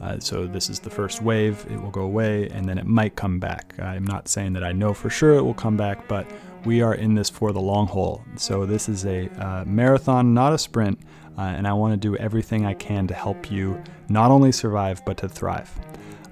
Uh, 0.00 0.18
so 0.18 0.46
this 0.46 0.70
is 0.70 0.78
the 0.78 0.90
first 0.90 1.22
wave. 1.22 1.66
It 1.70 1.80
will 1.80 1.90
go 1.90 2.02
away, 2.02 2.48
and 2.50 2.68
then 2.68 2.78
it 2.78 2.86
might 2.86 3.16
come 3.16 3.38
back. 3.38 3.74
I'm 3.78 4.04
not 4.04 4.28
saying 4.28 4.52
that 4.52 4.64
I 4.64 4.72
know 4.72 4.94
for 4.94 5.10
sure 5.10 5.34
it 5.34 5.42
will 5.42 5.54
come 5.54 5.76
back, 5.76 6.06
but 6.08 6.26
we 6.64 6.82
are 6.82 6.94
in 6.94 7.14
this 7.14 7.28
for 7.30 7.52
the 7.52 7.60
long 7.60 7.86
haul. 7.86 8.22
So 8.36 8.66
this 8.66 8.88
is 8.88 9.04
a 9.06 9.28
uh, 9.44 9.64
marathon, 9.66 10.34
not 10.34 10.52
a 10.52 10.58
sprint, 10.58 11.00
uh, 11.36 11.42
and 11.42 11.66
I 11.66 11.72
want 11.72 11.92
to 11.94 11.96
do 11.96 12.16
everything 12.16 12.64
I 12.64 12.74
can 12.74 13.06
to 13.08 13.14
help 13.14 13.50
you 13.50 13.82
not 14.08 14.30
only 14.30 14.52
survive 14.52 15.04
but 15.04 15.16
to 15.18 15.28
thrive. 15.28 15.70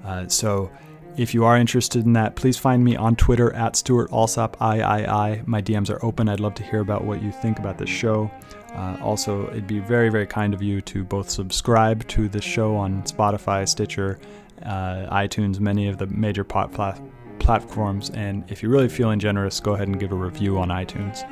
Uh, 0.03 0.27
so. 0.27 0.71
If 1.17 1.33
you 1.33 1.45
are 1.45 1.57
interested 1.57 2.05
in 2.05 2.13
that, 2.13 2.35
please 2.35 2.57
find 2.57 2.83
me 2.83 2.95
on 2.95 3.15
Twitter 3.15 3.51
at 3.53 3.75
Stuart 3.75 4.11
Alsop 4.11 4.55
III. 4.61 5.41
My 5.47 5.63
DMs 5.63 5.89
are 5.89 6.03
open. 6.05 6.29
I'd 6.29 6.39
love 6.39 6.53
to 6.55 6.63
hear 6.63 6.79
about 6.79 7.05
what 7.05 7.23
you 7.23 7.31
think 7.31 7.57
about 7.57 7.79
this 7.79 7.89
show. 7.89 8.29
Uh, 8.75 8.97
also, 9.01 9.49
it'd 9.49 9.65
be 9.65 9.79
very, 9.79 10.09
very 10.09 10.27
kind 10.27 10.53
of 10.53 10.61
you 10.61 10.79
to 10.81 11.03
both 11.03 11.27
subscribe 11.31 12.07
to 12.09 12.29
the 12.29 12.39
show 12.39 12.75
on 12.75 13.01
Spotify, 13.01 13.67
Stitcher, 13.67 14.19
uh, 14.61 15.07
iTunes, 15.11 15.59
many 15.59 15.87
of 15.87 15.97
the 15.97 16.05
major 16.05 16.43
pot 16.43 16.71
plat- 16.71 17.01
platforms. 17.39 18.11
And 18.11 18.43
if 18.51 18.61
you're 18.61 18.71
really 18.71 18.89
feeling 18.89 19.17
generous, 19.17 19.59
go 19.59 19.73
ahead 19.73 19.87
and 19.87 19.99
give 19.99 20.11
a 20.11 20.15
review 20.15 20.59
on 20.59 20.69
iTunes. 20.69 21.25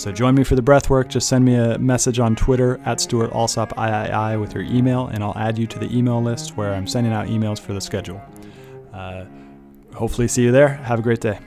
So 0.00 0.12
join 0.12 0.36
me 0.36 0.44
for 0.44 0.54
the 0.54 0.62
breath 0.62 0.88
work. 0.88 1.08
Just 1.08 1.28
send 1.28 1.44
me 1.44 1.56
a 1.56 1.78
message 1.78 2.20
on 2.20 2.36
Twitter 2.36 2.80
at 2.84 3.00
Stuart 3.00 3.32
Alsop 3.32 3.72
III 3.76 4.36
with 4.36 4.54
your 4.54 4.62
email, 4.62 5.08
and 5.08 5.24
I'll 5.24 5.36
add 5.36 5.58
you 5.58 5.66
to 5.66 5.80
the 5.80 5.92
email 5.96 6.22
list 6.22 6.56
where 6.56 6.74
I'm 6.74 6.86
sending 6.86 7.12
out 7.12 7.26
emails 7.26 7.60
for 7.60 7.72
the 7.72 7.80
schedule. 7.80 8.22
Uh, 8.92 9.24
hopefully, 9.94 10.28
see 10.28 10.42
you 10.42 10.52
there. 10.52 10.68
Have 10.68 10.98
a 10.98 11.02
great 11.02 11.20
day. 11.20 11.38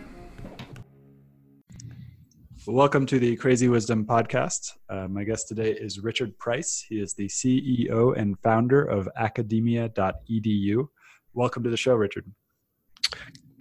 Welcome 2.67 3.06
to 3.06 3.19
the 3.19 3.35
Crazy 3.35 3.67
Wisdom 3.67 4.06
Podcast. 4.06 4.72
Uh, 4.89 5.07
my 5.07 5.23
guest 5.23 5.47
today 5.47 5.72
is 5.72 6.00
Richard 6.00 6.35
Price. 6.39 6.83
He 6.89 7.00
is 7.00 7.13
the 7.13 7.28
CEO 7.28 8.17
and 8.17 8.39
founder 8.39 8.83
of 8.83 9.07
academia.edu. 9.16 10.88
Welcome 11.33 11.63
to 11.63 11.69
the 11.69 11.78
show, 11.78 11.94
Richard. 11.94 12.25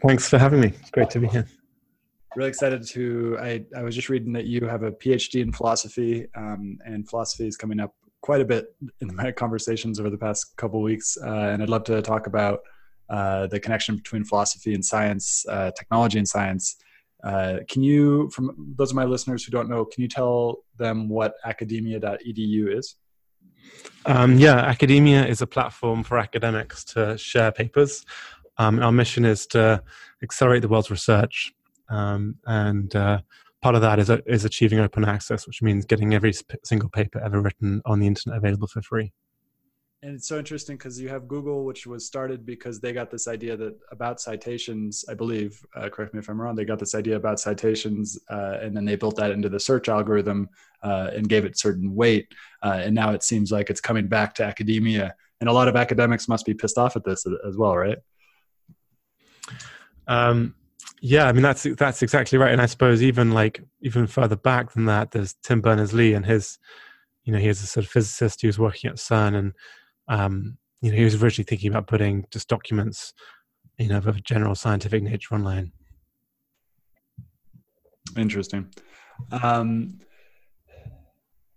Thanks 0.06 0.26
for 0.26 0.38
having 0.38 0.60
me. 0.60 0.72
Great 0.92 1.10
to 1.10 1.20
be 1.20 1.26
here. 1.26 1.46
Really 2.34 2.48
excited 2.48 2.86
to. 2.88 3.36
I, 3.38 3.66
I 3.76 3.82
was 3.82 3.94
just 3.94 4.08
reading 4.08 4.32
that 4.32 4.46
you 4.46 4.66
have 4.66 4.82
a 4.82 4.92
PhD 4.92 5.42
in 5.42 5.52
philosophy, 5.52 6.26
um, 6.34 6.78
and 6.86 7.06
philosophy 7.06 7.46
is 7.46 7.58
coming 7.58 7.80
up 7.80 7.94
quite 8.22 8.40
a 8.40 8.44
bit 8.46 8.74
in 9.00 9.14
my 9.14 9.30
conversations 9.44 10.00
over 10.00 10.08
the 10.08 10.16
past 10.16 10.56
couple 10.56 10.80
weeks. 10.80 11.18
Uh, 11.22 11.50
and 11.52 11.62
I'd 11.62 11.68
love 11.68 11.84
to 11.84 12.00
talk 12.00 12.26
about 12.26 12.60
uh, 13.08 13.46
the 13.46 13.60
connection 13.60 13.96
between 13.96 14.24
philosophy 14.24 14.74
and 14.74 14.84
science, 14.84 15.44
uh, 15.48 15.70
technology 15.72 16.18
and 16.18 16.28
science 16.28 16.76
uh, 17.24 17.60
can 17.68 17.82
you, 17.82 18.28
from 18.30 18.74
those 18.76 18.90
of 18.90 18.96
my 18.96 19.04
listeners 19.04 19.44
who 19.44 19.50
don't 19.50 19.68
know, 19.68 19.84
can 19.84 20.02
you 20.02 20.08
tell 20.08 20.58
them 20.78 21.08
what 21.08 21.34
academia.edu 21.44 22.76
is? 22.76 22.96
Um, 24.04 24.38
yeah, 24.38 24.56
academia 24.56 25.24
is 25.24 25.40
a 25.40 25.46
platform 25.46 26.04
for 26.04 26.18
academics 26.18 26.84
to 26.84 27.16
share 27.16 27.50
papers. 27.50 28.04
Um, 28.58 28.78
our 28.80 28.92
mission 28.92 29.24
is 29.24 29.46
to 29.48 29.82
accelerate 30.22 30.60
the 30.60 30.68
world's 30.68 30.90
research, 30.90 31.54
um, 31.88 32.36
and 32.46 32.94
uh, 32.94 33.20
part 33.62 33.74
of 33.74 33.80
that 33.80 33.98
is, 33.98 34.10
is 34.26 34.44
achieving 34.44 34.80
open 34.80 35.06
access, 35.06 35.46
which 35.46 35.62
means 35.62 35.86
getting 35.86 36.12
every 36.12 36.34
single 36.62 36.90
paper 36.90 37.20
ever 37.24 37.40
written 37.40 37.80
on 37.86 38.00
the 38.00 38.06
internet 38.06 38.36
available 38.36 38.68
for 38.68 38.82
free 38.82 39.12
and 40.04 40.16
it's 40.16 40.28
so 40.28 40.38
interesting 40.38 40.76
because 40.76 41.00
you 41.00 41.08
have 41.08 41.26
Google, 41.26 41.64
which 41.64 41.86
was 41.86 42.04
started 42.04 42.44
because 42.44 42.78
they 42.78 42.92
got 42.92 43.10
this 43.10 43.26
idea 43.26 43.56
that 43.56 43.74
about 43.90 44.20
citations, 44.20 45.02
I 45.08 45.14
believe, 45.14 45.64
uh, 45.74 45.88
correct 45.88 46.12
me 46.12 46.20
if 46.20 46.28
I'm 46.28 46.38
wrong, 46.38 46.54
they 46.54 46.66
got 46.66 46.78
this 46.78 46.94
idea 46.94 47.16
about 47.16 47.40
citations, 47.40 48.18
uh, 48.28 48.58
and 48.60 48.76
then 48.76 48.84
they 48.84 48.96
built 48.96 49.16
that 49.16 49.30
into 49.30 49.48
the 49.48 49.58
search 49.58 49.88
algorithm 49.88 50.50
uh, 50.82 51.08
and 51.14 51.26
gave 51.26 51.46
it 51.46 51.58
certain 51.58 51.94
weight. 51.94 52.28
Uh, 52.62 52.82
and 52.84 52.94
now 52.94 53.12
it 53.12 53.22
seems 53.22 53.50
like 53.50 53.70
it's 53.70 53.80
coming 53.80 54.06
back 54.06 54.34
to 54.34 54.44
academia, 54.44 55.14
and 55.40 55.48
a 55.48 55.52
lot 55.52 55.68
of 55.68 55.74
academics 55.74 56.28
must 56.28 56.44
be 56.44 56.52
pissed 56.52 56.76
off 56.76 56.96
at 56.96 57.04
this 57.04 57.24
as 57.48 57.56
well, 57.56 57.74
right? 57.74 57.98
Um, 60.06 60.54
yeah, 61.00 61.26
I 61.28 61.32
mean 61.32 61.42
that's 61.42 61.62
that's 61.78 62.02
exactly 62.02 62.36
right, 62.36 62.52
and 62.52 62.60
I 62.60 62.66
suppose 62.66 63.02
even 63.02 63.32
like 63.32 63.62
even 63.80 64.06
further 64.06 64.36
back 64.36 64.72
than 64.72 64.84
that, 64.84 65.12
there's 65.12 65.34
Tim 65.42 65.62
Berners-Lee 65.62 66.12
and 66.12 66.26
his, 66.26 66.58
you 67.24 67.32
know, 67.32 67.38
he's 67.38 67.62
a 67.62 67.66
sort 67.66 67.86
of 67.86 67.90
physicist 67.90 68.42
who's 68.42 68.58
working 68.58 68.90
at 68.90 68.96
CERN 68.96 69.34
and 69.34 69.54
um, 70.08 70.58
you 70.80 70.90
know, 70.90 70.96
he 70.96 71.04
was 71.04 71.22
originally 71.22 71.46
thinking 71.46 71.70
about 71.70 71.86
putting 71.86 72.26
just 72.30 72.48
documents, 72.48 73.12
you 73.78 73.88
know, 73.88 73.98
of 73.98 74.06
a 74.06 74.20
general 74.20 74.54
scientific 74.54 75.02
nature 75.02 75.34
online. 75.34 75.72
Interesting. 78.16 78.68
Um, 79.32 80.00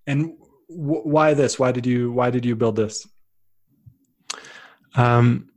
and 0.06 0.34
w- 0.70 1.02
why 1.02 1.34
this? 1.34 1.60
Why 1.60 1.72
did 1.72 1.86
you 1.86 2.12
Why 2.12 2.30
did 2.30 2.46
you 2.46 2.56
build 2.56 2.76
this? 2.76 3.06
Um, 4.96 5.50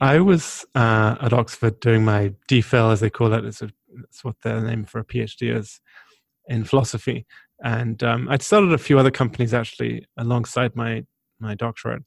I 0.00 0.20
was 0.20 0.64
uh, 0.74 1.16
at 1.20 1.32
Oxford 1.32 1.80
doing 1.80 2.04
my 2.04 2.34
DPhil, 2.48 2.92
as 2.92 3.00
they 3.00 3.10
call 3.10 3.32
it. 3.32 3.44
It's, 3.44 3.62
a, 3.62 3.70
it's 4.02 4.22
what 4.22 4.36
their 4.42 4.60
name 4.60 4.84
for 4.84 4.98
a 4.98 5.04
PhD 5.04 5.56
is 5.56 5.80
in 6.48 6.64
philosophy. 6.64 7.26
And 7.62 8.02
um, 8.02 8.28
I'd 8.28 8.42
started 8.42 8.72
a 8.72 8.78
few 8.78 8.98
other 8.98 9.10
companies 9.10 9.54
actually 9.54 10.06
alongside 10.16 10.76
my 10.76 11.04
my 11.40 11.54
doctorate, 11.54 12.02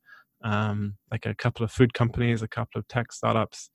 um, 0.47 0.95
like 1.11 1.25
a 1.25 1.35
couple 1.35 1.63
of 1.63 1.71
food 1.71 1.93
companies, 1.93 2.41
a 2.41 2.47
couple 2.47 2.79
of 2.79 2.87
tech 2.87 3.11
startups. 3.11 3.69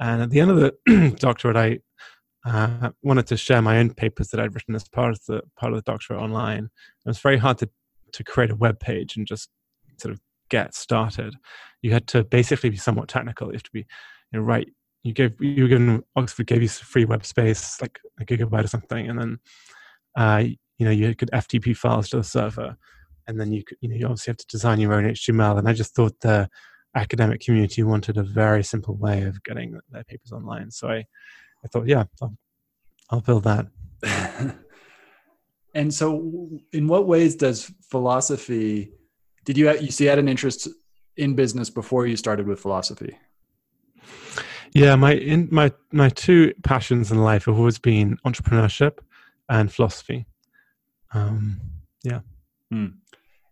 And 0.00 0.22
at 0.22 0.30
the 0.30 0.40
end 0.40 0.50
of 0.50 0.56
the 0.56 1.14
doctorate, 1.20 1.56
I 1.56 1.78
uh, 2.50 2.90
wanted 3.02 3.26
to 3.28 3.36
share 3.36 3.62
my 3.62 3.78
own 3.78 3.94
papers 3.94 4.28
that 4.28 4.40
I'd 4.40 4.54
written 4.54 4.74
as 4.74 4.88
part 4.88 5.12
of 5.12 5.20
the 5.26 5.42
part 5.56 5.72
of 5.72 5.78
the 5.78 5.90
doctorate 5.90 6.20
online. 6.20 6.64
It 6.64 7.08
was 7.08 7.20
very 7.20 7.38
hard 7.38 7.58
to 7.58 7.70
to 8.12 8.24
create 8.24 8.50
a 8.50 8.56
web 8.56 8.80
page 8.80 9.16
and 9.16 9.26
just 9.26 9.50
sort 9.98 10.12
of 10.12 10.20
get 10.48 10.74
started. 10.74 11.36
You 11.80 11.92
had 11.92 12.08
to 12.08 12.24
basically 12.24 12.70
be 12.70 12.76
somewhat 12.76 13.08
technical. 13.08 13.48
You 13.48 13.54
have 13.54 13.62
to 13.62 13.70
be, 13.72 13.86
you 14.32 14.40
know, 14.40 14.40
right. 14.40 14.68
You 15.04 15.12
gave 15.12 15.40
you 15.40 15.62
were 15.62 15.68
given 15.68 16.02
Oxford 16.16 16.46
gave 16.46 16.62
you 16.62 16.68
free 16.68 17.04
web 17.04 17.24
space, 17.24 17.80
like 17.80 18.00
a 18.20 18.24
gigabyte 18.24 18.64
or 18.64 18.68
something, 18.68 19.08
and 19.08 19.18
then 19.18 19.38
uh, 20.16 20.44
you 20.78 20.84
know 20.84 20.90
you 20.90 21.14
could 21.14 21.30
FTP 21.30 21.76
files 21.76 22.08
to 22.10 22.16
the 22.16 22.24
server, 22.24 22.76
and 23.30 23.40
then 23.40 23.52
you 23.52 23.62
could, 23.64 23.78
you 23.80 23.88
know 23.88 23.94
you 23.94 24.04
obviously 24.04 24.32
have 24.32 24.38
to 24.38 24.46
design 24.48 24.80
your 24.80 24.92
own 24.92 25.04
HTML. 25.04 25.58
And 25.58 25.68
I 25.68 25.72
just 25.72 25.94
thought 25.94 26.18
the 26.20 26.50
academic 26.94 27.40
community 27.40 27.82
wanted 27.84 28.18
a 28.18 28.22
very 28.22 28.64
simple 28.64 28.96
way 28.96 29.22
of 29.22 29.42
getting 29.44 29.78
their 29.90 30.04
papers 30.04 30.32
online. 30.32 30.70
So 30.70 30.88
I, 30.88 31.06
I 31.64 31.68
thought, 31.72 31.86
yeah, 31.86 32.04
I'll, 32.20 32.36
I'll 33.08 33.20
build 33.20 33.44
that. 33.44 33.66
and 35.74 35.94
so, 35.94 36.50
in 36.72 36.88
what 36.88 37.06
ways 37.06 37.36
does 37.36 37.72
philosophy? 37.88 38.92
Did 39.44 39.56
you 39.56 39.72
you 39.78 39.90
see 39.90 40.06
had 40.06 40.18
an 40.18 40.28
interest 40.28 40.68
in 41.16 41.34
business 41.34 41.70
before 41.70 42.06
you 42.06 42.16
started 42.16 42.46
with 42.46 42.60
philosophy? 42.60 43.16
Yeah, 44.72 44.96
my 44.96 45.14
in 45.14 45.48
my 45.50 45.72
my 45.92 46.08
two 46.08 46.54
passions 46.64 47.12
in 47.12 47.18
life 47.18 47.44
have 47.44 47.58
always 47.58 47.78
been 47.78 48.16
entrepreneurship 48.26 48.98
and 49.48 49.72
philosophy. 49.72 50.26
Um, 51.12 51.60
yeah. 52.02 52.20
Hmm. 52.70 52.86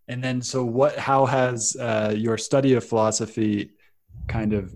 And 0.08 0.25
then, 0.25 0.40
so 0.40 0.64
what? 0.64 0.99
How 0.99 1.26
has 1.26 1.76
uh, 1.76 2.14
your 2.16 2.38
study 2.38 2.72
of 2.75 2.84
philosophy 2.84 3.72
kind 4.26 4.55
of 4.55 4.75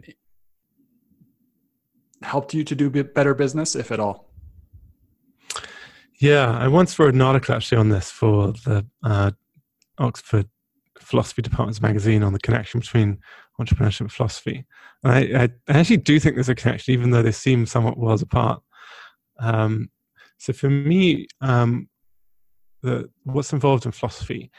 helped 2.23 2.55
you 2.55 2.65
to 2.65 2.75
do 2.75 2.91
better 2.91 3.35
business, 3.35 3.75
if 3.75 3.91
at 3.91 3.99
all? 3.99 4.31
Yeah, 6.21 6.57
I 6.57 6.69
once 6.69 6.99
wrote 6.99 7.15
an 7.15 7.21
article 7.21 7.55
actually 7.55 7.79
on 7.79 7.89
this 7.89 8.11
for 8.11 8.53
the 8.53 8.87
uh, 9.03 9.33
Oxford 9.99 10.49
Philosophy 11.01 11.43
Department's 11.43 11.83
magazine 11.83 12.23
on 12.23 12.33
the 12.33 12.39
connection 12.39 12.81
between 12.81 13.19
entrepreneurship 13.61 14.03
and 14.03 14.13
philosophy. 14.13 14.65
And 15.03 15.13
I, 15.13 15.45
I, 15.69 15.79
actually 15.79 15.97
do 15.97 16.21
think 16.21 16.37
there's 16.37 16.49
a 16.49 16.55
connection, 16.55 16.95
even 16.95 17.11
though 17.11 17.23
they 17.23 17.33
seem 17.33 17.67
somewhat 17.67 17.99
worlds 17.99 18.23
apart. 18.23 18.63
Um, 19.41 19.91
so 20.39 20.53
for 20.53 20.71
me, 20.71 21.27
um, 21.41 21.89
the, 22.83 23.11
what's 23.25 23.53
involved 23.53 23.87
in 23.87 23.93
philosophy 23.93 24.51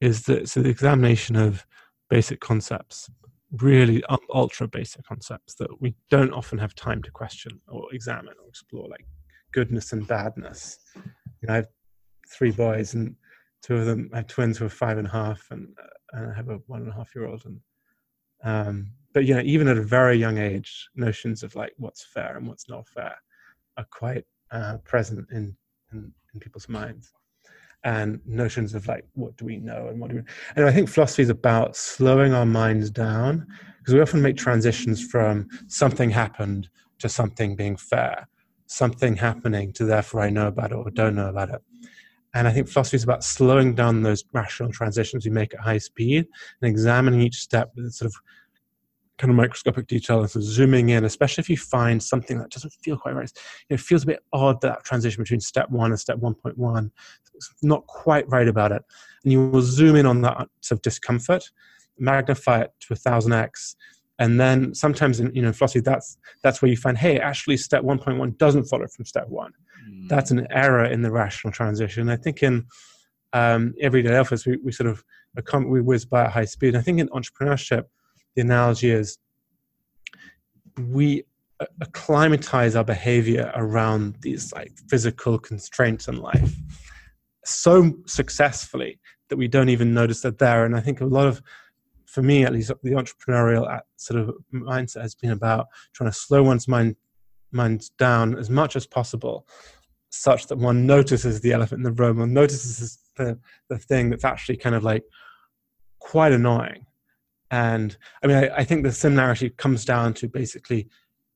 is 0.00 0.22
that 0.22 0.48
so 0.48 0.62
the 0.62 0.68
examination 0.68 1.36
of 1.36 1.66
basic 2.08 2.40
concepts, 2.40 3.10
really 3.52 4.02
ultra 4.32 4.68
basic 4.68 5.04
concepts 5.04 5.54
that 5.54 5.80
we 5.80 5.94
don't 6.10 6.32
often 6.32 6.58
have 6.58 6.74
time 6.74 7.02
to 7.02 7.10
question 7.10 7.60
or 7.68 7.86
examine 7.92 8.34
or 8.42 8.48
explore, 8.48 8.88
like 8.88 9.06
goodness 9.52 9.92
and 9.92 10.06
badness. 10.06 10.78
You 10.94 11.02
know, 11.48 11.52
I 11.52 11.56
have 11.56 11.68
three 12.30 12.50
boys, 12.50 12.94
and 12.94 13.16
two 13.62 13.76
of 13.76 13.86
them 13.86 14.10
I 14.12 14.18
have 14.18 14.26
twins 14.26 14.58
who 14.58 14.66
are 14.66 14.70
five 14.70 14.98
and 14.98 15.06
a 15.06 15.10
half, 15.10 15.46
and, 15.50 15.68
uh, 15.82 16.18
and 16.18 16.32
I 16.32 16.34
have 16.34 16.48
a 16.48 16.58
one 16.66 16.82
and 16.82 16.90
a 16.90 16.94
half 16.94 17.14
year 17.14 17.26
old. 17.26 17.44
And 17.44 17.60
um, 18.44 18.92
but 19.14 19.24
you 19.24 19.34
know, 19.34 19.42
even 19.42 19.68
at 19.68 19.78
a 19.78 19.82
very 19.82 20.16
young 20.16 20.38
age, 20.38 20.88
notions 20.94 21.42
of 21.42 21.54
like 21.54 21.72
what's 21.76 22.04
fair 22.04 22.36
and 22.36 22.46
what's 22.46 22.68
not 22.68 22.86
fair 22.88 23.16
are 23.76 23.86
quite 23.90 24.24
uh, 24.50 24.78
present 24.84 25.26
in, 25.30 25.56
in, 25.92 26.12
in 26.34 26.40
people's 26.40 26.68
minds 26.68 27.12
and 27.84 28.20
notions 28.26 28.74
of 28.74 28.86
like 28.88 29.04
what 29.14 29.36
do 29.36 29.44
we 29.44 29.56
know 29.56 29.86
and 29.88 30.00
what 30.00 30.10
do 30.10 30.16
we 30.16 30.22
and 30.56 30.66
i 30.66 30.72
think 30.72 30.88
philosophy 30.88 31.22
is 31.22 31.30
about 31.30 31.76
slowing 31.76 32.34
our 32.34 32.46
minds 32.46 32.90
down 32.90 33.46
because 33.78 33.94
we 33.94 34.00
often 34.00 34.20
make 34.20 34.36
transitions 34.36 35.04
from 35.04 35.48
something 35.68 36.10
happened 36.10 36.68
to 36.98 37.08
something 37.08 37.54
being 37.54 37.76
fair 37.76 38.26
something 38.66 39.14
happening 39.16 39.72
to 39.72 39.84
therefore 39.84 40.20
i 40.20 40.30
know 40.30 40.48
about 40.48 40.72
it 40.72 40.74
or 40.74 40.90
don't 40.90 41.14
know 41.14 41.28
about 41.28 41.50
it. 41.50 41.62
And 42.34 42.48
i 42.48 42.52
think 42.52 42.68
philosophy 42.68 42.96
is 42.96 43.04
about 43.04 43.22
slowing 43.22 43.74
down 43.74 44.02
those 44.02 44.24
rational 44.32 44.72
transitions 44.72 45.24
we 45.24 45.30
make 45.30 45.54
at 45.54 45.60
high 45.60 45.78
speed 45.78 46.26
and 46.60 46.70
examining 46.70 47.22
each 47.22 47.36
step 47.36 47.70
with 47.76 47.92
sort 47.92 48.06
of 48.06 48.16
kind 49.18 49.30
of 49.30 49.36
microscopic 49.36 49.86
detail 49.86 50.20
and 50.20 50.30
sort 50.30 50.44
of 50.44 50.48
zooming 50.50 50.90
in, 50.90 51.04
especially 51.04 51.42
if 51.42 51.50
you 51.50 51.56
find 51.56 52.02
something 52.02 52.38
that 52.38 52.50
doesn't 52.50 52.72
feel 52.82 52.96
quite 52.96 53.14
right. 53.14 53.30
It 53.68 53.80
feels 53.80 54.04
a 54.04 54.06
bit 54.06 54.22
odd 54.32 54.60
that 54.62 54.84
transition 54.84 55.22
between 55.22 55.40
step 55.40 55.68
one 55.70 55.90
and 55.90 55.98
step 55.98 56.18
1.1. 56.18 56.90
It's 57.34 57.52
not 57.62 57.86
quite 57.86 58.28
right 58.28 58.48
about 58.48 58.72
it. 58.72 58.82
And 59.24 59.32
you 59.32 59.48
will 59.48 59.62
zoom 59.62 59.96
in 59.96 60.06
on 60.06 60.22
that 60.22 60.48
sort 60.60 60.78
of 60.78 60.82
discomfort, 60.82 61.50
magnify 61.98 62.62
it 62.62 62.72
to 62.80 62.94
a 62.94 62.96
thousand 62.96 63.32
X. 63.32 63.76
And 64.20 64.40
then 64.40 64.74
sometimes 64.74 65.20
in 65.20 65.34
you 65.34 65.42
know 65.42 65.52
philosophy, 65.52 65.80
that's 65.80 66.16
that's 66.42 66.62
where 66.62 66.70
you 66.70 66.76
find, 66.76 66.96
hey, 66.96 67.18
actually 67.20 67.56
step 67.56 67.82
1.1 67.82 68.38
doesn't 68.38 68.64
follow 68.64 68.86
from 68.86 69.04
step 69.04 69.28
one. 69.28 69.52
Mm. 69.88 70.08
That's 70.08 70.30
an 70.30 70.46
error 70.50 70.84
in 70.84 71.02
the 71.02 71.10
rational 71.10 71.52
transition. 71.52 72.08
I 72.08 72.16
think 72.16 72.42
in 72.42 72.66
um, 73.32 73.74
everyday 73.80 74.16
office, 74.16 74.46
we, 74.46 74.58
we 74.64 74.72
sort 74.72 74.88
of 74.88 75.04
we 75.66 75.80
whiz 75.80 76.04
by 76.04 76.24
at 76.24 76.32
high 76.32 76.44
speed. 76.44 76.74
I 76.74 76.80
think 76.80 76.98
in 76.98 77.08
entrepreneurship, 77.08 77.84
the 78.38 78.42
analogy 78.42 78.92
is 78.92 79.18
we 80.78 81.24
acclimatize 81.80 82.76
our 82.76 82.84
behavior 82.84 83.50
around 83.56 84.14
these 84.20 84.52
like 84.52 84.70
physical 84.88 85.40
constraints 85.40 86.06
in 86.06 86.18
life 86.18 86.54
so 87.44 87.92
successfully 88.06 89.00
that 89.28 89.36
we 89.36 89.48
don't 89.48 89.70
even 89.70 89.92
notice 89.92 90.20
that 90.20 90.38
there. 90.38 90.64
And 90.64 90.76
i 90.76 90.80
think 90.80 91.00
a 91.00 91.04
lot 91.04 91.26
of 91.26 91.42
for 92.06 92.22
me 92.22 92.44
at 92.44 92.52
least 92.52 92.70
the 92.84 92.92
entrepreneurial 92.92 93.80
sort 93.96 94.20
of 94.20 94.36
mindset 94.54 95.02
has 95.02 95.16
been 95.16 95.32
about 95.32 95.66
trying 95.92 96.08
to 96.08 96.16
slow 96.16 96.44
one's 96.44 96.68
mind 96.68 96.94
mind 97.50 97.90
down 97.98 98.38
as 98.38 98.48
much 98.48 98.76
as 98.76 98.86
possible 98.86 99.48
such 100.10 100.46
that 100.46 100.58
one 100.58 100.86
notices 100.86 101.40
the 101.40 101.52
elephant 101.52 101.80
in 101.80 101.82
the 101.82 102.02
room 102.02 102.20
and 102.20 102.32
notices 102.32 103.00
the, 103.16 103.36
the 103.68 103.78
thing 103.78 104.10
that's 104.10 104.24
actually 104.24 104.56
kind 104.56 104.76
of 104.76 104.84
like 104.84 105.02
quite 105.98 106.30
annoying 106.30 106.84
and 107.50 107.96
I 108.22 108.26
mean, 108.26 108.36
I, 108.36 108.56
I, 108.58 108.64
think 108.64 108.82
the 108.82 108.92
similarity 108.92 109.50
comes 109.50 109.84
down 109.84 110.14
to 110.14 110.28
basically 110.28 110.88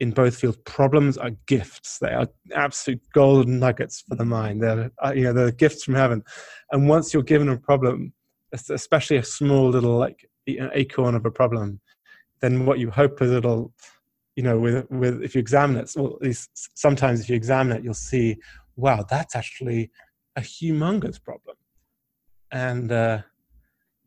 in 0.02 0.10
both 0.10 0.34
fields, 0.36 0.58
problems 0.64 1.16
are 1.16 1.30
gifts. 1.46 1.98
They 2.00 2.12
are 2.12 2.26
absolute 2.56 3.00
golden 3.14 3.60
nuggets 3.60 4.00
for 4.00 4.16
the 4.16 4.24
mind. 4.24 4.60
They're, 4.60 4.90
uh, 4.98 5.12
you 5.14 5.22
know, 5.22 5.32
they're 5.32 5.52
gifts 5.52 5.84
from 5.84 5.94
heaven. 5.94 6.24
And 6.72 6.88
once 6.88 7.14
you're 7.14 7.22
given 7.22 7.48
a 7.48 7.56
problem, 7.56 8.12
especially 8.52 9.18
a 9.18 9.22
small 9.22 9.68
little 9.70 9.96
like 9.96 10.28
acorn 10.48 11.14
of 11.14 11.24
a 11.24 11.30
problem, 11.30 11.80
then 12.40 12.66
what 12.66 12.80
you 12.80 12.90
hope 12.90 13.22
is 13.22 13.30
it'll, 13.30 13.72
you 14.34 14.42
know, 14.42 14.58
with, 14.58 14.90
with 14.90 15.22
if 15.22 15.36
you 15.36 15.38
examine 15.38 15.76
it, 15.76 15.92
well, 15.94 16.16
at 16.16 16.22
least 16.22 16.50
sometimes 16.76 17.20
if 17.20 17.28
you 17.28 17.36
examine 17.36 17.76
it, 17.76 17.84
you'll 17.84 17.94
see, 17.94 18.36
wow, 18.74 19.04
that's 19.08 19.36
actually 19.36 19.92
a 20.34 20.40
humongous 20.40 21.22
problem. 21.22 21.56
And, 22.50 22.90
uh, 22.90 23.22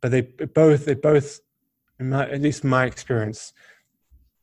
but 0.01 0.12
they 0.12 0.21
both, 0.21 0.83
they 0.83 0.93
both 0.93 1.39
my, 1.99 2.29
at 2.29 2.41
least 2.41 2.63
my 2.63 2.85
experience, 2.85 3.53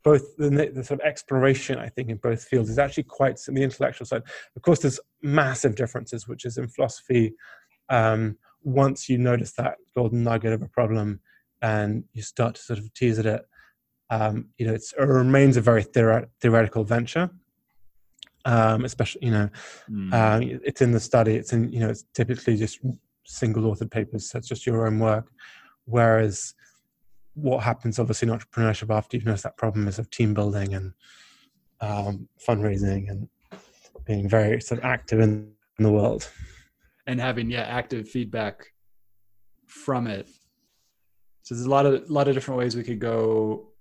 both 0.03 0.37
the, 0.37 0.51
the, 0.51 0.85
sort 0.85 1.01
of 1.01 1.07
exploration, 1.07 1.79
I 1.79 1.89
think, 1.89 2.09
in 2.09 2.17
both 2.17 2.45
fields 2.45 2.71
is 2.71 2.79
actually 2.79 3.05
quite 3.05 3.39
in 3.47 3.55
the 3.55 3.63
intellectual 3.63 4.07
side. 4.07 4.23
Of 4.57 4.63
course, 4.63 4.81
there's 4.81 5.01
massive 5.23 5.77
differences, 5.77 6.27
which 6.27 6.45
is 6.45 6.59
in 6.59 6.69
philosophy. 6.69 7.35
Um, 7.89 8.37
once 8.65 9.09
you 9.09 9.19
notice 9.19 9.53
that 9.53 9.77
golden 9.95 10.23
nugget 10.23 10.53
of 10.53 10.63
a 10.63 10.69
problem 10.69 11.21
and 11.61 12.05
you 12.13 12.23
start 12.23 12.57
to 12.57 12.63
sort 12.63 12.79
of 12.79 12.93
tease 12.95 13.19
at 13.19 13.27
it, 13.27 13.47
um, 14.11 14.49
you 14.59 14.67
know, 14.67 14.75
it 14.75 14.83
remains 14.99 15.57
a 15.57 15.61
very 15.61 15.85
theoret- 15.85 16.29
theoretical 16.41 16.85
venture. 16.85 17.31
Um, 18.45 18.85
especially, 18.85 19.27
you 19.27 19.31
know, 19.31 19.49
mm. 19.89 20.13
uh, 20.13 20.59
it's 20.65 20.83
in 20.83 20.91
the 20.91 20.99
study. 20.99 21.37
It's 21.37 21.53
in, 21.53 21.73
you 21.73 21.79
know, 21.79 21.89
it's 21.89 22.05
typically 22.13 22.57
just 22.57 22.81
single 23.25 23.73
authored 23.73 23.93
papers. 23.93 24.29
So 24.29 24.39
it's 24.39 24.49
just 24.49 24.67
your 24.67 24.87
own 24.87 24.99
work. 24.99 25.31
Whereas 25.85 26.55
what 27.35 27.63
happens 27.63 27.99
obviously 27.99 28.29
in 28.29 28.39
entrepreneurship 28.39 28.95
after 28.95 29.17
you've 29.17 29.27
noticed 29.27 29.45
that 29.45 29.57
problem 29.57 29.89
is 29.89 29.99
of 29.99 30.11
team 30.11 30.35
building 30.35 30.75
and 30.75 30.93
um, 31.81 32.29
fundraising 32.47 33.11
and 33.11 33.29
being 34.05 34.29
very 34.29 34.61
sort 34.61 34.79
of 34.79 34.85
active 34.85 35.21
in, 35.21 35.53
in 35.79 35.85
the 35.85 35.91
world. 35.91 36.29
And 37.07 37.21
having 37.21 37.51
yeah 37.51 37.63
active 37.63 38.09
feedback 38.09 38.73
from 39.67 40.07
it. 40.07 40.29
So 41.43 41.55
there's 41.55 41.67
a 41.67 41.71
lot 41.71 41.87
of 41.87 42.09
a 42.09 42.13
lot 42.13 42.29
of 42.29 42.35
different 42.35 42.59
ways 42.59 42.77
we 42.77 42.85
could 42.85 43.01
go 43.01 43.72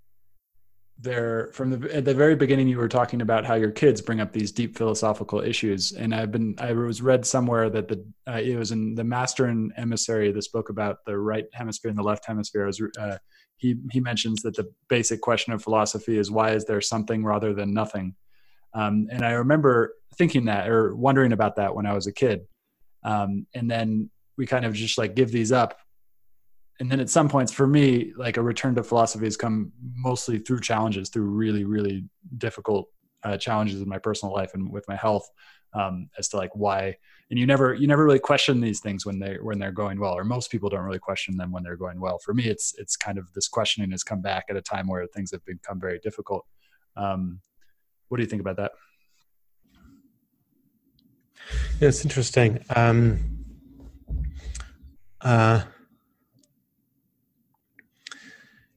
there 1.01 1.49
from 1.53 1.71
the 1.71 1.95
at 1.95 2.05
the 2.05 2.13
very 2.13 2.35
beginning 2.35 2.67
you 2.67 2.77
were 2.77 2.87
talking 2.87 3.21
about 3.21 3.43
how 3.43 3.55
your 3.55 3.71
kids 3.71 4.01
bring 4.01 4.19
up 4.19 4.31
these 4.31 4.51
deep 4.51 4.77
philosophical 4.77 5.41
issues 5.41 5.93
and 5.93 6.13
i've 6.13 6.31
been 6.31 6.53
i 6.59 6.71
was 6.71 7.01
read 7.01 7.25
somewhere 7.25 7.69
that 7.71 7.87
the 7.87 8.05
uh, 8.27 8.39
it 8.39 8.55
was 8.55 8.71
in 8.71 8.93
the 8.95 9.03
master 9.03 9.45
and 9.45 9.73
emissary 9.77 10.31
this 10.31 10.47
book 10.47 10.69
about 10.69 10.97
the 11.05 11.17
right 11.17 11.45
hemisphere 11.53 11.89
and 11.89 11.97
the 11.97 12.03
left 12.03 12.25
hemisphere. 12.25 12.65
Was 12.65 12.81
uh, 12.99 13.17
he 13.57 13.75
he 13.91 13.99
mentions 13.99 14.41
that 14.43 14.55
the 14.55 14.71
basic 14.89 15.21
question 15.21 15.53
of 15.53 15.63
philosophy 15.63 16.17
is 16.17 16.31
why 16.31 16.51
is 16.51 16.65
there 16.65 16.81
something 16.81 17.23
rather 17.23 17.53
than 17.53 17.73
nothing? 17.73 18.15
Um, 18.73 19.07
and 19.11 19.25
i 19.25 19.31
remember 19.31 19.95
thinking 20.15 20.45
that 20.45 20.69
or 20.69 20.95
wondering 20.95 21.33
about 21.33 21.57
that 21.57 21.75
when 21.75 21.85
i 21.85 21.93
was 21.93 22.07
a 22.07 22.13
kid. 22.13 22.41
Um, 23.03 23.47
and 23.55 23.69
then 23.69 24.09
we 24.37 24.45
kind 24.45 24.65
of 24.65 24.73
just 24.73 24.97
like 24.97 25.15
give 25.15 25.31
these 25.31 25.51
up 25.51 25.77
and 26.81 26.91
then 26.91 26.99
at 26.99 27.09
some 27.09 27.29
points 27.29 27.51
for 27.53 27.67
me 27.67 28.11
like 28.17 28.37
a 28.37 28.41
return 28.41 28.75
to 28.75 28.83
philosophy 28.83 29.25
has 29.25 29.37
come 29.37 29.71
mostly 29.95 30.39
through 30.39 30.59
challenges 30.59 31.09
through 31.09 31.23
really 31.23 31.63
really 31.63 32.03
difficult 32.37 32.87
uh, 33.23 33.37
challenges 33.37 33.81
in 33.81 33.87
my 33.87 33.99
personal 33.99 34.33
life 34.33 34.55
and 34.55 34.69
with 34.69 34.85
my 34.87 34.95
health 34.95 35.29
um, 35.73 36.09
as 36.17 36.27
to 36.27 36.37
like 36.37 36.49
why 36.55 36.95
and 37.31 37.39
you 37.39 37.45
never 37.45 37.73
you 37.73 37.87
never 37.87 38.03
really 38.03 38.19
question 38.19 38.59
these 38.59 38.81
things 38.81 39.05
when 39.05 39.17
they 39.17 39.37
when 39.41 39.57
they're 39.57 39.71
going 39.71 39.99
well 39.99 40.13
or 40.13 40.25
most 40.25 40.51
people 40.51 40.69
don't 40.69 40.83
really 40.83 40.99
question 40.99 41.37
them 41.37 41.49
when 41.51 41.63
they're 41.63 41.77
going 41.77 41.99
well. 41.99 42.19
For 42.19 42.33
me 42.33 42.43
it's 42.43 42.75
it's 42.77 42.97
kind 42.97 43.17
of 43.17 43.31
this 43.33 43.47
questioning 43.47 43.91
has 43.91 44.03
come 44.03 44.21
back 44.21 44.45
at 44.49 44.57
a 44.57 44.61
time 44.61 44.87
where 44.87 45.07
things 45.07 45.31
have 45.31 45.43
become 45.45 45.79
very 45.79 45.97
difficult. 45.99 46.45
Um, 46.97 47.39
what 48.09 48.17
do 48.17 48.23
you 48.23 48.29
think 48.29 48.41
about 48.41 48.57
that? 48.57 48.73
Yeah 51.79 51.87
it's 51.87 52.03
interesting. 52.03 52.65
Um, 52.75 53.45
uh, 55.21 55.63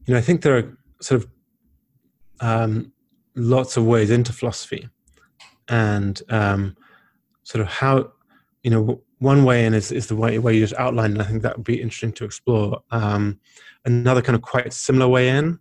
you 0.06 0.14
know, 0.14 0.18
I 0.18 0.22
think 0.22 0.42
there 0.42 0.56
are 0.58 0.78
sort 1.00 1.22
of 1.22 1.30
um, 2.40 2.92
lots 3.34 3.76
of 3.76 3.84
ways 3.86 4.10
into 4.10 4.32
philosophy, 4.32 4.88
and 5.68 6.20
um, 6.28 6.76
sort 7.42 7.62
of 7.62 7.68
how 7.68 8.12
you 8.62 8.70
know 8.70 9.02
one 9.18 9.44
way 9.44 9.64
in 9.64 9.72
is, 9.74 9.90
is 9.90 10.06
the 10.06 10.16
way, 10.16 10.38
way 10.38 10.54
you 10.54 10.60
just 10.60 10.78
outlined, 10.78 11.14
and 11.14 11.22
I 11.22 11.24
think 11.24 11.42
that 11.42 11.56
would 11.56 11.64
be 11.64 11.80
interesting 11.80 12.12
to 12.12 12.24
explore. 12.24 12.82
Um, 12.90 13.40
another 13.86 14.22
kind 14.22 14.36
of 14.36 14.42
quite 14.42 14.72
similar 14.72 15.08
way 15.08 15.28
in 15.28 15.58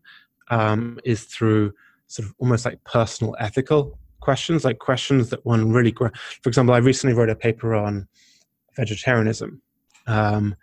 um, 0.50 1.00
is 1.06 1.24
through 1.24 1.74
sort 2.08 2.28
of 2.28 2.36
almost 2.40 2.66
like 2.66 2.84
personal 2.84 3.36
ethical 3.40 3.98
questions, 4.20 4.66
like 4.66 4.80
questions 4.80 5.30
that 5.30 5.46
one 5.46 5.72
really. 5.72 5.94
For 5.94 6.50
example, 6.50 6.76
I 6.76 6.80
recently 6.80 7.16
wrote 7.16 7.30
a 7.30 7.36
paper 7.36 7.76
on 7.76 8.08
vegetarianism, 8.76 9.62
um, 10.08 10.56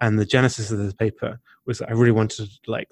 and 0.00 0.18
the 0.18 0.26
genesis 0.26 0.70
of 0.70 0.78
this 0.78 0.94
paper 0.94 1.40
was 1.66 1.80
I 1.82 1.92
really 1.92 2.12
wanted 2.12 2.46
to 2.46 2.70
like 2.70 2.88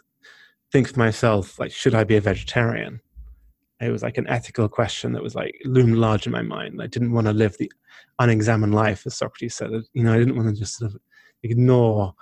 think 0.77 0.93
to 0.93 0.99
myself, 0.99 1.59
like, 1.59 1.73
should 1.73 1.95
I 1.95 2.05
be 2.05 2.17
a 2.17 2.21
vegetarian? 2.21 3.01
It 3.81 3.91
was 3.91 4.03
like 4.03 4.19
an 4.19 4.29
ethical 4.29 4.69
question 4.69 5.13
that 5.13 5.23
was 5.23 5.35
like 5.35 5.55
loomed 5.65 5.97
large 5.97 6.27
in 6.27 6.33
my 6.33 6.43
mind. 6.43 6.83
I 6.83 6.87
didn't 6.87 7.13
want 7.13 7.27
to 7.27 7.33
live 7.33 7.57
the 7.57 7.73
unexamined 8.19 8.75
life, 8.75 9.07
as 9.07 9.17
Socrates 9.17 9.55
said. 9.55 9.71
You 9.95 10.05
know, 10.05 10.13
I 10.13 10.19
didn't 10.19 10.37
want 10.37 10.49
to 10.49 10.55
just 10.55 10.77
sort 10.77 10.93
of 10.93 11.01
ignore 11.43 12.15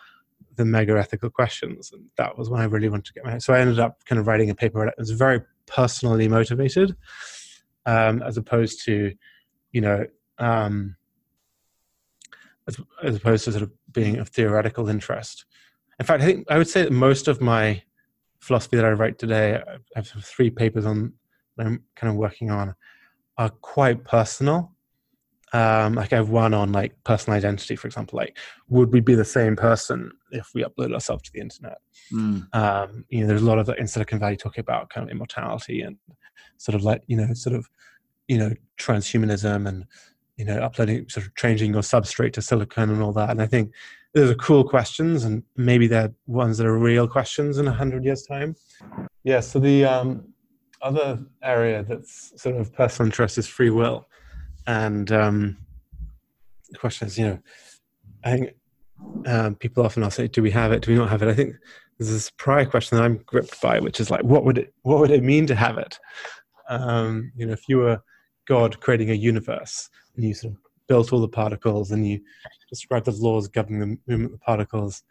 the 0.55 0.65
mega 0.65 0.97
ethical 0.97 1.31
questions. 1.31 1.91
And 1.93 2.05
that 2.17 2.39
was 2.39 2.49
when 2.49 2.61
I 2.61 2.67
really 2.67 2.89
wanted 2.89 3.07
to 3.07 3.13
get 3.13 3.25
my. 3.25 3.39
So 3.39 3.55
I 3.55 3.59
ended 3.59 3.81
up 3.81 4.05
kind 4.05 4.21
of 4.21 4.29
writing 4.29 4.51
a 4.51 4.55
paper 4.55 4.85
that 4.85 4.95
was 4.99 5.11
very 5.11 5.41
personally 5.67 6.29
motivated, 6.29 6.95
um, 7.87 8.23
as 8.23 8.37
opposed 8.37 8.85
to, 8.85 9.13
you 9.73 9.81
know, 9.81 10.07
um, 10.39 10.95
as, 12.69 12.79
as 13.03 13.17
opposed 13.17 13.47
to 13.47 13.53
sort 13.53 13.65
of 13.65 13.73
being 13.93 14.19
of 14.19 14.29
theoretical 14.29 14.89
interest. 14.89 15.45
In 15.99 16.07
fact, 16.07 16.23
I 16.23 16.27
think 16.27 16.47
I 16.49 16.59
would 16.59 16.69
say 16.69 16.83
that 16.83 16.93
most 16.93 17.27
of 17.27 17.41
my 17.41 17.83
philosophy 18.45 18.77
that 18.77 18.85
I 18.85 18.93
write 18.93 19.19
today, 19.19 19.61
I 19.67 19.79
have 19.95 20.09
three 20.09 20.51
papers 20.51 20.85
on 20.85 21.13
that 21.57 21.67
I'm 21.67 21.83
kind 21.97 22.11
of 22.11 22.17
working 22.17 22.51
on, 22.51 22.75
are 23.39 23.49
quite 23.49 24.05
personal. 24.05 24.73
Um, 25.53 25.95
like 25.95 26.13
I 26.13 26.17
have 26.17 26.31
one 26.31 26.53
on 26.53 26.73
like 26.73 26.93
personal 27.05 27.39
identity, 27.39 27.77
for 27.77 27.87
example. 27.87 28.17
Like, 28.17 28.37
would 28.69 28.93
we 28.93 29.01
be 29.01 29.15
the 29.15 29.25
same 29.25 29.55
person 29.55 30.11
if 30.33 30.51
we 30.53 30.65
upload 30.65 30.93
ourselves 30.93 31.23
to 31.25 31.33
the 31.33 31.41
internet? 31.41 31.79
Mm. 32.13 32.55
Um, 32.55 33.05
you 33.09 33.21
know, 33.21 33.29
there's 33.29 33.43
a 33.43 33.47
lot 33.47 33.59
of 33.59 33.69
in 33.79 33.87
Silicon 33.87 34.19
Valley 34.19 34.37
talking 34.37 34.63
about 34.63 34.91
kind 34.91 35.07
of 35.07 35.13
immortality 35.13 35.83
and 35.83 35.97
sort 36.57 36.75
of 36.75 36.83
like 36.83 37.03
you 37.07 37.17
know, 37.17 37.33
sort 37.35 37.55
of 37.55 37.69
you 38.29 38.39
know, 38.39 38.53
transhumanism 38.79 39.69
and 39.69 39.85
you 40.37 40.45
know, 40.45 40.59
uploading, 40.59 41.09
sort 41.09 41.27
of 41.27 41.35
changing 41.37 41.73
your 41.73 41.83
substrate 41.83 42.33
to 42.35 42.43
silicon 42.43 42.91
and 42.91 43.03
all 43.03 43.13
that. 43.13 43.31
And 43.31 43.41
I 43.41 43.47
think 43.47 43.73
those 44.15 44.31
are 44.31 44.35
cool 44.35 44.65
questions, 44.65 45.25
and 45.25 45.43
maybe 45.57 45.87
they're 45.87 46.13
ones 46.27 46.59
that 46.59 46.67
are 46.67 46.79
real 46.79 47.09
questions 47.09 47.59
in 47.59 47.67
a 47.67 47.73
hundred 47.73 48.05
years' 48.05 48.25
time. 48.25 48.55
Yeah. 49.25 49.41
So 49.41 49.59
the 49.59 49.85
um, 49.85 50.33
other 50.83 51.21
area 51.43 51.83
that's 51.83 52.33
sort 52.41 52.57
of 52.57 52.73
personal 52.73 53.07
interest 53.07 53.39
is 53.39 53.47
free 53.47 53.71
will, 53.71 54.09
and 54.67 55.11
um, 55.11 55.57
the 56.71 56.79
question 56.79 57.09
is, 57.09 57.19
you 57.19 57.27
know, 57.27 57.39
I 58.25 58.31
think 58.31 58.55
um, 59.27 59.57
people 59.57 59.85
often 59.85 60.05
ask, 60.05 60.21
"Do 60.31 60.43
we 60.43 60.51
have 60.53 60.73
it? 60.73 60.83
Do 60.83 60.93
we 60.93 60.99
not 60.99 61.11
have 61.11 61.23
it?" 61.23 61.29
I 61.29 61.35
think 61.35 61.57
there's 61.99 62.11
this 62.11 62.31
prior 62.31 62.67
question 62.67 62.99
that 62.99 63.05
I'm 63.05 63.19
gripped 63.19 63.61
by, 63.61 63.79
which 63.81 64.01
is 64.01 64.11
like, 64.11 64.23
what 64.23 64.45
would 64.45 64.59
it 64.59 64.75
what 64.83 64.99
would 64.99 65.11
it 65.11 65.23
mean 65.23 65.47
to 65.47 65.55
have 65.55 65.79
it? 65.79 65.99
Um, 66.69 67.33
you 67.37 67.47
know, 67.47 67.53
if 67.53 67.69
you 67.69 67.79
were 67.79 68.01
God 68.47 68.81
creating 68.81 69.11
a 69.11 69.15
universe 69.15 69.91
and 70.17 70.25
you 70.25 70.35
sort 70.35 70.55
of 70.55 70.61
built 70.87 71.13
all 71.13 71.21
the 71.21 71.29
particles 71.29 71.91
and 71.91 72.07
you 72.07 72.21
described 72.69 73.07
the 73.07 73.13
laws 73.13 73.49
governing 73.49 73.81
the 73.81 73.99
movement 74.07 74.33
of 74.33 74.39
the 74.39 74.45
particles, 74.45 75.03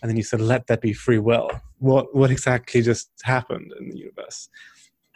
and 0.00 0.08
then 0.08 0.16
you 0.16 0.22
said, 0.22 0.40
let 0.40 0.66
that 0.68 0.80
be 0.80 0.92
free 0.92 1.18
will. 1.18 1.50
What, 1.78 2.14
what 2.14 2.30
exactly 2.30 2.82
just 2.82 3.10
happened 3.24 3.72
in 3.78 3.90
the 3.90 3.98
universe? 3.98 4.48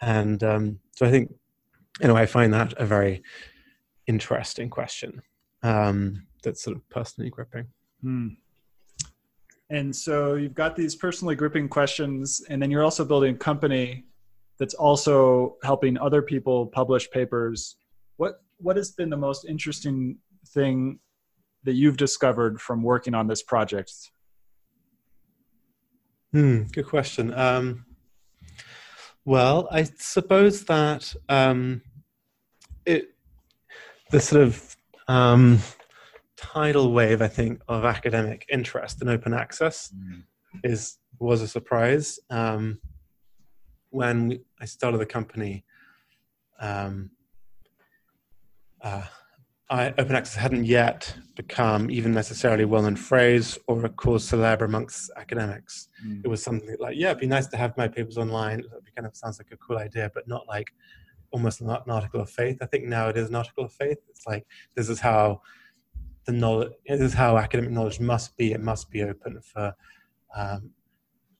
And 0.01 0.43
um, 0.43 0.79
so 0.91 1.05
I 1.05 1.11
think, 1.11 1.33
know, 2.07 2.17
I 2.17 2.25
find 2.25 2.53
that 2.53 2.73
a 2.77 2.85
very 2.85 3.23
interesting 4.07 4.69
question 4.69 5.21
um, 5.61 6.25
that's 6.43 6.61
sort 6.61 6.75
of 6.75 6.87
personally 6.89 7.29
gripping. 7.29 7.67
Hmm. 8.01 8.27
And 9.69 9.95
so 9.95 10.35
you've 10.35 10.53
got 10.53 10.75
these 10.75 10.95
personally 10.95 11.35
gripping 11.35 11.69
questions, 11.69 12.43
and 12.49 12.61
then 12.61 12.69
you're 12.69 12.83
also 12.83 13.05
building 13.05 13.35
a 13.35 13.37
company 13.37 14.03
that's 14.59 14.73
also 14.73 15.57
helping 15.63 15.97
other 15.97 16.21
people 16.21 16.67
publish 16.67 17.09
papers. 17.11 17.75
What 18.17 18.41
what 18.57 18.77
has 18.77 18.91
been 18.91 19.09
the 19.09 19.17
most 19.17 19.45
interesting 19.45 20.17
thing 20.49 20.99
that 21.63 21.73
you've 21.73 21.97
discovered 21.97 22.61
from 22.61 22.83
working 22.83 23.13
on 23.13 23.27
this 23.27 23.41
project? 23.41 23.91
Hmm, 26.31 26.63
good 26.63 26.87
question. 26.87 27.33
Um, 27.33 27.85
well, 29.25 29.67
I 29.71 29.83
suppose 29.83 30.65
that 30.65 31.15
um, 31.29 31.81
it 32.85 33.13
the 34.11 34.19
sort 34.19 34.43
of 34.43 34.75
um, 35.07 35.59
tidal 36.37 36.91
wave, 36.91 37.21
I 37.21 37.27
think, 37.27 37.61
of 37.67 37.85
academic 37.85 38.45
interest 38.51 39.01
in 39.01 39.09
open 39.09 39.33
access 39.33 39.93
mm. 39.95 40.23
is 40.63 40.97
was 41.19 41.41
a 41.41 41.47
surprise. 41.47 42.19
Um, 42.29 42.79
when 43.93 44.39
I 44.59 44.65
started 44.65 44.97
the 44.97 45.05
company, 45.05 45.63
um, 46.59 47.11
uh, 48.81 49.03
I, 49.69 49.93
open 49.97 50.15
access 50.15 50.35
hadn't 50.35 50.65
yet 50.65 51.15
become 51.35 51.89
even 51.89 52.11
necessarily 52.11 52.65
well-known 52.65 52.95
phrase 52.95 53.57
or 53.67 53.85
a 53.85 53.89
cause 53.89 54.29
célèbre 54.29 54.65
amongst 54.65 55.11
academics. 55.15 55.89
Mm. 56.05 56.21
It 56.25 56.27
was 56.27 56.43
something 56.43 56.75
like, 56.79 56.95
yeah, 56.97 57.09
it'd 57.09 57.21
be 57.21 57.27
nice 57.27 57.47
to 57.47 57.57
have 57.57 57.77
my 57.77 57.87
papers 57.87 58.17
online. 58.17 58.59
It 58.59 58.95
kind 58.95 59.07
of 59.07 59.15
sounds 59.15 59.39
like 59.39 59.51
a 59.51 59.57
cool 59.57 59.77
idea, 59.77 60.11
but 60.13 60.27
not 60.27 60.47
like 60.47 60.73
almost 61.31 61.61
not 61.61 61.85
an 61.85 61.91
article 61.91 62.21
of 62.21 62.29
faith. 62.29 62.57
I 62.61 62.65
think 62.65 62.85
now 62.85 63.09
it 63.09 63.17
is 63.17 63.29
an 63.29 63.35
article 63.35 63.63
of 63.65 63.73
faith. 63.73 63.97
It's 64.09 64.27
like 64.27 64.45
this 64.75 64.89
is 64.89 64.99
how 64.99 65.41
the 66.25 66.31
knowledge, 66.31 66.71
this 66.87 67.01
is 67.01 67.13
how 67.13 67.37
academic 67.37 67.71
knowledge 67.71 67.99
must 67.99 68.35
be. 68.37 68.53
It 68.53 68.61
must 68.61 68.89
be 68.89 69.03
open 69.03 69.39
for, 69.41 69.75
um, 70.35 70.71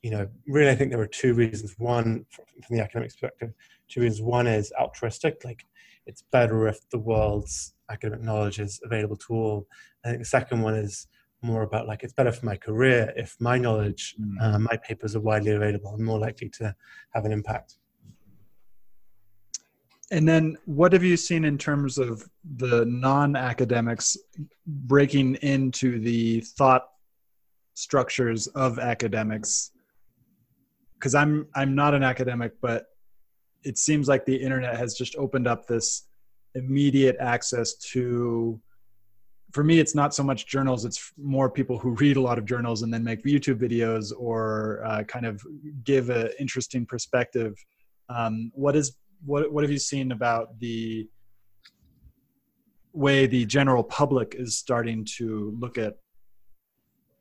you 0.04 0.10
know. 0.10 0.28
Really, 0.46 0.70
I 0.70 0.74
think 0.74 0.90
there 0.90 0.98
were 0.98 1.06
two 1.06 1.32
reasons. 1.32 1.74
One, 1.78 2.26
from 2.30 2.76
the 2.76 2.82
academic 2.82 3.08
perspective, 3.08 3.54
two 3.88 4.02
reasons. 4.02 4.20
One 4.20 4.46
is 4.46 4.70
altruistic, 4.78 5.42
like 5.44 5.64
it's 6.06 6.22
better 6.30 6.68
if 6.68 6.78
the 6.90 6.98
world's 6.98 7.74
academic 7.90 8.20
knowledge 8.20 8.60
is 8.60 8.80
available 8.84 9.16
to 9.16 9.34
all. 9.34 9.66
I 10.04 10.08
think 10.08 10.20
the 10.20 10.26
second 10.26 10.60
one 10.60 10.74
is 10.74 11.06
more 11.40 11.62
about 11.62 11.88
like 11.88 12.02
it's 12.02 12.12
better 12.12 12.32
for 12.32 12.44
my 12.44 12.56
career 12.56 13.12
if 13.16 13.34
my 13.40 13.56
knowledge, 13.56 14.14
mm. 14.20 14.34
uh, 14.42 14.58
my 14.58 14.76
papers 14.76 15.16
are 15.16 15.20
widely 15.20 15.52
available. 15.52 15.90
I'm 15.94 16.04
more 16.04 16.18
likely 16.18 16.50
to 16.50 16.74
have 17.14 17.24
an 17.24 17.32
impact. 17.32 17.78
And 20.10 20.28
then, 20.28 20.58
what 20.66 20.92
have 20.92 21.02
you 21.02 21.16
seen 21.16 21.46
in 21.46 21.56
terms 21.56 21.96
of 21.96 22.28
the 22.56 22.84
non-academics 22.84 24.18
breaking 24.66 25.36
into 25.36 25.98
the 25.98 26.40
thought 26.42 26.90
structures 27.72 28.46
of 28.48 28.78
academics? 28.78 29.70
Because 30.94 31.14
I'm 31.14 31.46
I'm 31.54 31.74
not 31.74 31.94
an 31.94 32.02
academic, 32.02 32.52
but 32.60 32.86
it 33.62 33.78
seems 33.78 34.08
like 34.08 34.24
the 34.24 34.36
internet 34.36 34.76
has 34.76 34.94
just 34.94 35.16
opened 35.16 35.46
up 35.46 35.66
this 35.66 36.06
immediate 36.54 37.16
access 37.18 37.74
to 37.74 38.60
for 39.52 39.64
me 39.64 39.78
it's 39.80 39.94
not 39.94 40.14
so 40.14 40.22
much 40.22 40.46
journals 40.46 40.84
it's 40.84 41.12
more 41.16 41.50
people 41.50 41.78
who 41.78 41.90
read 41.96 42.16
a 42.16 42.20
lot 42.20 42.38
of 42.38 42.44
journals 42.44 42.82
and 42.82 42.94
then 42.94 43.02
make 43.02 43.24
youtube 43.24 43.58
videos 43.58 44.12
or 44.16 44.84
uh, 44.86 45.02
kind 45.04 45.26
of 45.26 45.42
give 45.84 46.10
an 46.10 46.30
interesting 46.38 46.84
perspective. 46.86 47.54
Um, 48.08 48.50
what 48.54 48.76
is 48.76 48.96
what 49.24 49.50
what 49.52 49.64
have 49.64 49.70
you 49.70 49.78
seen 49.78 50.12
about 50.12 50.58
the 50.60 51.08
way 52.92 53.26
the 53.26 53.44
general 53.46 53.82
public 53.82 54.34
is 54.38 54.56
starting 54.56 55.06
to 55.16 55.56
look 55.58 55.78
at 55.78 55.96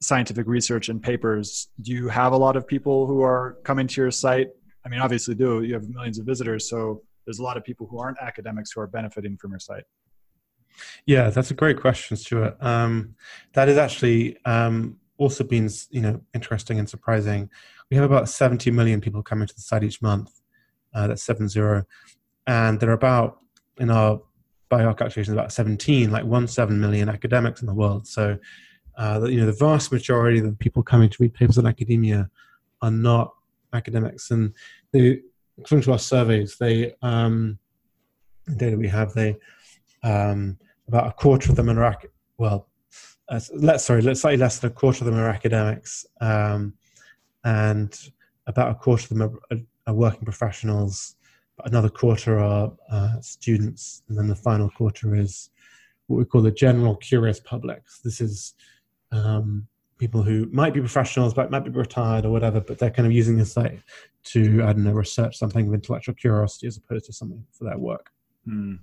scientific 0.04 0.48
research 0.48 0.90
and 0.90 1.02
papers? 1.02 1.70
Do 1.82 1.92
you 1.92 2.08
have 2.10 2.34
a 2.34 2.38
lot 2.38 2.56
of 2.56 2.68
people 2.68 3.08
who 3.08 3.22
are 3.22 3.58
coming 3.64 3.88
to 3.88 4.02
your 4.02 4.12
site? 4.12 4.50
I 4.86 4.90
mean, 4.90 5.00
obviously, 5.00 5.36
do 5.36 5.64
you 5.64 5.74
have 5.74 5.88
millions 5.90 6.20
of 6.20 6.26
visitors? 6.26 6.70
So 6.70 7.02
there's 7.26 7.40
a 7.40 7.44
lot 7.44 7.58
of 7.58 7.64
people 7.64 7.88
who 7.88 8.00
aren't 8.00 8.18
academics 8.20 8.72
who 8.72 8.82
are 8.82 8.88
benefiting 8.88 9.38
from 9.38 9.52
your 9.52 9.60
site. 9.60 9.86
Yeah, 11.06 11.30
that's 11.30 11.52
a 11.52 11.54
great 11.54 11.80
question, 11.80 12.18
Stuart. 12.18 12.58
Um, 12.60 13.16
that 13.54 13.70
is 13.70 13.78
actually 13.78 14.38
um, 14.46 14.98
also 15.18 15.44
been 15.44 15.70
you 15.90 16.02
know 16.02 16.22
interesting 16.34 16.80
and 16.80 16.90
surprising. 16.90 17.50
We 17.90 17.98
have 17.98 18.10
about 18.10 18.28
70 18.28 18.72
million 18.72 19.00
people 19.00 19.22
coming 19.22 19.48
to 19.48 19.56
the 19.56 19.62
site 19.62 19.84
each 19.84 20.02
month. 20.02 20.32
Uh, 20.94 21.08
that's 21.08 21.24
seven 21.24 21.48
zero, 21.48 21.86
and 22.48 22.80
there 22.80 22.90
are 22.90 22.94
about 22.94 23.40
in 23.78 23.90
our 23.90 24.22
by 24.70 24.84
our 24.84 24.94
calculations 24.96 25.34
about 25.34 25.52
17, 25.52 26.10
like 26.12 26.26
one 26.26 26.48
seven 26.48 26.80
million 26.80 27.08
academics 27.08 27.62
in 27.62 27.68
the 27.68 27.74
world. 27.74 28.08
So, 28.08 28.38
uh, 28.98 29.22
you 29.26 29.40
know, 29.40 29.46
the 29.46 29.52
vast 29.54 29.92
majority 29.92 30.40
of 30.40 30.46
the 30.46 30.54
people 30.54 30.84
coming 30.84 31.10
to 31.10 31.18
read 31.20 31.34
papers 31.34 31.58
in 31.58 31.66
academia 31.66 32.30
are 32.82 32.92
not 32.92 33.34
academics, 33.74 34.32
and 34.32 34.54
they, 34.92 35.22
according 35.60 35.84
to 35.84 35.92
our 35.92 36.00
surveys, 36.00 36.58
they 36.58 36.94
um, 37.02 37.58
the 38.46 38.56
data 38.56 38.78
we 38.78 38.88
have, 38.88 39.14
they 39.14 39.36
um, 40.04 40.58
about 40.88 41.08
a 41.08 41.14
quarter 41.14 41.50
of 41.50 41.56
them 41.56 41.70
are 41.70 41.98
well, 42.38 42.68
uh, 43.30 43.40
let's 43.56 43.86
sorry, 43.86 44.02
slightly 44.16 44.38
less 44.38 44.60
than 44.60 44.72
a 44.72 44.74
quarter 44.74 45.04
of 45.04 45.06
them 45.06 45.20
are 45.20 45.30
academics, 45.30 46.06
um, 46.22 46.74
and 47.44 48.10
about 48.48 48.72
a 48.72 48.76
quarter 48.76 49.04
of 49.04 49.10
them 49.10 49.22
are, 49.22 49.56
are, 49.56 49.62
are 49.88 49.94
working 49.94 50.26
professionals. 50.26 51.16
Another 51.66 51.90
quarter 51.90 52.40
are 52.40 52.74
uh, 52.90 53.22
students, 53.22 54.04
and 54.10 54.18
then 54.18 54.28
the 54.28 54.36
final 54.36 54.70
quarter 54.72 55.16
is 55.16 55.50
what 56.08 56.18
we 56.18 56.26
call 56.26 56.42
the 56.42 56.52
general 56.52 56.96
curious 56.98 57.40
public. 57.40 57.84
This 58.04 58.20
is 58.20 58.56
um, 59.14 59.68
people 59.98 60.24
who 60.24 60.50
might 60.52 60.74
be 60.74 60.80
professionals, 60.80 61.34
but 61.34 61.52
might 61.52 61.64
be 61.64 61.70
retired 61.70 62.26
or 62.26 62.32
whatever, 62.32 62.60
but 62.60 62.78
they're 62.80 62.90
kind 62.90 63.06
of 63.06 63.14
using 63.14 63.38
the 63.38 63.46
site 63.46 63.80
to, 64.26 64.64
I 64.64 64.74
don't 64.74 64.84
know, 64.84 64.92
research 64.92 65.38
something 65.38 65.68
of 65.68 65.74
intellectual 65.74 66.16
curiosity 66.16 66.68
as 66.68 66.78
opposed 66.78 67.06
to 67.06 67.14
something 67.14 67.46
for 67.52 67.64
their 67.66 67.78
work. 67.78 68.10
Hmm. 68.46 68.76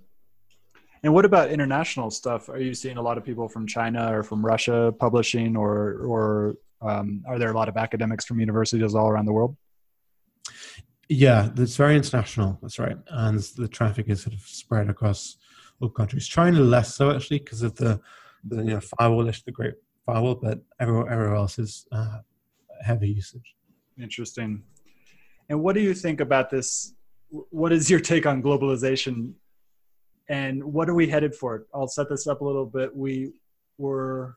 And 1.02 1.14
what 1.14 1.24
about 1.24 1.50
international 1.50 2.10
stuff? 2.10 2.48
Are 2.48 2.60
you 2.60 2.74
seeing 2.74 2.98
a 2.98 3.02
lot 3.02 3.16
of 3.18 3.24
people 3.24 3.48
from 3.48 3.66
China 3.66 4.16
or 4.16 4.22
from 4.22 4.44
Russia 4.44 4.94
publishing, 4.98 5.56
or 5.56 6.02
or 6.04 6.56
um, 6.82 7.24
are 7.26 7.38
there 7.38 7.50
a 7.50 7.54
lot 7.54 7.70
of 7.70 7.76
academics 7.78 8.26
from 8.26 8.38
universities 8.38 8.94
all 8.94 9.08
around 9.08 9.24
the 9.24 9.32
world? 9.32 9.56
Yeah, 11.08 11.48
it's 11.56 11.76
very 11.76 11.96
international. 11.96 12.58
That's 12.60 12.78
right, 12.78 12.98
and 13.08 13.38
the 13.56 13.66
traffic 13.66 14.10
is 14.10 14.22
sort 14.22 14.34
of 14.34 14.40
spread 14.42 14.90
across 14.90 15.38
all 15.80 15.88
countries. 15.88 16.28
China 16.28 16.60
less 16.60 16.94
so 16.94 17.10
actually 17.10 17.38
because 17.38 17.62
of 17.62 17.74
the, 17.76 17.98
the 18.44 18.56
you 18.56 18.74
know 18.74 18.80
firewall 18.80 19.26
issue, 19.26 19.42
the 19.46 19.52
Great 19.52 19.74
Firewall, 20.10 20.34
but 20.34 20.60
everywhere, 20.80 21.08
everywhere 21.08 21.36
else 21.36 21.58
is 21.58 21.86
uh, 21.92 22.18
heavy 22.82 23.10
usage. 23.10 23.54
Interesting. 24.00 24.62
And 25.48 25.62
what 25.62 25.74
do 25.74 25.80
you 25.80 25.94
think 25.94 26.20
about 26.20 26.50
this? 26.50 26.94
What 27.28 27.72
is 27.72 27.88
your 27.88 28.00
take 28.00 28.26
on 28.26 28.42
globalization 28.42 29.34
and 30.28 30.64
what 30.64 30.88
are 30.88 30.94
we 30.94 31.08
headed 31.08 31.34
for? 31.34 31.66
I'll 31.72 31.88
set 31.88 32.08
this 32.08 32.26
up 32.26 32.40
a 32.40 32.44
little 32.44 32.66
bit. 32.66 32.94
We 32.94 33.32
were 33.78 34.36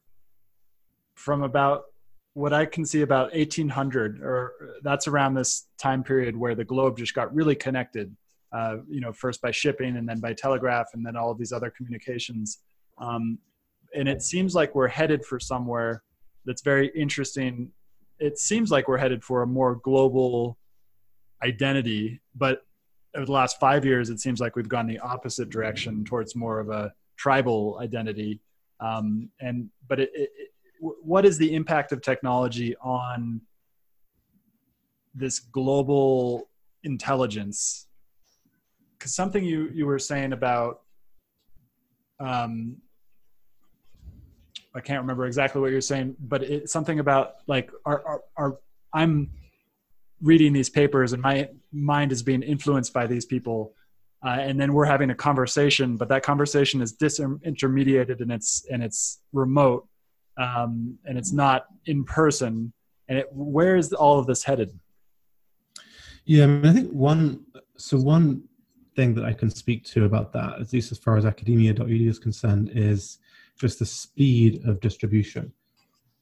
from 1.16 1.42
about 1.42 1.86
what 2.34 2.54
I 2.54 2.66
can 2.66 2.86
see 2.86 3.02
about 3.02 3.34
1800, 3.34 4.22
or 4.22 4.54
that's 4.84 5.08
around 5.08 5.34
this 5.34 5.68
time 5.80 6.04
period 6.04 6.36
where 6.36 6.56
the 6.56 6.66
globe 6.66 6.98
just 6.98 7.14
got 7.14 7.34
really 7.34 7.56
connected. 7.56 8.16
Uh, 8.52 8.78
you 8.88 9.02
know, 9.02 9.12
first 9.12 9.42
by 9.42 9.50
shipping 9.50 9.98
and 9.98 10.08
then 10.08 10.20
by 10.20 10.34
telegraph 10.34 10.88
and 10.94 11.04
then 11.04 11.16
all 11.16 11.32
of 11.32 11.40
these 11.40 11.52
other 11.52 11.72
communications. 11.72 12.60
Um, 13.00 13.40
and 13.96 14.08
it 14.08 14.22
seems 14.22 14.56
like 14.56 14.76
we're 14.76 14.88
headed 14.88 15.26
for 15.26 15.40
somewhere 15.40 16.04
that's 16.46 16.62
very 16.62 16.88
interesting. 16.96 17.72
It 18.20 18.38
seems 18.40 18.72
like 18.72 18.88
we're 18.88 18.98
headed 18.98 19.24
for 19.24 19.42
a 19.42 19.48
more 19.48 19.76
global 19.76 20.58
identity, 21.44 22.22
but 22.36 22.66
over 23.16 23.26
the 23.26 23.32
last 23.32 23.60
five 23.60 23.86
years, 23.86 24.10
it 24.10 24.20
seems 24.20 24.40
like 24.40 24.56
we've 24.56 24.70
gone 24.70 24.88
the 24.88 25.00
opposite 25.00 25.50
direction 25.50 26.04
towards 26.04 26.36
more 26.36 26.60
of 26.60 26.70
a 26.70 26.94
tribal 27.18 27.78
identity. 27.82 28.42
Um, 28.80 29.30
and 29.40 29.70
but 29.88 30.00
it, 30.00 30.12
it, 30.14 30.30
what 30.80 31.26
is 31.26 31.38
the 31.38 31.54
impact 31.54 31.92
of 31.92 32.02
technology 32.02 32.76
on 32.78 33.42
this 35.14 35.40
global 35.40 36.50
intelligence? 36.84 37.88
Because 38.98 39.14
something 39.16 39.44
you 39.44 39.70
you 39.74 39.86
were 39.86 40.00
saying 40.00 40.34
about, 40.34 40.82
um, 42.20 42.78
I 44.76 44.82
can't 44.82 45.02
remember 45.02 45.26
exactly 45.26 45.62
what 45.62 45.72
you're 45.72 45.82
saying, 45.82 46.16
but 46.20 46.44
it's 46.44 46.72
something 46.72 47.00
about 47.00 47.36
like 47.48 47.72
our, 47.86 48.04
our, 48.06 48.22
our 48.38 48.58
I'm 48.94 49.30
reading 50.22 50.54
these 50.54 50.70
papers 50.70 51.14
and 51.14 51.22
my 51.22 51.50
mind 51.72 52.12
is 52.12 52.24
being 52.24 52.42
influenced 52.42 52.94
by 52.94 53.06
these 53.06 53.26
people 53.26 53.74
uh, 54.26 54.38
and 54.40 54.60
then 54.60 54.74
we're 54.74 54.86
having 54.86 55.10
a 55.10 55.16
conversation 55.16 55.98
but 55.98 56.08
that 56.08 56.24
conversation 56.24 56.82
is 56.82 56.96
disintermediated 56.96 58.22
and 58.22 58.32
it's 58.32 58.66
and 58.72 58.82
it's 58.82 59.20
remote 59.34 59.86
um, 60.38 60.98
and 61.06 61.18
it's 61.18 61.32
not 61.32 61.66
in 61.86 62.04
person. 62.04 62.74
And 63.08 63.20
it, 63.20 63.28
where 63.32 63.76
is 63.76 63.94
all 63.94 64.20
of 64.20 64.28
this 64.28 64.44
headed? 64.44 64.80
Yeah 66.26 66.46
I, 66.46 66.48
mean, 66.48 66.66
I 66.66 66.74
think 66.74 66.92
one 66.92 67.46
so 67.78 67.98
one 67.98 68.44
thing 68.96 69.16
that 69.16 69.26
i 69.26 69.34
can 69.34 69.50
speak 69.50 69.84
to 69.84 70.06
about 70.06 70.32
that 70.32 70.60
at 70.60 70.72
least 70.72 70.92
as 70.92 71.00
far 71.00 71.18
as 71.18 71.26
academia.edu 71.26 72.08
is 72.08 72.20
concerned 72.20 72.70
is 72.76 73.18
just 73.60 73.80
the 73.80 73.86
speed 73.86 74.62
of 74.66 74.80
distribution 74.80 75.52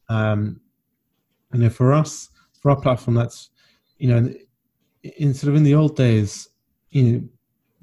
um, 0.10 0.60
and 1.52 1.63
if 1.63 1.76
for 1.76 1.94
us 1.94 2.30
for 2.62 2.72
our 2.72 2.80
platform 2.80 3.15
that's 3.15 3.52
you 4.02 4.08
know, 4.08 4.34
in 5.04 5.32
sort 5.32 5.50
of 5.50 5.56
in 5.56 5.63
the 5.63 5.76
old 5.76 5.96
days, 5.96 6.50
you 6.89 7.04
know, 7.04 7.22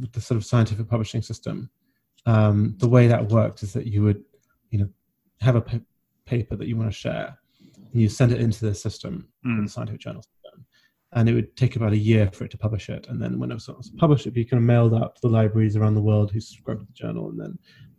with 0.00 0.12
the 0.12 0.20
sort 0.20 0.37
of 0.37 0.44
scientific 0.44 0.88
publishing 0.88 1.22
system, 1.22 1.70
um, 2.26 2.74
the 2.78 2.88
way 2.88 3.06
that 3.06 3.28
worked 3.28 3.62
is 3.62 3.72
that 3.72 3.87
you 3.87 4.02
would, 4.02 4.24
you 4.70 4.80
know, 4.80 4.88
have 5.40 5.54
a 5.54 5.61
p- 5.61 5.80
paper 6.26 6.56
that 6.56 6.66
you 6.66 6.76
want 6.76 6.90
to 6.90 6.96
share, 6.96 7.38
and 7.61 8.02
you 8.02 8.08
send 8.08 8.32
it 8.32 8.40
into 8.40 8.66
the 8.66 8.74
system, 8.74 9.28
mm. 9.46 9.62
the 9.62 9.70
scientific 9.70 10.00
journal 10.00 10.22
system, 10.22 10.66
and 11.12 11.28
it 11.28 11.34
would 11.34 11.56
take 11.56 11.76
about 11.76 11.92
a 11.92 11.96
year 11.96 12.28
for 12.32 12.44
it 12.44 12.50
to 12.50 12.58
publish 12.58 12.88
it. 12.88 13.06
And 13.08 13.22
then 13.22 13.38
when 13.38 13.52
it 13.52 13.54
was 13.54 13.92
published, 13.96 14.26
it 14.26 14.30
would 14.30 14.34
be 14.34 14.44
kind 14.44 14.61
of 14.61 14.66
mailed 14.66 14.94
out 14.94 15.14
to 15.14 15.20
the 15.20 15.28
libraries 15.28 15.76
around 15.76 15.94
the 15.94 16.02
world 16.02 16.32
who 16.32 16.40
subscribe 16.40 16.80
to 16.80 16.84
the 16.84 16.92
journal, 16.92 17.28
and 17.28 17.38
then 17.38 17.56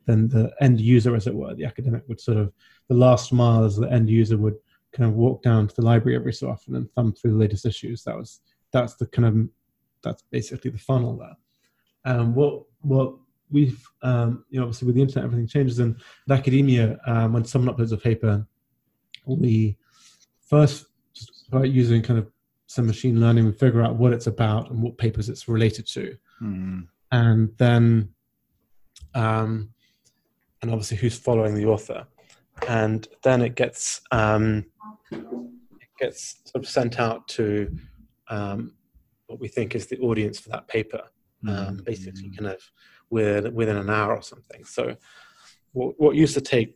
then 0.10 0.28
the 0.28 0.52
end 0.60 0.82
user, 0.82 1.15
as 1.15 1.28
it 1.28 1.36
were, 1.36 1.54
the 1.54 1.65
academic 1.65 2.04
would 2.08 2.19
sort 2.19 2.38
of 2.38 2.52
the 2.88 2.95
last 2.95 3.32
mile 3.32 3.63
as 3.63 3.76
the 3.76 3.91
end 3.91 4.10
user 4.10 4.38
would 4.38 4.56
kind 4.91 5.08
of 5.08 5.15
walk 5.15 5.43
down 5.43 5.67
to 5.67 5.76
the 5.76 5.84
library 5.84 6.15
every 6.15 6.34
so 6.34 6.50
often 6.50 6.76
and 6.76 6.91
thumb 6.93 7.13
through 7.13 7.32
the 7.32 7.38
latest 7.38 7.65
issues. 7.65 8.04
That 8.04 8.17
was 8.17 8.41
that's 8.72 8.95
the 8.95 9.06
kind 9.06 9.28
of 9.28 9.50
that's 10.04 10.24
basically 10.32 10.72
the 10.72 10.80
funnel 10.80 11.17
there. 11.17 11.38
Um, 12.06 12.34
what 12.34 12.63
what 12.82 13.13
we've 13.52 13.86
um, 14.02 14.45
you 14.50 14.60
know 14.60 14.65
obviously 14.65 14.88
with 14.88 14.95
the 14.95 15.02
internet 15.02 15.26
everything 15.26 15.48
changes 15.48 15.80
and 15.80 15.95
in 16.28 16.34
academia 16.34 16.98
um, 17.06 17.34
when 17.34 17.45
someone 17.45 17.76
uploads 17.76 17.91
a 17.91 17.98
paper, 17.98 18.48
we 19.26 19.78
first 20.41 20.88
just 21.13 21.45
start 21.45 21.67
using 21.67 22.02
kind 22.02 22.19
of 22.19 22.28
some 22.65 22.88
machine 22.88 23.19
learning 23.19 23.45
we 23.45 23.52
figure 23.52 23.84
out 23.84 23.95
what 23.95 24.13
it's 24.13 24.28
about 24.28 24.69
and 24.72 24.82
what 24.82 24.98
papers 24.98 25.30
it's 25.30 25.48
related 25.48 25.86
to, 25.88 26.17
mm. 26.41 26.88
and 27.12 27.52
then 27.58 28.10
um, 29.13 29.69
and 30.62 30.72
obviously 30.72 30.98
who's 30.98 31.17
following 31.17 31.56
the 31.56 31.65
author 31.65 32.06
and 32.67 33.08
then 33.24 33.41
it 33.41 33.56
gets 33.56 34.02
um, 34.12 34.65
it 35.12 35.89
gets 36.00 36.41
sort 36.45 36.63
of 36.63 36.69
sent 36.69 37.00
out 37.00 37.28
to 37.28 37.74
um, 38.30 38.74
what 39.28 39.39
we 39.39 39.48
think 39.48 39.76
is 39.76 39.88
the 39.88 40.00
audience 40.00 40.39
for 40.39 40.50
that 40.50 40.67
paper, 40.67 41.02
um, 41.48 41.56
mm-hmm. 41.56 41.84
basically 41.84 42.30
kind 42.32 42.52
of 42.52 42.62
within 43.10 43.54
within 43.54 43.78
an 43.78 43.89
hour 43.89 44.15
or 44.15 44.22
something. 44.22 44.63
So 44.65 44.95
what, 45.72 45.95
what 45.98 46.15
used 46.15 46.34
to 46.34 46.41
take 46.41 46.76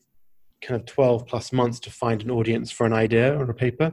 kind 0.61 0.79
of 0.79 0.85
12 0.85 1.25
plus 1.25 1.51
months 1.51 1.79
to 1.81 1.91
find 1.91 2.21
an 2.21 2.31
audience 2.31 2.71
for 2.71 2.85
an 2.85 2.93
idea 2.93 3.37
or 3.37 3.49
a 3.49 3.53
paper, 3.53 3.91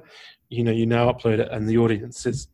you 0.49 0.63
know, 0.63 0.71
you 0.71 0.87
now 0.87 1.11
upload 1.11 1.41
it 1.41 1.49
and 1.51 1.69
the 1.69 1.79
audience 1.79 2.27
is, 2.27 2.49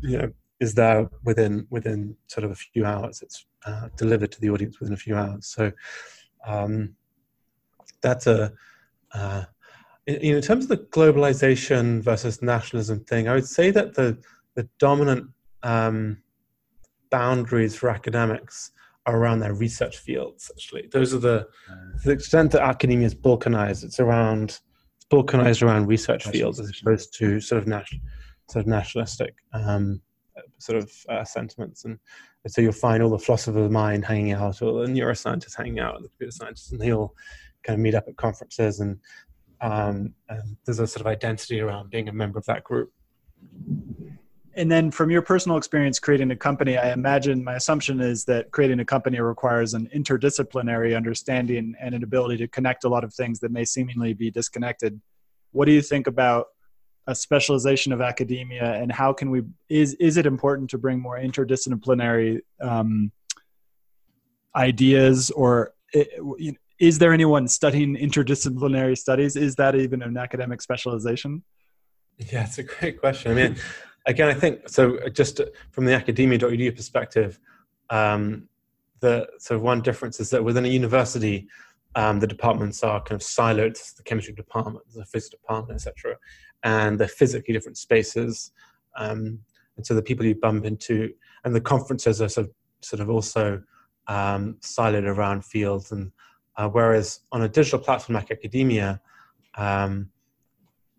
you 0.00 0.18
know, 0.18 0.30
is 0.60 0.74
there 0.74 1.10
within 1.24 1.66
within 1.70 2.16
sort 2.28 2.44
of 2.44 2.50
a 2.50 2.54
few 2.54 2.84
hours. 2.86 3.20
It's 3.20 3.44
uh, 3.66 3.88
delivered 3.96 4.32
to 4.32 4.40
the 4.40 4.50
audience 4.50 4.80
within 4.80 4.94
a 4.94 4.98
few 4.98 5.16
hours. 5.16 5.46
So 5.46 5.72
um, 6.46 6.94
that's 8.00 8.26
a 8.26 8.52
uh, 9.12 9.44
in, 10.06 10.36
in, 10.36 10.40
terms 10.42 10.64
of 10.64 10.68
the 10.68 10.76
globalization 10.76 12.00
versus 12.00 12.42
nationalism 12.42 13.00
thing, 13.04 13.28
I 13.28 13.34
would 13.34 13.48
say 13.48 13.70
that 13.70 13.94
the 13.94 14.18
the 14.54 14.68
dominant 14.78 15.28
um, 15.62 16.22
boundaries 17.10 17.74
for 17.76 17.90
academics 17.90 18.72
are 19.06 19.16
around 19.16 19.40
their 19.40 19.54
research 19.54 19.98
fields. 19.98 20.50
Actually, 20.54 20.88
those 20.92 21.14
are 21.14 21.18
the 21.18 21.46
to 22.00 22.04
the 22.04 22.12
extent 22.12 22.52
that 22.52 22.62
academia 22.62 23.06
is 23.06 23.14
balkanized. 23.14 23.84
It's 23.84 24.00
around 24.00 24.60
it's 24.96 25.06
balkanized 25.10 25.62
around 25.62 25.86
research 25.86 26.26
fields 26.26 26.60
as 26.60 26.72
opposed 26.80 27.14
to 27.18 27.40
sort 27.40 27.60
of 27.60 27.68
national 27.68 28.02
sort 28.48 28.64
of 28.64 28.68
nationalistic 28.68 29.34
um, 29.52 30.00
sort 30.58 30.78
of 30.78 30.92
uh, 31.08 31.24
sentiments. 31.24 31.84
And, 31.84 31.98
so 32.48 32.60
you'll 32.60 32.70
find 32.70 33.02
all 33.02 33.10
the 33.10 33.18
philosophers 33.18 33.64
of 33.64 33.72
mind 33.72 34.04
hanging 34.04 34.30
out, 34.30 34.62
or 34.62 34.86
the 34.86 34.92
neuroscientists 34.92 35.56
hanging 35.56 35.80
out, 35.80 36.00
the 36.00 36.08
computer 36.08 36.30
scientists, 36.30 36.70
and 36.70 36.80
they 36.80 36.92
all 36.92 37.12
kind 37.64 37.74
of 37.76 37.80
meet 37.80 37.96
up 37.96 38.04
at 38.06 38.16
conferences. 38.16 38.78
And, 38.78 39.00
um, 39.60 40.14
and 40.28 40.56
there's 40.64 40.78
a 40.78 40.86
sort 40.86 41.00
of 41.00 41.08
identity 41.08 41.60
around 41.60 41.90
being 41.90 42.08
a 42.08 42.12
member 42.12 42.38
of 42.38 42.44
that 42.46 42.62
group. 42.62 42.92
And 44.54 44.70
then, 44.70 44.90
from 44.90 45.10
your 45.10 45.22
personal 45.22 45.58
experience 45.58 45.98
creating 45.98 46.30
a 46.30 46.36
company, 46.36 46.78
I 46.78 46.92
imagine 46.92 47.44
my 47.44 47.54
assumption 47.54 48.00
is 48.00 48.24
that 48.24 48.52
creating 48.52 48.80
a 48.80 48.84
company 48.84 49.20
requires 49.20 49.74
an 49.74 49.90
interdisciplinary 49.94 50.96
understanding 50.96 51.74
and 51.80 51.94
an 51.94 52.02
ability 52.02 52.38
to 52.38 52.48
connect 52.48 52.84
a 52.84 52.88
lot 52.88 53.04
of 53.04 53.12
things 53.12 53.40
that 53.40 53.50
may 53.50 53.64
seemingly 53.64 54.14
be 54.14 54.30
disconnected. 54.30 55.00
What 55.50 55.66
do 55.66 55.72
you 55.72 55.82
think 55.82 56.06
about 56.06 56.46
a 57.06 57.14
specialization 57.14 57.92
of 57.92 58.00
academia 58.00 58.74
and 58.74 58.90
how 58.90 59.12
can 59.12 59.30
we 59.30 59.42
is 59.68 59.94
is 59.94 60.16
it 60.16 60.26
important 60.26 60.68
to 60.70 60.78
bring 60.78 61.00
more 61.00 61.18
interdisciplinary 61.18 62.40
um, 62.60 63.12
ideas 64.54 65.30
or 65.30 65.72
is 66.78 66.98
there 66.98 67.12
anyone 67.12 67.48
studying 67.48 67.96
interdisciplinary 67.96 68.98
studies? 68.98 69.36
Is 69.36 69.54
that 69.56 69.74
even 69.76 70.02
an 70.02 70.16
academic 70.16 70.60
specialization? 70.60 71.42
Yeah 72.18 72.44
it's 72.44 72.58
a 72.58 72.62
great 72.62 73.00
question. 73.00 73.32
I 73.32 73.34
mean 73.34 73.56
again 74.06 74.28
i 74.28 74.34
think 74.34 74.68
so 74.68 74.98
just 75.10 75.40
from 75.72 75.84
the 75.84 75.92
academia.edu 75.92 76.74
perspective 76.74 77.38
um, 77.90 78.48
the 79.00 79.28
so 79.38 79.58
one 79.58 79.82
difference 79.82 80.18
is 80.20 80.30
that 80.30 80.42
within 80.42 80.64
a 80.64 80.68
university 80.68 81.48
um, 81.96 82.20
the 82.20 82.26
departments 82.26 82.84
are 82.84 83.02
kind 83.02 83.20
of 83.20 83.26
siloed 83.26 83.76
the 83.96 84.02
chemistry 84.04 84.34
department 84.34 84.84
the 84.94 85.04
physics 85.04 85.30
department 85.30 85.74
etc 85.74 86.16
and 86.66 86.98
they're 86.98 87.08
physically 87.08 87.54
different 87.54 87.78
spaces. 87.78 88.50
Um, 88.96 89.38
and 89.76 89.86
so 89.86 89.94
the 89.94 90.02
people 90.02 90.26
you 90.26 90.34
bump 90.34 90.64
into, 90.64 91.12
and 91.44 91.54
the 91.54 91.60
conferences 91.60 92.20
are 92.20 92.28
sort 92.28 92.48
of, 92.48 92.52
sort 92.80 93.00
of 93.00 93.08
also 93.08 93.62
um, 94.08 94.56
siloed 94.60 95.06
around 95.06 95.44
fields. 95.44 95.92
And 95.92 96.10
uh, 96.56 96.68
whereas 96.68 97.20
on 97.30 97.42
a 97.42 97.48
digital 97.48 97.78
platform 97.78 98.14
like 98.14 98.30
academia, 98.30 99.00
um, 99.56 100.10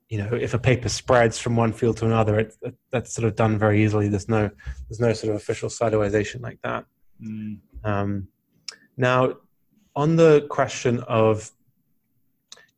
you 0.07 0.19
know, 0.19 0.29
if 0.33 0.53
a 0.53 0.59
paper 0.59 0.87
spreads 0.87 1.37
from 1.37 1.57
one 1.57 1.73
field 1.73 1.97
to 1.97 2.05
another, 2.05 2.39
it, 2.39 2.55
it, 2.61 2.75
that's 2.91 3.13
sort 3.13 3.27
of 3.27 3.35
done 3.35 3.57
very 3.57 3.83
easily. 3.83 4.07
There's 4.07 4.29
no, 4.29 4.49
there's 4.87 5.01
no 5.01 5.11
sort 5.11 5.31
of 5.31 5.41
official 5.41 5.67
siloization 5.67 6.41
like 6.41 6.59
that. 6.63 6.85
Mm. 7.21 7.59
Um, 7.83 8.27
now, 8.95 9.35
on 9.97 10.15
the 10.15 10.45
question 10.49 10.99
of, 11.07 11.51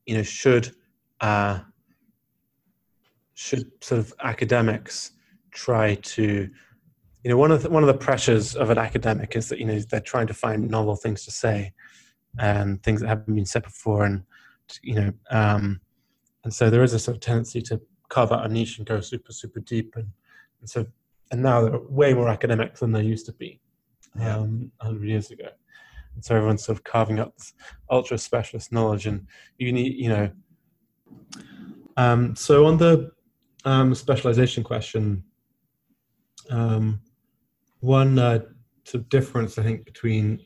you 0.06 0.16
know, 0.16 0.24
should 0.24 0.74
uh, 1.20 1.60
should 3.34 3.72
sort 3.84 4.00
of 4.00 4.14
academics 4.24 5.12
try 5.52 5.96
to 5.96 6.50
you 7.24 7.30
know 7.30 7.38
one 7.38 7.52
of 7.52 7.64
the, 7.64 7.70
one 7.70 7.84
of 7.84 7.88
the 7.88 7.94
pressures 7.94 8.56
of 8.56 8.70
an 8.70 8.78
academic 8.78 9.36
is 9.36 9.50
that 9.50 9.60
you 9.60 9.66
know 9.66 9.80
they're 9.80 10.00
trying 10.00 10.28
to 10.28 10.34
find 10.34 10.70
novel 10.70 10.96
things 10.96 11.26
to 11.26 11.32
say 11.32 11.74
and 12.38 12.82
things 12.84 13.02
that 13.02 13.08
haven't 13.08 13.34
been 13.34 13.46
said 13.46 13.64
before 13.64 14.06
and 14.06 14.24
you 14.82 14.96
know 14.96 15.14
um, 15.32 15.80
and 16.44 16.54
so 16.54 16.70
there 16.70 16.84
is 16.84 16.94
a 16.94 17.00
sort 17.00 17.16
of 17.16 17.22
tendency 17.22 17.62
to 17.62 17.82
carve 18.10 18.32
out 18.32 18.46
a 18.46 18.50
niche 18.50 18.78
and 18.78 18.88
go 18.88 19.02
super 19.02 19.34
super 19.34 19.60
deep 19.62 19.96
and, 19.96 20.08
and 20.62 20.70
so 20.70 20.86
and 21.32 21.42
now 21.42 21.62
there 21.62 21.74
are 21.74 21.88
way 21.88 22.14
more 22.14 22.30
academics 22.30 22.80
than 22.82 22.92
there 22.92 23.04
used 23.04 23.26
to 23.26 23.34
be 23.34 23.60
yeah. 24.18 24.38
um, 24.38 24.72
100 24.80 25.08
years 25.08 25.32
ago 25.32 25.50
and 26.16 26.24
so 26.24 26.36
everyone's 26.36 26.64
sort 26.64 26.78
of 26.78 26.84
carving 26.84 27.20
up 27.20 27.36
this 27.38 27.54
ultra 27.90 28.18
specialist 28.18 28.72
knowledge 28.72 29.06
and 29.06 29.28
you 29.58 29.72
need 29.72 29.96
you 29.96 30.10
know 30.10 30.30
um, 31.98 32.36
so 32.36 32.66
on 32.66 32.78
the 32.78 33.12
um, 33.66 33.94
specialization 33.94 34.64
question. 34.64 35.24
Um, 36.50 37.02
one 37.82 38.18
uh, 38.18 38.40
sort 38.86 39.04
of 39.04 39.10
difference, 39.10 39.58
I 39.58 39.64
think, 39.64 39.86
between 39.86 40.42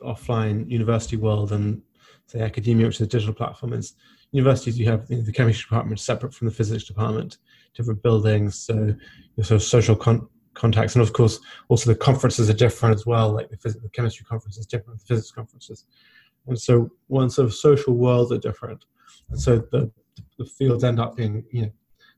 the 0.00 0.06
offline 0.06 0.68
university 0.68 1.16
world 1.16 1.52
and 1.52 1.82
say 2.26 2.40
academia, 2.40 2.86
which 2.86 2.96
is 2.96 3.02
a 3.02 3.06
digital 3.06 3.34
platform, 3.34 3.72
is 3.72 3.94
universities 4.32 4.78
you 4.78 4.86
have 4.86 5.06
the 5.08 5.32
chemistry 5.32 5.68
department 5.68 6.00
separate 6.00 6.34
from 6.34 6.48
the 6.48 6.54
physics 6.54 6.84
department, 6.84 7.38
different 7.74 8.02
buildings, 8.02 8.58
so 8.58 8.94
sort 9.42 9.50
of 9.52 9.62
social 9.62 9.96
con- 9.96 10.28
contacts, 10.60 10.94
and 10.94 11.02
of 11.02 11.12
course 11.12 11.40
also 11.68 11.90
the 11.90 11.98
conferences 11.98 12.50
are 12.50 12.54
different 12.54 12.94
as 12.94 13.06
well. 13.06 13.32
Like 13.32 13.48
the, 13.50 13.90
chemistry 13.92 14.26
conference 14.28 14.58
is 14.58 14.66
different, 14.66 15.00
the 15.00 15.06
physics 15.06 15.30
conferences, 15.30 15.86
and 16.46 16.60
so 16.60 16.90
one 17.08 17.30
sort 17.30 17.46
of 17.46 17.54
social 17.54 17.94
worlds 17.94 18.30
are 18.32 18.38
different. 18.38 18.84
And 19.30 19.40
so 19.40 19.58
the 19.72 19.90
the 20.38 20.44
fields 20.44 20.84
end 20.84 21.00
up 21.00 21.16
being 21.16 21.44
you 21.50 21.62
know 21.62 21.72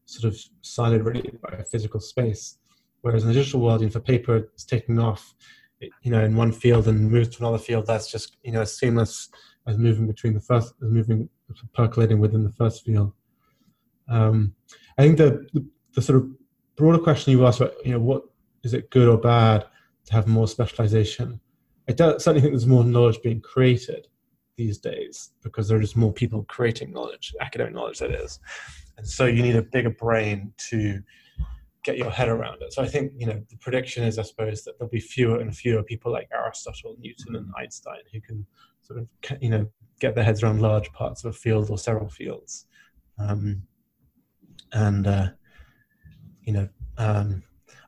sort 0.05 0.33
of 0.33 0.39
siloed 0.63 1.05
really 1.05 1.39
by 1.43 1.57
a 1.57 1.65
physical 1.65 2.01
space. 2.01 2.59
Whereas 3.03 3.23
in 3.23 3.29
the 3.29 3.35
digital 3.35 3.61
world, 3.61 3.81
you 3.81 3.89
if 3.89 3.97
a 3.97 4.01
paper 4.01 4.49
is 4.57 4.65
taken 4.65 4.99
off, 4.99 5.35
you 5.81 6.11
know, 6.13 6.25
in 6.25 6.37
one 6.37 6.53
field 6.53 6.87
and 6.87 7.11
moves 7.11 7.29
to 7.31 7.39
another 7.41 7.59
field, 7.59 7.87
that's 7.87 8.11
just 8.11 8.37
you 8.43 8.53
know 8.53 8.63
as 8.63 8.77
seamless 8.77 9.29
as 9.67 9.79
moving 9.79 10.07
between 10.07 10.35
the 10.35 10.41
first, 10.41 10.75
as 10.83 10.91
moving 10.91 11.29
percolating 11.75 12.19
within 12.19 12.43
the 12.43 12.53
first 12.53 12.85
field. 12.85 13.13
Um, 14.09 14.55
I 14.99 15.03
think 15.03 15.19
the, 15.19 15.47
the, 15.53 15.65
the 15.95 16.03
sort 16.03 16.19
of 16.19 16.29
broader 16.77 16.99
question 16.99 17.33
you 17.33 17.47
asked 17.47 17.61
about, 17.61 17.75
you 17.85 17.93
know, 17.93 18.01
what 18.01 18.25
is 18.63 18.75
it 18.75 18.91
good 18.91 19.09
or 19.09 19.19
bad 19.19 19.67
to 20.07 20.13
have 20.13 20.27
more 20.27 20.49
specialization? 20.49 21.41
I 21.89 21.95
certainly 21.95 22.41
think 22.41 22.53
there's 22.53 22.67
more 22.67 22.85
knowledge 22.85 23.21
being 23.23 23.41
created 23.41 24.07
these 24.57 24.79
days 24.79 25.31
because 25.43 25.69
there 25.69 25.79
are 25.79 25.81
just 25.81 25.97
more 25.97 26.13
people 26.13 26.45
creating 26.45 26.93
knowledge, 26.93 27.35
academic 27.41 27.75
knowledge 27.75 27.99
that 27.99 28.13
is. 28.13 28.39
And 28.97 29.07
so 29.07 29.27
you 29.27 29.43
need 29.43 29.57
a 29.57 29.63
bigger 29.63 29.91
brain 29.91 30.53
to 30.71 31.03
get 31.83 31.99
your 31.99 32.11
head 32.11 32.29
around 32.29 32.63
it. 32.63 32.73
So 32.73 32.83
I 32.83 32.87
think, 32.87 33.13
you 33.17 33.27
know, 33.27 33.43
the 33.51 33.57
prediction 33.57 34.05
is, 34.05 34.19
I 34.19 34.23
suppose, 34.23 34.63
that 34.65 34.79
there'll 34.79 34.91
be 34.91 35.01
fewer 35.01 35.41
and 35.41 35.55
fewer 35.55 35.83
people 35.83 36.13
like 36.13 36.29
Aristotle, 36.33 36.95
Newton, 37.01 37.37
and 37.37 37.51
Einstein 37.59 38.03
who 38.13 38.21
can 38.21 38.47
sort 38.83 39.01
of, 39.01 39.09
you 39.41 39.51
know, 39.51 39.69
get 39.99 40.15
their 40.15 40.25
heads 40.25 40.43
around 40.43 40.61
large 40.61 40.93
parts 40.93 41.25
of 41.25 41.31
a 41.31 41.37
field 41.37 41.71
or 41.71 41.79
several 41.79 42.09
fields. 42.09 42.67
Um, 43.19 43.63
and, 44.73 45.07
uh, 45.07 45.29
you 46.45 46.53
know, 46.53 46.69
um, 46.99 47.43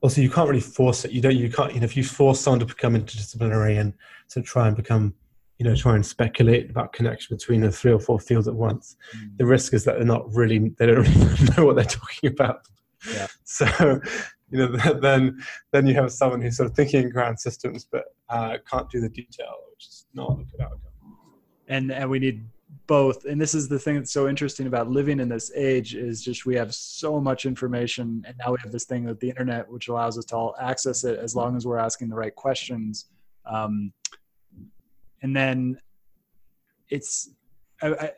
also 0.04 0.20
you 0.20 0.28
can't 0.28 0.46
really 0.46 0.60
force 0.60 1.06
it. 1.06 1.12
You 1.12 1.22
don't, 1.22 1.34
you 1.34 1.50
can't, 1.50 1.72
you 1.72 1.80
know, 1.80 1.84
if 1.84 1.96
you 1.96 2.04
force 2.04 2.38
someone 2.38 2.60
to 2.60 2.66
become 2.66 2.94
interdisciplinary 2.94 3.80
and 3.80 3.94
to 4.28 4.42
try 4.42 4.68
and 4.68 4.76
become 4.76 5.14
you 5.58 5.64
know 5.64 5.74
try 5.74 5.94
and 5.94 6.04
speculate 6.04 6.68
about 6.68 6.92
connection 6.92 7.34
between 7.34 7.60
the 7.60 7.70
three 7.70 7.92
or 7.92 8.00
four 8.00 8.18
fields 8.18 8.48
at 8.48 8.54
once 8.54 8.96
mm. 9.16 9.30
the 9.38 9.46
risk 9.46 9.72
is 9.72 9.84
that 9.84 9.94
they're 9.94 10.04
not 10.04 10.26
really 10.34 10.58
they 10.78 10.86
don't 10.86 10.96
really 11.16 11.56
know 11.56 11.64
what 11.64 11.76
they're 11.76 11.84
talking 11.84 12.28
about 12.28 12.66
yeah. 13.12 13.28
so 13.44 14.00
you 14.50 14.58
know 14.58 14.66
then 15.00 15.38
then 15.70 15.86
you 15.86 15.94
have 15.94 16.10
someone 16.10 16.42
who's 16.42 16.56
sort 16.56 16.68
of 16.68 16.74
thinking 16.74 17.04
in 17.04 17.08
grand 17.08 17.38
systems 17.38 17.86
but 17.88 18.02
uh, 18.30 18.56
can't 18.68 18.90
do 18.90 19.00
the 19.00 19.08
detail 19.08 19.54
which 19.70 19.86
is 19.86 20.06
not 20.12 20.32
a 20.32 20.44
good 20.44 20.60
outcome 20.60 20.80
and 21.68 21.92
and 21.92 22.10
we 22.10 22.18
need 22.18 22.44
both 22.86 23.24
and 23.24 23.40
this 23.40 23.54
is 23.54 23.68
the 23.68 23.78
thing 23.78 23.94
that's 23.96 24.12
so 24.12 24.28
interesting 24.28 24.66
about 24.66 24.88
living 24.88 25.20
in 25.20 25.28
this 25.28 25.52
age 25.54 25.94
is 25.94 26.22
just 26.22 26.44
we 26.46 26.54
have 26.54 26.74
so 26.74 27.20
much 27.20 27.46
information 27.46 28.24
and 28.26 28.36
now 28.38 28.52
we 28.52 28.58
have 28.62 28.72
this 28.72 28.84
thing 28.84 29.04
with 29.04 29.20
the 29.20 29.28
internet 29.28 29.70
which 29.70 29.88
allows 29.88 30.18
us 30.18 30.24
to 30.24 30.36
all 30.36 30.54
access 30.60 31.04
it 31.04 31.18
as 31.18 31.36
long 31.36 31.56
as 31.56 31.66
we're 31.66 31.78
asking 31.78 32.08
the 32.08 32.14
right 32.14 32.34
questions 32.34 33.06
um, 33.46 33.92
and 35.22 35.34
then 35.34 35.78
it's 36.88 37.30
I, 37.82 38.12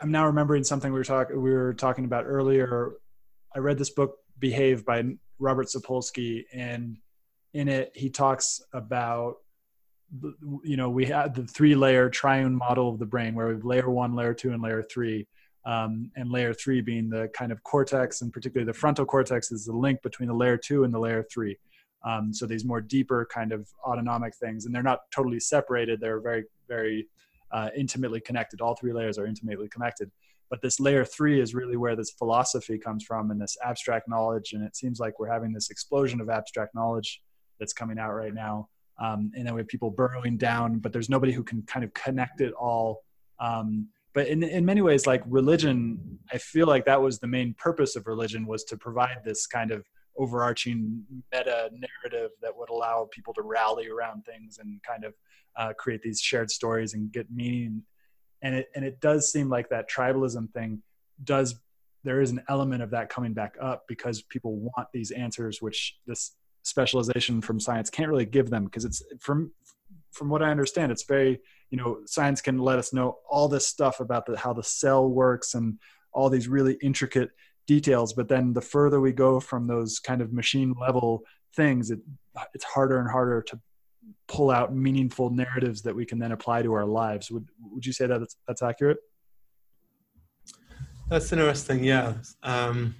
am 0.00 0.10
now 0.10 0.26
remembering 0.26 0.64
something 0.64 0.92
we 0.92 0.98
were 0.98 1.04
talking 1.04 1.40
we 1.40 1.52
were 1.52 1.74
talking 1.74 2.04
about 2.04 2.24
earlier. 2.26 2.92
I 3.54 3.58
read 3.58 3.78
this 3.78 3.90
book 3.90 4.18
Behave 4.38 4.84
by 4.84 5.04
Robert 5.38 5.66
Sapolsky, 5.66 6.44
and 6.52 6.96
in 7.54 7.68
it 7.68 7.92
he 7.94 8.10
talks 8.10 8.62
about 8.72 9.36
you 10.64 10.76
know 10.76 10.88
we 10.88 11.04
had 11.04 11.34
the 11.34 11.44
three 11.44 11.74
layer 11.74 12.08
triune 12.08 12.54
model 12.56 12.88
of 12.88 12.98
the 12.98 13.06
brain 13.06 13.34
where 13.34 13.48
we 13.48 13.54
have 13.54 13.64
layer 13.64 13.90
one 13.90 14.14
layer 14.14 14.32
two 14.32 14.52
and 14.52 14.62
layer 14.62 14.82
three 14.82 15.26
um, 15.66 16.10
and 16.16 16.30
layer 16.30 16.54
three 16.54 16.80
being 16.80 17.10
the 17.10 17.28
kind 17.34 17.52
of 17.52 17.62
cortex 17.62 18.22
and 18.22 18.32
particularly 18.32 18.64
the 18.64 18.78
frontal 18.78 19.04
cortex 19.04 19.52
is 19.52 19.66
the 19.66 19.72
link 19.72 20.00
between 20.02 20.28
the 20.28 20.34
layer 20.34 20.56
two 20.56 20.84
and 20.84 20.94
the 20.94 20.98
layer 20.98 21.22
three 21.30 21.58
um, 22.04 22.32
so 22.32 22.46
these 22.46 22.64
more 22.64 22.80
deeper 22.80 23.26
kind 23.32 23.52
of 23.52 23.68
autonomic 23.84 24.34
things, 24.36 24.64
and 24.66 24.74
they're 24.74 24.82
not 24.82 25.00
totally 25.14 25.40
separated. 25.40 26.00
They're 26.00 26.20
very, 26.20 26.44
very 26.68 27.08
uh, 27.52 27.70
intimately 27.76 28.20
connected. 28.20 28.60
All 28.60 28.76
three 28.76 28.92
layers 28.92 29.18
are 29.18 29.26
intimately 29.26 29.68
connected. 29.68 30.10
But 30.50 30.62
this 30.62 30.80
layer 30.80 31.04
three 31.04 31.40
is 31.40 31.54
really 31.54 31.76
where 31.76 31.96
this 31.96 32.10
philosophy 32.10 32.78
comes 32.78 33.04
from 33.04 33.30
and 33.30 33.40
this 33.40 33.56
abstract 33.64 34.08
knowledge. 34.08 34.52
And 34.52 34.64
it 34.64 34.76
seems 34.76 34.98
like 34.98 35.18
we're 35.18 35.30
having 35.30 35.52
this 35.52 35.70
explosion 35.70 36.20
of 36.20 36.30
abstract 36.30 36.74
knowledge 36.74 37.20
that's 37.58 37.72
coming 37.72 37.98
out 37.98 38.12
right 38.12 38.32
now. 38.32 38.68
Um, 38.98 39.30
and 39.34 39.46
then 39.46 39.54
we 39.54 39.60
have 39.60 39.68
people 39.68 39.90
burrowing 39.90 40.36
down, 40.36 40.78
but 40.78 40.92
there's 40.92 41.08
nobody 41.08 41.32
who 41.32 41.44
can 41.44 41.62
kind 41.62 41.84
of 41.84 41.94
connect 41.94 42.40
it 42.40 42.52
all. 42.54 43.04
Um, 43.38 43.88
but 44.14 44.26
in, 44.26 44.42
in 44.42 44.64
many 44.64 44.80
ways, 44.80 45.06
like 45.06 45.22
religion, 45.26 46.18
I 46.32 46.38
feel 46.38 46.66
like 46.66 46.84
that 46.86 47.00
was 47.00 47.18
the 47.18 47.26
main 47.28 47.54
purpose 47.54 47.94
of 47.94 48.06
religion 48.06 48.46
was 48.46 48.64
to 48.64 48.76
provide 48.76 49.18
this 49.24 49.46
kind 49.46 49.70
of 49.70 49.86
overarching 50.16 51.04
meta 51.32 51.70
narrative 51.72 52.30
that 52.42 52.56
would 52.56 52.70
allow 52.70 53.08
people 53.12 53.32
to 53.34 53.42
rally 53.42 53.88
around 53.88 54.24
things 54.24 54.58
and 54.58 54.82
kind 54.82 55.04
of 55.04 55.14
uh, 55.56 55.72
create 55.74 56.02
these 56.02 56.20
shared 56.20 56.50
stories 56.50 56.94
and 56.94 57.12
get 57.12 57.30
meaning. 57.30 57.82
And 58.42 58.56
it 58.56 58.68
and 58.74 58.84
it 58.84 59.00
does 59.00 59.30
seem 59.30 59.48
like 59.48 59.68
that 59.70 59.90
tribalism 59.90 60.52
thing 60.52 60.82
does 61.22 61.56
there 62.04 62.20
is 62.20 62.30
an 62.30 62.42
element 62.48 62.82
of 62.82 62.90
that 62.90 63.08
coming 63.08 63.34
back 63.34 63.56
up 63.60 63.84
because 63.88 64.22
people 64.22 64.56
want 64.56 64.88
these 64.92 65.10
answers, 65.10 65.60
which 65.60 65.98
this 66.06 66.32
specialization 66.62 67.40
from 67.40 67.60
science 67.60 67.90
can't 67.90 68.08
really 68.08 68.26
give 68.26 68.50
them 68.50 68.64
because 68.64 68.84
it's 68.84 69.02
from 69.20 69.52
from 70.12 70.30
what 70.30 70.42
I 70.42 70.50
understand, 70.50 70.90
it's 70.90 71.04
very 71.04 71.40
you 71.70 71.78
know 71.78 71.98
science 72.06 72.40
can 72.40 72.58
let 72.58 72.78
us 72.78 72.92
know 72.92 73.18
all 73.28 73.48
this 73.48 73.66
stuff 73.66 74.00
about 74.00 74.26
the, 74.26 74.36
how 74.36 74.52
the 74.52 74.62
cell 74.62 75.08
works 75.08 75.54
and 75.54 75.78
all 76.12 76.30
these 76.30 76.48
really 76.48 76.78
intricate 76.82 77.30
details 77.66 78.14
but 78.14 78.28
then 78.28 78.54
the 78.54 78.62
further 78.62 78.98
we 78.98 79.12
go 79.12 79.38
from 79.38 79.66
those 79.66 79.98
kind 79.98 80.22
of 80.22 80.32
machine 80.32 80.74
level 80.80 81.20
things 81.54 81.90
it, 81.90 81.98
it's 82.54 82.64
harder 82.64 82.98
and 82.98 83.10
harder 83.10 83.42
to 83.42 83.60
pull 84.26 84.50
out 84.50 84.74
meaningful 84.74 85.30
narratives 85.30 85.82
that 85.82 85.94
we 85.94 86.04
can 86.04 86.18
then 86.18 86.32
apply 86.32 86.62
to 86.62 86.72
our 86.74 86.86
lives. 86.86 87.30
Would 87.30 87.48
would 87.72 87.84
you 87.84 87.92
say 87.92 88.06
that 88.06 88.18
that's, 88.18 88.36
that's 88.46 88.62
accurate? 88.62 88.98
That's 91.08 91.32
interesting 91.32 91.82
yeah. 91.82 92.14
Um, 92.42 92.94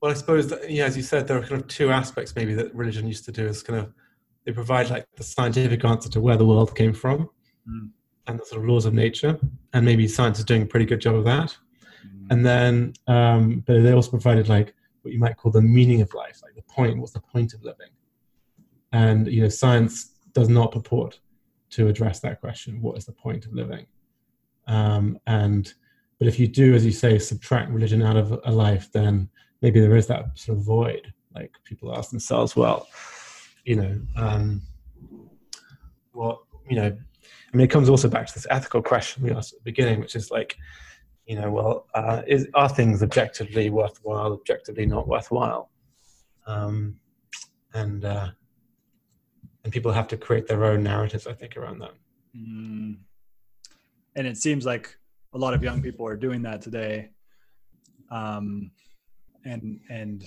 well 0.00 0.10
i 0.10 0.14
suppose 0.14 0.48
that, 0.48 0.70
yeah 0.70 0.84
as 0.84 0.96
you 0.96 1.02
said 1.02 1.26
there 1.26 1.38
are 1.38 1.42
kind 1.42 1.60
of 1.60 1.68
two 1.68 1.90
aspects 1.90 2.34
maybe 2.36 2.54
that 2.54 2.74
religion 2.74 3.06
used 3.06 3.24
to 3.24 3.32
do 3.32 3.46
is 3.46 3.62
kind 3.62 3.78
of 3.78 3.92
they 4.44 4.52
provide 4.52 4.90
like 4.90 5.06
the 5.16 5.22
scientific 5.22 5.84
answer 5.84 6.08
to 6.08 6.20
where 6.20 6.36
the 6.36 6.46
world 6.46 6.74
came 6.74 6.92
from 6.92 7.28
mm. 7.68 7.90
and 8.26 8.38
the 8.38 8.44
sort 8.44 8.62
of 8.62 8.68
laws 8.68 8.86
of 8.86 8.94
nature 8.94 9.38
and 9.72 9.84
maybe 9.84 10.06
science 10.06 10.38
is 10.38 10.44
doing 10.44 10.62
a 10.62 10.66
pretty 10.66 10.86
good 10.86 11.00
job 11.00 11.14
of 11.14 11.24
that 11.24 11.56
mm. 12.06 12.26
and 12.30 12.44
then 12.44 12.92
um, 13.06 13.62
but 13.66 13.82
they 13.82 13.92
also 13.92 14.10
provided 14.10 14.48
like 14.48 14.74
what 15.02 15.12
you 15.12 15.20
might 15.20 15.36
call 15.36 15.52
the 15.52 15.62
meaning 15.62 16.00
of 16.00 16.12
life 16.14 16.40
like 16.42 16.54
the 16.54 16.62
point 16.62 16.98
what's 16.98 17.12
the 17.12 17.20
point 17.20 17.54
of 17.54 17.62
living 17.62 17.90
and 18.92 19.26
you 19.28 19.42
know 19.42 19.48
science 19.48 20.12
does 20.32 20.48
not 20.48 20.72
purport 20.72 21.20
to 21.70 21.88
address 21.88 22.20
that 22.20 22.40
question 22.40 22.80
what 22.80 22.96
is 22.96 23.04
the 23.04 23.12
point 23.12 23.46
of 23.46 23.52
living 23.52 23.86
um, 24.68 25.18
and 25.26 25.74
but 26.18 26.28
if 26.28 26.38
you 26.38 26.46
do 26.48 26.74
as 26.74 26.84
you 26.84 26.92
say 26.92 27.18
subtract 27.18 27.70
religion 27.70 28.02
out 28.02 28.16
of 28.16 28.38
a 28.44 28.52
life 28.52 28.90
then 28.92 29.28
maybe 29.62 29.80
there 29.80 29.96
is 29.96 30.06
that 30.06 30.26
sort 30.34 30.58
of 30.58 30.64
void 30.64 31.12
like 31.34 31.52
people 31.64 31.96
ask 31.96 32.10
themselves 32.10 32.56
well 32.56 32.86
you 33.66 33.74
know, 33.74 34.00
um, 34.14 34.62
what, 36.12 36.38
you 36.70 36.76
know, 36.76 36.86
I 36.86 37.56
mean, 37.56 37.64
it 37.64 37.70
comes 37.70 37.88
also 37.88 38.08
back 38.08 38.26
to 38.28 38.32
this 38.34 38.46
ethical 38.48 38.80
question 38.80 39.24
we 39.24 39.32
asked 39.32 39.52
at 39.52 39.58
the 39.58 39.64
beginning, 39.64 40.00
which 40.00 40.14
is 40.14 40.30
like, 40.30 40.56
you 41.26 41.38
know, 41.38 41.50
well, 41.50 41.86
uh, 41.94 42.22
is, 42.26 42.46
are 42.54 42.68
things 42.68 43.02
objectively 43.02 43.68
worthwhile, 43.68 44.32
objectively 44.32 44.86
not 44.86 45.08
worthwhile? 45.08 45.70
Um, 46.46 46.96
and 47.74 48.04
uh, 48.04 48.28
and 49.64 49.72
people 49.72 49.90
have 49.90 50.06
to 50.08 50.16
create 50.16 50.46
their 50.46 50.64
own 50.64 50.84
narratives, 50.84 51.26
I 51.26 51.32
think, 51.32 51.56
around 51.56 51.80
that. 51.80 51.94
Mm. 52.36 52.98
And 54.14 54.26
it 54.26 54.36
seems 54.36 54.64
like 54.64 54.96
a 55.34 55.38
lot 55.38 55.54
of 55.54 55.62
young 55.64 55.82
people 55.82 56.06
are 56.06 56.16
doing 56.16 56.42
that 56.42 56.62
today. 56.62 57.10
Um, 58.12 58.70
and 59.46 59.80
and 59.88 60.24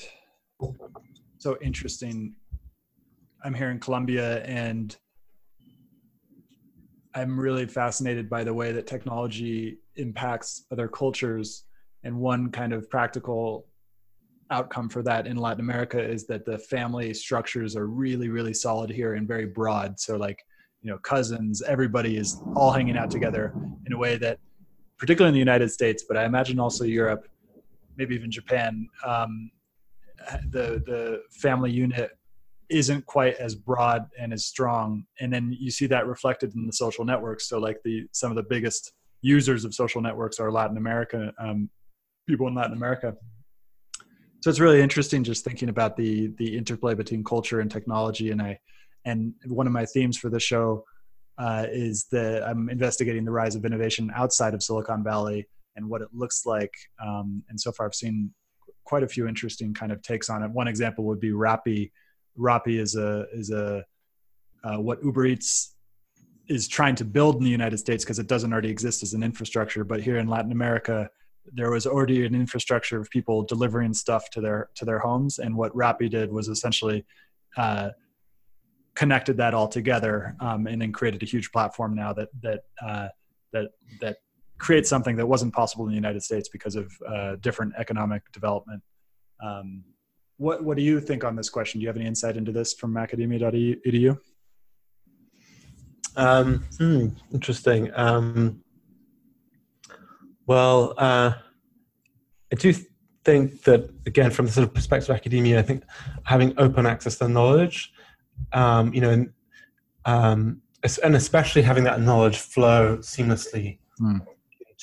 so 1.37 1.57
interesting 1.61 2.35
I'm 3.43 3.53
here 3.53 3.71
in 3.71 3.79
Colombia 3.79 4.43
and 4.43 4.95
I'm 7.15 7.39
really 7.39 7.65
fascinated 7.65 8.29
by 8.29 8.43
the 8.43 8.53
way 8.53 8.71
that 8.71 8.85
technology 8.85 9.79
impacts 9.95 10.65
other 10.71 10.87
cultures. 10.87 11.63
And 12.03 12.17
one 12.17 12.51
kind 12.51 12.73
of 12.73 12.89
practical 12.89 13.65
outcome 14.51 14.89
for 14.89 15.01
that 15.03 15.27
in 15.27 15.37
Latin 15.37 15.61
America 15.61 16.01
is 16.01 16.27
that 16.27 16.45
the 16.45 16.57
family 16.57 17.13
structures 17.13 17.75
are 17.75 17.87
really, 17.87 18.29
really 18.29 18.53
solid 18.53 18.89
here 18.89 19.15
and 19.15 19.27
very 19.27 19.45
broad. 19.45 19.99
So, 19.99 20.17
like, 20.17 20.43
you 20.81 20.89
know, 20.89 20.97
cousins, 20.99 21.61
everybody 21.61 22.17
is 22.17 22.41
all 22.55 22.71
hanging 22.71 22.97
out 22.97 23.11
together 23.11 23.53
in 23.85 23.93
a 23.93 23.97
way 23.97 24.17
that, 24.17 24.39
particularly 24.97 25.29
in 25.29 25.33
the 25.33 25.39
United 25.39 25.69
States, 25.69 26.05
but 26.07 26.17
I 26.17 26.25
imagine 26.25 26.59
also 26.59 26.83
Europe, 26.83 27.27
maybe 27.99 28.15
even 28.15 28.31
Japan, 28.31 28.87
um, 29.05 29.51
the 30.49 30.81
the 30.85 31.21
family 31.31 31.69
unit 31.69 32.11
isn't 32.69 33.05
quite 33.05 33.35
as 33.35 33.55
broad 33.55 34.05
and 34.17 34.31
as 34.31 34.45
strong. 34.45 35.03
And 35.19 35.33
then 35.33 35.55
you 35.59 35.71
see 35.71 35.87
that 35.87 36.07
reflected 36.07 36.55
in 36.55 36.65
the 36.65 36.73
social 36.73 37.03
networks. 37.03 37.49
So 37.49 37.59
like 37.59 37.77
the 37.83 38.07
some 38.11 38.31
of 38.31 38.35
the 38.35 38.43
biggest 38.43 38.93
users 39.21 39.65
of 39.65 39.73
social 39.75 40.01
networks 40.01 40.39
are 40.39 40.49
latin 40.49 40.77
america 40.77 41.33
um, 41.39 41.69
people 42.27 42.47
in 42.47 42.55
latin 42.55 42.73
america. 42.73 43.13
So 44.41 44.49
it's 44.49 44.61
really 44.61 44.81
interesting 44.81 45.23
just 45.23 45.43
thinking 45.43 45.69
about 45.69 45.97
the 45.97 46.27
the 46.37 46.57
interplay 46.57 46.93
between 46.95 47.23
culture 47.23 47.59
and 47.59 47.69
technology. 47.69 48.31
And 48.31 48.41
i 48.41 48.57
and 49.05 49.33
one 49.45 49.67
of 49.67 49.73
my 49.73 49.85
themes 49.85 50.17
for 50.17 50.29
the 50.29 50.39
show 50.39 50.85
uh, 51.37 51.65
is 51.69 52.07
that 52.11 52.43
i'm 52.47 52.69
investigating 52.69 53.25
the 53.25 53.31
rise 53.31 53.55
of 53.55 53.65
innovation 53.65 54.11
outside 54.13 54.53
of 54.53 54.61
silicon 54.61 55.03
valley 55.03 55.47
and 55.79 55.89
what 55.89 56.01
it 56.01 56.09
looks 56.13 56.45
like 56.45 56.73
um, 57.03 57.43
and 57.49 57.59
so 57.59 57.71
far 57.71 57.87
i've 57.87 57.95
seen 57.95 58.31
quite 58.83 59.03
a 59.03 59.07
few 59.07 59.27
interesting 59.27 59.73
kind 59.73 59.91
of 59.91 60.01
takes 60.01 60.29
on 60.29 60.43
it 60.43 60.51
one 60.51 60.67
example 60.67 61.03
would 61.05 61.19
be 61.19 61.31
rappi 61.31 61.89
Rappi 62.39 62.79
is 62.79 62.95
a 62.95 63.25
is 63.33 63.51
a 63.51 63.83
uh, 64.63 64.77
what 64.77 65.03
Uber 65.03 65.25
Eats 65.25 65.75
is 66.47 66.67
trying 66.67 66.95
to 66.95 67.05
build 67.05 67.35
in 67.35 67.43
the 67.43 67.49
United 67.49 67.77
States 67.77 68.03
because 68.03 68.19
it 68.19 68.27
doesn't 68.27 68.51
already 68.51 68.69
exist 68.69 69.03
as 69.03 69.13
an 69.13 69.23
infrastructure. 69.23 69.83
But 69.83 70.01
here 70.01 70.17
in 70.17 70.27
Latin 70.27 70.51
America, 70.51 71.09
there 71.53 71.71
was 71.71 71.85
already 71.85 72.25
an 72.25 72.35
infrastructure 72.35 72.99
of 72.99 73.09
people 73.09 73.43
delivering 73.43 73.93
stuff 73.93 74.29
to 74.31 74.41
their 74.41 74.69
to 74.75 74.85
their 74.85 74.99
homes, 74.99 75.39
and 75.39 75.55
what 75.55 75.73
Rappi 75.75 76.09
did 76.09 76.31
was 76.31 76.47
essentially 76.47 77.05
uh, 77.57 77.89
connected 78.95 79.37
that 79.37 79.53
all 79.53 79.67
together, 79.67 80.35
um, 80.39 80.67
and 80.67 80.81
then 80.81 80.91
created 80.91 81.21
a 81.23 81.25
huge 81.25 81.51
platform 81.51 81.95
now 81.95 82.13
that 82.13 82.29
that 82.41 82.61
uh, 82.81 83.07
that 83.53 83.71
that 84.01 84.17
creates 84.59 84.89
something 84.89 85.15
that 85.15 85.25
wasn't 85.25 85.53
possible 85.53 85.85
in 85.85 85.89
the 85.89 85.95
United 85.95 86.21
States 86.21 86.49
because 86.49 86.75
of 86.75 86.91
uh, 87.07 87.35
different 87.37 87.73
economic 87.77 88.21
development. 88.31 88.83
Um, 89.43 89.83
what 90.37 90.63
what 90.63 90.77
do 90.77 90.83
you 90.83 91.01
think 91.01 91.23
on 91.23 91.35
this 91.35 91.49
question? 91.49 91.79
Do 91.79 91.83
you 91.83 91.87
have 91.87 91.97
any 91.97 92.05
insight 92.05 92.37
into 92.37 92.51
this 92.51 92.73
from 92.73 92.95
academia.edu? 92.97 94.17
Um, 96.15 96.65
hmm, 96.77 97.07
interesting. 97.33 97.91
Um, 97.95 98.61
well, 100.45 100.93
uh, 100.97 101.33
I 102.51 102.55
do 102.55 102.73
think 103.23 103.63
that 103.63 103.89
again, 104.05 104.31
from 104.31 104.45
the 104.47 104.51
sort 104.51 104.67
of 104.67 104.73
perspective 104.73 105.09
of 105.09 105.15
academia, 105.15 105.59
I 105.59 105.61
think 105.61 105.83
having 106.23 106.53
open 106.57 106.85
access 106.85 107.17
to 107.19 107.27
knowledge, 107.27 107.93
um, 108.53 108.93
you 108.93 109.01
know, 109.01 109.11
and, 109.11 109.29
um, 110.05 110.61
and 111.03 111.15
especially 111.15 111.61
having 111.61 111.83
that 111.83 112.01
knowledge 112.01 112.37
flow 112.37 112.97
seamlessly 112.97 113.79
mm. 114.01 114.25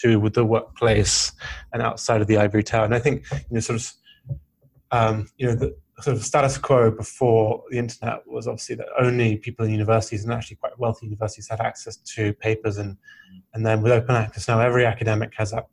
To 0.02 0.20
with 0.20 0.34
the 0.34 0.44
workplace 0.44 1.32
and 1.72 1.82
outside 1.82 2.20
of 2.20 2.26
the 2.26 2.36
ivory 2.36 2.62
tower. 2.62 2.84
And 2.84 2.94
I 2.94 2.98
think 2.98 3.24
you 3.30 3.40
know, 3.50 3.60
sort 3.60 3.80
of 3.80 3.92
um, 4.92 5.28
you 5.36 5.46
know, 5.46 5.54
the 5.54 5.76
sort 6.00 6.16
of 6.16 6.24
status 6.24 6.58
quo 6.58 6.90
before 6.90 7.62
the 7.70 7.78
internet 7.78 8.20
was 8.26 8.46
obviously 8.46 8.76
that 8.76 8.86
only 8.98 9.38
people 9.38 9.64
in 9.64 9.72
universities 9.72 10.24
and 10.24 10.32
actually 10.32 10.56
quite 10.56 10.78
wealthy 10.78 11.06
universities 11.06 11.48
had 11.48 11.60
access 11.60 11.96
to 11.96 12.32
papers, 12.34 12.76
and 12.78 12.96
and 13.54 13.66
then 13.66 13.82
with 13.82 13.92
open 13.92 14.14
access 14.14 14.48
now, 14.48 14.60
every 14.60 14.84
academic 14.84 15.32
has 15.36 15.50
that, 15.50 15.66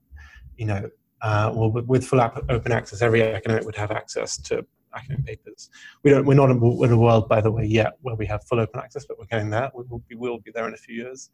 you 0.57 0.65
know, 0.65 0.89
uh, 1.21 1.51
well, 1.53 1.69
with 1.69 2.05
full 2.05 2.21
open 2.21 2.71
access, 2.71 3.01
every 3.01 3.21
academic 3.21 3.65
would 3.65 3.75
have 3.75 3.91
access 3.91 4.37
to 4.37 4.65
academic 4.95 5.25
papers. 5.25 5.69
We 6.03 6.11
don't, 6.11 6.25
we're 6.25 6.35
not 6.35 6.49
in 6.51 6.91
a 6.91 6.97
world, 6.97 7.27
by 7.27 7.41
the 7.41 7.51
way, 7.51 7.65
yet 7.65 7.93
where 8.01 8.15
we 8.15 8.25
have 8.27 8.43
full 8.43 8.59
open 8.59 8.79
access, 8.79 9.05
but 9.05 9.17
we're 9.17 9.25
getting 9.25 9.49
there. 9.49 9.71
We 9.73 9.83
will 9.89 10.03
be, 10.07 10.15
will 10.15 10.39
be 10.39 10.51
there 10.51 10.67
in 10.67 10.73
a 10.73 10.77
few 10.77 10.95
years. 10.95 11.29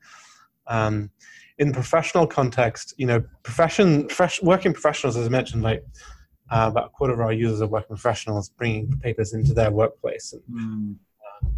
Um, 0.68 1.12
in 1.58 1.70
the 1.70 1.74
professional 1.74 2.26
context, 2.26 2.94
you 2.98 3.06
know, 3.06 3.22
profession, 3.44 4.08
fresh, 4.08 4.42
working 4.42 4.72
professionals, 4.72 5.18
as 5.18 5.26
I 5.26 5.30
mentioned, 5.30 5.62
like 5.62 5.84
uh, 6.52 6.68
about 6.72 6.88
a 6.88 6.90
quarter 6.90 7.14
of 7.14 7.20
our 7.20 7.34
users 7.34 7.62
are 7.62 7.68
working 7.68 7.96
professionals 7.96 8.50
bringing 8.50 8.92
papers 9.00 9.34
into 9.34 9.54
their 9.54 9.72
workplace 9.72 10.34
and 10.34 10.44
mm. 10.52 10.96
uh, 11.46 11.50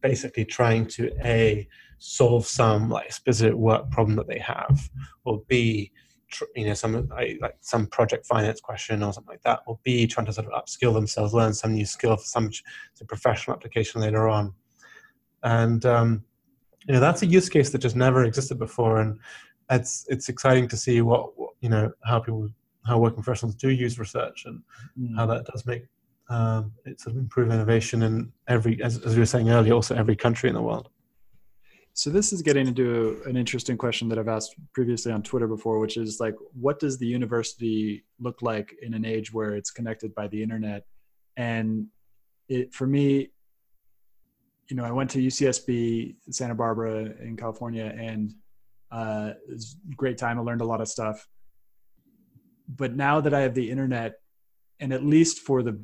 basically 0.00 0.44
trying 0.44 0.86
to 0.86 1.10
a 1.24 1.68
solve 1.98 2.46
some 2.46 2.88
like 2.88 3.12
specific 3.12 3.54
work 3.54 3.90
problem 3.90 4.16
that 4.16 4.26
they 4.26 4.38
have 4.38 4.88
or 5.24 5.42
b 5.48 5.90
tr- 6.30 6.44
you 6.54 6.64
know 6.64 6.74
some 6.74 7.08
like 7.40 7.56
some 7.60 7.86
project 7.86 8.24
finance 8.26 8.60
question 8.60 9.02
or 9.02 9.12
something 9.12 9.32
like 9.32 9.42
that 9.42 9.60
or 9.66 9.78
b 9.82 10.06
trying 10.06 10.26
to 10.26 10.32
sort 10.32 10.46
of 10.46 10.52
upskill 10.52 10.94
themselves 10.94 11.34
learn 11.34 11.52
some 11.52 11.74
new 11.74 11.84
skill 11.84 12.16
for 12.16 12.24
some, 12.24 12.50
some 12.94 13.06
professional 13.06 13.54
application 13.54 14.00
later 14.00 14.28
on 14.28 14.54
and 15.42 15.84
um, 15.84 16.22
you 16.86 16.94
know 16.94 17.00
that's 17.00 17.22
a 17.22 17.26
use 17.26 17.48
case 17.48 17.70
that 17.70 17.78
just 17.78 17.96
never 17.96 18.24
existed 18.24 18.58
before 18.58 19.00
and 19.00 19.18
it's 19.70 20.06
it's 20.08 20.28
exciting 20.28 20.66
to 20.68 20.76
see 20.76 21.00
what, 21.00 21.38
what 21.38 21.50
you 21.60 21.68
know 21.68 21.92
how 22.04 22.18
people 22.18 22.48
how 22.86 22.98
working 22.98 23.22
professionals 23.22 23.54
do 23.54 23.70
use 23.70 23.98
research 23.98 24.44
and 24.46 24.62
mm. 24.98 25.14
how 25.16 25.26
that 25.26 25.44
does 25.46 25.66
make 25.66 25.84
um, 26.30 26.72
it 26.86 27.00
sort 27.00 27.16
of 27.16 27.22
improve 27.22 27.50
innovation 27.50 28.02
in 28.02 28.32
every, 28.48 28.80
as, 28.82 28.98
as 29.04 29.14
we 29.14 29.20
were 29.20 29.26
saying 29.26 29.50
earlier, 29.50 29.74
also 29.74 29.96
every 29.96 30.14
country 30.14 30.48
in 30.48 30.54
the 30.54 30.62
world. 30.62 30.88
So 31.92 32.08
this 32.08 32.32
is 32.32 32.40
getting 32.40 32.68
into 32.68 33.20
an 33.26 33.36
interesting 33.36 33.76
question 33.76 34.08
that 34.08 34.18
I've 34.18 34.28
asked 34.28 34.54
previously 34.72 35.10
on 35.10 35.22
Twitter 35.22 35.48
before, 35.48 35.80
which 35.80 35.96
is 35.96 36.20
like, 36.20 36.36
what 36.52 36.78
does 36.78 36.98
the 36.98 37.06
university 37.06 38.04
look 38.20 38.42
like 38.42 38.74
in 38.80 38.94
an 38.94 39.04
age 39.04 39.32
where 39.32 39.56
it's 39.56 39.72
connected 39.72 40.14
by 40.14 40.28
the 40.28 40.40
internet? 40.40 40.86
And 41.36 41.88
it, 42.48 42.72
for 42.72 42.86
me, 42.86 43.30
you 44.70 44.76
know, 44.76 44.84
I 44.84 44.92
went 44.92 45.10
to 45.10 45.18
UCSB 45.18 46.16
Santa 46.30 46.54
Barbara 46.54 47.12
in 47.20 47.36
California, 47.36 47.94
and 47.96 48.32
uh, 48.90 49.32
it 49.48 49.52
was 49.52 49.76
a 49.90 49.94
great 49.94 50.18
time. 50.18 50.38
I 50.38 50.42
learned 50.42 50.60
a 50.60 50.64
lot 50.64 50.80
of 50.80 50.88
stuff 50.88 51.26
but 52.76 52.94
now 52.94 53.20
that 53.20 53.34
I 53.34 53.40
have 53.40 53.54
the 53.54 53.70
internet, 53.70 54.20
and 54.78 54.92
at 54.92 55.04
least 55.04 55.40
for 55.40 55.62
the 55.62 55.80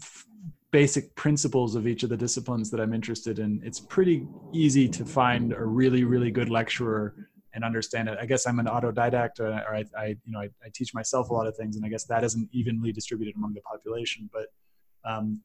f- 0.00 0.26
basic 0.70 1.14
principles 1.14 1.74
of 1.74 1.86
each 1.86 2.02
of 2.02 2.08
the 2.08 2.16
disciplines 2.16 2.70
that 2.70 2.80
I'm 2.80 2.94
interested 2.94 3.38
in, 3.38 3.60
it's 3.64 3.80
pretty 3.80 4.26
easy 4.52 4.88
to 4.88 5.04
find 5.04 5.52
a 5.52 5.64
really, 5.64 6.04
really 6.04 6.30
good 6.30 6.48
lecturer 6.48 7.14
and 7.54 7.64
understand 7.64 8.08
it. 8.08 8.18
I 8.18 8.24
guess 8.24 8.46
I'm 8.46 8.58
an 8.58 8.66
autodidact, 8.66 9.40
or, 9.40 9.48
or 9.48 9.74
I, 9.74 9.84
I, 9.96 10.06
you 10.24 10.32
know, 10.32 10.40
I, 10.40 10.48
I, 10.64 10.70
teach 10.72 10.94
myself 10.94 11.28
a 11.28 11.34
lot 11.34 11.46
of 11.46 11.54
things, 11.54 11.76
and 11.76 11.84
I 11.84 11.90
guess 11.90 12.04
that 12.04 12.24
isn't 12.24 12.48
evenly 12.50 12.92
distributed 12.92 13.36
among 13.36 13.52
the 13.52 13.60
population. 13.60 14.30
But 14.32 14.46
um, 15.04 15.40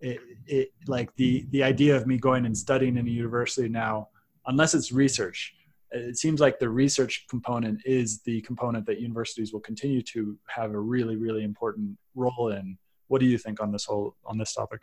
it, 0.00 0.20
it, 0.46 0.72
like 0.86 1.14
the 1.16 1.46
the 1.50 1.62
idea 1.62 1.96
of 1.96 2.06
me 2.06 2.18
going 2.18 2.46
and 2.46 2.56
studying 2.56 2.96
in 2.96 3.06
a 3.06 3.10
university 3.10 3.68
now, 3.68 4.08
unless 4.46 4.74
it's 4.74 4.92
research, 4.92 5.54
it 5.90 6.18
seems 6.18 6.40
like 6.40 6.58
the 6.58 6.68
research 6.68 7.26
component 7.28 7.80
is 7.84 8.20
the 8.22 8.40
component 8.42 8.86
that 8.86 9.00
universities 9.00 9.52
will 9.52 9.60
continue 9.60 10.02
to 10.02 10.38
have 10.48 10.72
a 10.72 10.78
really, 10.78 11.16
really 11.16 11.44
important 11.44 11.96
role 12.14 12.52
in. 12.52 12.78
What 13.08 13.20
do 13.20 13.26
you 13.26 13.38
think 13.38 13.60
on 13.60 13.72
this 13.72 13.84
whole 13.84 14.16
on 14.24 14.38
this 14.38 14.54
topic? 14.54 14.82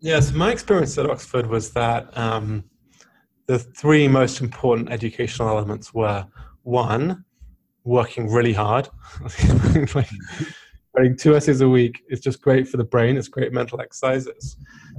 Yes, 0.00 0.32
my 0.32 0.50
experience 0.52 0.98
at 0.98 1.08
Oxford 1.08 1.46
was 1.46 1.70
that. 1.72 2.16
Um, 2.16 2.64
the 3.46 3.58
three 3.58 4.08
most 4.08 4.40
important 4.40 4.90
educational 4.90 5.48
elements 5.48 5.92
were 5.92 6.26
one, 6.62 7.24
working 7.84 8.30
really 8.32 8.52
hard. 8.52 8.88
like, 9.94 10.08
writing 10.94 11.16
two 11.16 11.34
essays 11.34 11.60
a 11.60 11.68
week 11.68 12.04
is 12.08 12.20
just 12.20 12.40
great 12.40 12.68
for 12.68 12.76
the 12.76 12.84
brain. 12.84 13.16
It's 13.16 13.28
great 13.28 13.52
mental 13.52 13.80
exercises. 13.80 14.56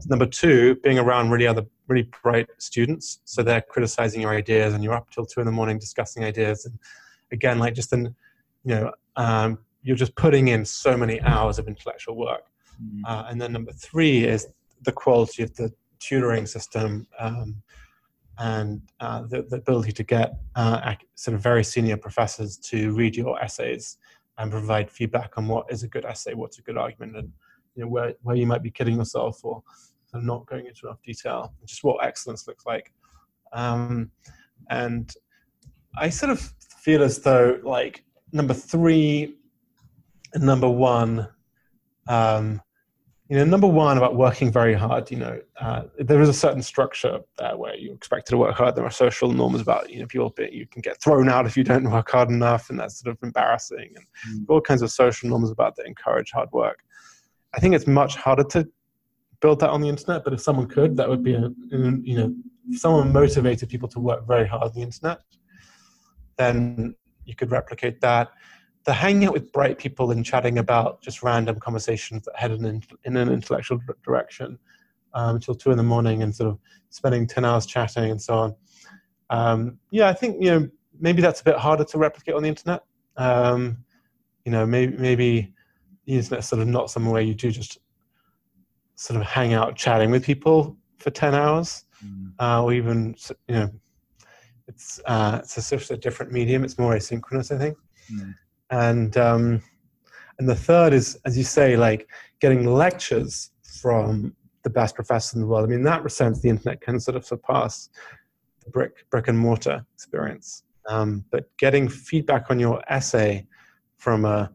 Number 0.07 0.25
two, 0.25 0.75
being 0.83 0.99
around 0.99 1.29
really 1.29 1.47
other 1.47 1.65
really 1.87 2.09
bright 2.23 2.47
students, 2.57 3.21
so 3.25 3.41
they're 3.41 3.61
criticizing 3.61 4.21
your 4.21 4.31
ideas, 4.31 4.73
and 4.73 4.83
you're 4.83 4.93
up 4.93 5.09
till 5.09 5.25
two 5.25 5.39
in 5.39 5.45
the 5.45 5.51
morning 5.51 5.79
discussing 5.79 6.23
ideas. 6.23 6.65
And 6.65 6.77
again, 7.31 7.59
like 7.59 7.73
just 7.73 7.93
in, 7.93 8.15
you 8.63 8.75
know, 8.75 8.91
um, 9.15 9.59
you're 9.83 9.95
just 9.95 10.15
putting 10.15 10.49
in 10.49 10.65
so 10.65 10.97
many 10.97 11.21
hours 11.21 11.59
of 11.59 11.67
intellectual 11.67 12.17
work. 12.17 12.43
Mm-hmm. 12.83 13.05
Uh, 13.05 13.25
and 13.29 13.39
then 13.39 13.53
number 13.53 13.71
three 13.71 14.25
is 14.25 14.47
the 14.81 14.91
quality 14.91 15.43
of 15.43 15.55
the 15.55 15.71
tutoring 15.99 16.45
system. 16.45 17.07
Um, 17.19 17.61
and 18.37 18.81
uh, 18.99 19.21
the, 19.21 19.43
the, 19.43 19.55
ability 19.55 19.93
to 19.93 20.03
get 20.03 20.33
uh, 20.55 20.95
sort 21.13 21.35
of 21.35 21.41
very 21.41 21.63
senior 21.63 21.95
professors 21.95 22.57
to 22.57 22.93
read 22.93 23.15
your 23.15 23.41
essays 23.41 23.97
and 24.37 24.51
provide 24.51 24.91
feedback 24.91 25.37
on 25.37 25.47
what 25.47 25.65
is 25.69 25.83
a 25.83 25.87
good 25.87 26.05
essay, 26.05 26.33
what's 26.33 26.59
a 26.59 26.61
good 26.61 26.77
argument, 26.77 27.15
and 27.15 27.31
you 27.75 27.83
know 27.83 27.89
where, 27.89 28.13
where 28.21 28.35
you 28.35 28.45
might 28.45 28.63
be 28.63 28.71
kidding 28.71 28.97
yourself 28.97 29.43
or 29.43 29.61
sort 30.05 30.21
of 30.21 30.23
not 30.23 30.45
going 30.45 30.65
into 30.65 30.87
enough 30.87 31.01
detail, 31.03 31.53
just 31.65 31.83
what 31.83 32.05
excellence 32.05 32.47
looks 32.47 32.65
like. 32.65 32.91
Um, 33.53 34.11
and 34.69 35.13
I 35.97 36.09
sort 36.09 36.31
of 36.31 36.53
feel 36.79 37.03
as 37.03 37.19
though 37.19 37.59
like 37.63 38.03
number 38.31 38.53
three 38.53 39.37
and 40.33 40.43
number 40.43 40.69
one 40.69 41.27
um, 42.07 42.61
you 43.27 43.37
know, 43.37 43.43
number 43.43 43.65
one 43.65 43.97
about 43.97 44.15
working 44.15 44.51
very 44.51 44.75
hard, 44.75 45.09
you 45.09 45.17
know, 45.17 45.41
uh, 45.59 45.83
there 45.97 46.21
is 46.21 46.29
a 46.29 46.33
certain 46.33 46.61
structure 46.61 47.19
there 47.39 47.57
where 47.57 47.75
you're 47.75 47.95
expected 47.95 48.31
to 48.31 48.37
work 48.37 48.55
hard. 48.55 48.75
There 48.75 48.85
are 48.85 48.91
social 48.91 49.31
norms 49.31 49.61
about, 49.61 49.89
you 49.89 49.99
know, 49.99 50.05
people, 50.05 50.31
you 50.51 50.67
can 50.67 50.81
get 50.81 51.01
thrown 51.01 51.27
out 51.27 51.47
if 51.47 51.57
you 51.57 51.63
don't 51.63 51.89
work 51.89 52.11
hard 52.11 52.29
enough, 52.29 52.69
and 52.69 52.79
that's 52.79 53.01
sort 53.01 53.15
of 53.15 53.23
embarrassing, 53.23 53.95
and 53.95 54.05
mm. 54.29 54.45
all 54.47 54.61
kinds 54.61 54.83
of 54.83 54.91
social 54.91 55.27
norms 55.27 55.49
about 55.49 55.75
that 55.77 55.87
encourage 55.87 56.31
hard 56.31 56.51
work. 56.51 56.83
I 57.55 57.59
think 57.59 57.73
it's 57.73 57.87
much 57.87 58.15
harder 58.15 58.43
to 58.43 58.67
build 59.39 59.59
that 59.61 59.71
on 59.71 59.81
the 59.81 59.89
internet, 59.89 60.23
but 60.23 60.33
if 60.33 60.41
someone 60.41 60.67
could, 60.67 60.95
that 60.97 61.09
would 61.09 61.23
be 61.23 61.33
a, 61.33 61.51
you 61.71 62.17
know, 62.17 62.35
if 62.69 62.79
someone 62.79 63.11
motivated 63.11 63.69
people 63.69 63.89
to 63.89 63.99
work 63.99 64.27
very 64.27 64.47
hard 64.47 64.63
on 64.63 64.73
the 64.73 64.81
internet, 64.81 65.21
then 66.37 66.93
you 67.25 67.35
could 67.35 67.49
replicate 67.49 68.01
that 68.01 68.31
the 68.85 68.93
hanging 68.93 69.27
out 69.27 69.33
with 69.33 69.51
bright 69.51 69.77
people 69.77 70.11
and 70.11 70.23
chatting 70.23 70.59
about 70.59 71.01
just 71.01 71.23
random 71.23 71.59
conversations 71.59 72.23
that 72.25 72.35
head 72.35 72.51
in, 72.51 72.83
in 73.03 73.17
an 73.17 73.29
intellectual 73.29 73.79
direction 74.03 74.59
um, 75.15 75.35
until 75.35 75.55
two 75.55 75.71
in 75.71 75.77
the 75.77 75.83
morning 75.83 76.21
and 76.21 76.33
sort 76.33 76.51
of 76.51 76.59
spending 76.89 77.25
10 77.25 77.43
hours 77.43 77.65
chatting 77.65 78.11
and 78.11 78.21
so 78.21 78.35
on. 78.35 78.55
Um, 79.31 79.79
yeah, 79.89 80.07
I 80.07 80.13
think, 80.13 80.41
you 80.41 80.51
know, 80.51 80.69
maybe 80.99 81.21
that's 81.21 81.41
a 81.41 81.43
bit 81.43 81.55
harder 81.55 81.83
to 81.83 81.97
replicate 81.97 82.35
on 82.35 82.43
the 82.43 82.49
internet. 82.49 82.83
Um, 83.17 83.77
you 84.45 84.51
know, 84.51 84.67
maybe, 84.67 84.95
maybe 84.97 85.53
the 86.05 86.13
internet's 86.13 86.47
sort 86.47 86.61
of 86.61 86.67
not 86.67 86.91
somewhere 86.91 87.13
where 87.13 87.21
you 87.23 87.33
do 87.33 87.49
just 87.49 87.79
sort 88.93 89.19
of 89.19 89.25
hang 89.25 89.55
out 89.55 89.75
chatting 89.75 90.11
with 90.11 90.23
people 90.23 90.77
for 90.99 91.09
10 91.09 91.33
hours 91.33 91.85
mm. 92.05 92.31
uh, 92.39 92.63
or 92.63 92.71
even, 92.71 93.15
you 93.47 93.55
know, 93.55 93.71
it's, 94.67 95.01
uh, 95.07 95.39
it's 95.41 95.57
a 95.57 95.61
sort 95.63 95.81
of 95.81 95.91
a 95.91 95.97
different 95.97 96.31
medium. 96.31 96.63
It's 96.63 96.77
more 96.77 96.93
asynchronous, 96.93 97.53
I 97.53 97.57
think. 97.57 97.77
Mm 98.13 98.35
and 98.69 99.15
um, 99.17 99.61
and 100.39 100.49
the 100.49 100.55
third 100.55 100.93
is, 100.93 101.17
as 101.25 101.37
you 101.37 101.43
say, 101.43 101.77
like 101.77 102.09
getting 102.39 102.65
lectures 102.65 103.51
from 103.81 104.35
the 104.63 104.69
best 104.69 104.95
professors 104.95 105.33
in 105.35 105.41
the 105.41 105.47
world. 105.47 105.65
I 105.65 105.67
mean, 105.67 105.79
in 105.79 105.85
that 105.85 106.09
sense, 106.11 106.41
the 106.41 106.49
internet 106.49 106.81
can 106.81 106.99
sort 106.99 107.15
of 107.15 107.25
surpass 107.25 107.89
the 108.63 108.71
brick 108.71 109.09
brick 109.09 109.27
and 109.27 109.37
mortar 109.37 109.85
experience. 109.93 110.63
Um, 110.87 111.25
but 111.31 111.49
getting 111.57 111.87
feedback 111.89 112.51
on 112.51 112.59
your 112.59 112.81
essay 112.87 113.47
from 113.97 114.25
a 114.25 114.51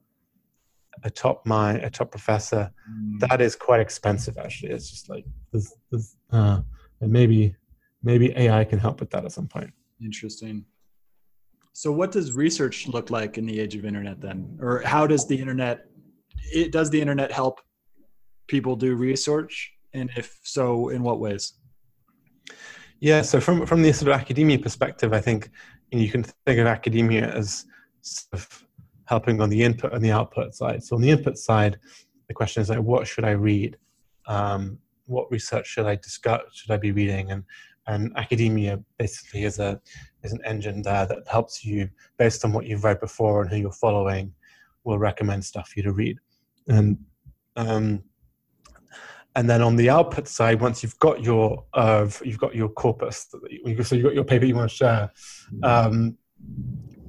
a 1.02 1.10
top 1.10 1.46
my 1.46 1.74
a 1.74 1.90
top 1.90 2.10
professor 2.10 2.70
mm. 2.90 3.18
that 3.20 3.40
is 3.40 3.56
quite 3.56 3.80
expensive 3.80 4.36
actually 4.36 4.70
it's 4.70 4.90
just 4.90 5.08
like 5.08 5.24
there's, 5.50 5.72
there's, 5.90 6.16
uh, 6.32 6.60
and 7.00 7.10
maybe 7.10 7.54
maybe 8.02 8.36
ai 8.36 8.64
can 8.64 8.78
help 8.78 9.00
with 9.00 9.10
that 9.10 9.24
at 9.24 9.32
some 9.32 9.48
point 9.48 9.72
interesting 10.02 10.64
so, 11.80 11.90
what 11.90 12.12
does 12.12 12.34
research 12.34 12.88
look 12.88 13.08
like 13.08 13.38
in 13.38 13.46
the 13.46 13.58
age 13.58 13.74
of 13.74 13.86
internet 13.86 14.20
then, 14.20 14.58
or 14.60 14.82
how 14.84 15.06
does 15.06 15.26
the 15.26 15.40
internet? 15.40 15.86
It 16.52 16.72
does 16.72 16.90
the 16.90 17.00
internet 17.00 17.32
help 17.32 17.62
people 18.48 18.76
do 18.76 18.96
research, 18.96 19.72
and 19.94 20.10
if 20.14 20.38
so, 20.42 20.90
in 20.90 21.02
what 21.02 21.20
ways? 21.20 21.54
Yeah, 22.98 23.22
so 23.22 23.40
from 23.40 23.64
from 23.64 23.80
the 23.80 23.92
sort 23.92 24.12
of 24.12 24.20
academia 24.20 24.58
perspective, 24.58 25.14
I 25.14 25.22
think 25.22 25.48
you, 25.90 26.10
can 26.10 26.22
think 26.22 26.58
of 26.58 26.66
academia 26.66 27.34
as 27.34 27.64
sort 28.02 28.34
of 28.34 28.66
helping 29.06 29.40
on 29.40 29.48
the 29.48 29.62
input 29.62 29.94
and 29.94 30.04
the 30.04 30.12
output 30.12 30.54
side. 30.54 30.84
So 30.84 30.96
on 30.96 31.00
the 31.00 31.08
input 31.08 31.38
side, 31.38 31.78
the 32.28 32.34
question 32.34 32.60
is 32.60 32.68
like, 32.68 32.80
what 32.80 33.06
should 33.06 33.24
I 33.24 33.30
read? 33.30 33.78
Um, 34.26 34.76
what 35.06 35.30
research 35.30 35.66
should 35.66 35.86
I 35.86 35.96
discuss? 35.96 36.42
Should 36.52 36.72
I 36.72 36.76
be 36.76 36.92
reading? 36.92 37.30
And 37.30 37.42
and 37.90 38.16
academia 38.16 38.78
basically 38.98 39.44
is 39.44 39.58
a 39.58 39.80
is 40.22 40.32
an 40.32 40.40
engine 40.44 40.80
there 40.82 41.06
that 41.06 41.26
helps 41.26 41.64
you 41.64 41.88
based 42.18 42.44
on 42.44 42.52
what 42.52 42.64
you've 42.66 42.84
read 42.84 43.00
before 43.00 43.42
and 43.42 43.50
who 43.50 43.56
you're 43.56 43.72
following 43.72 44.32
will 44.84 44.98
recommend 44.98 45.44
stuff 45.44 45.68
for 45.68 45.80
you 45.80 45.82
to 45.82 45.92
read. 45.92 46.16
And 46.68 46.98
um, 47.56 48.02
and 49.36 49.48
then 49.50 49.62
on 49.62 49.76
the 49.76 49.90
output 49.90 50.28
side 50.28 50.60
once 50.60 50.82
you've 50.82 50.98
got 50.98 51.22
your 51.22 51.64
uh, 51.74 52.08
you've 52.24 52.38
got 52.38 52.54
your 52.54 52.68
corpus 52.68 53.28
so 53.30 53.94
you've 53.94 54.04
got 54.04 54.14
your 54.14 54.24
paper 54.24 54.44
you 54.44 54.54
want 54.54 54.70
to 54.70 54.76
share 54.76 55.10
um, 55.62 56.16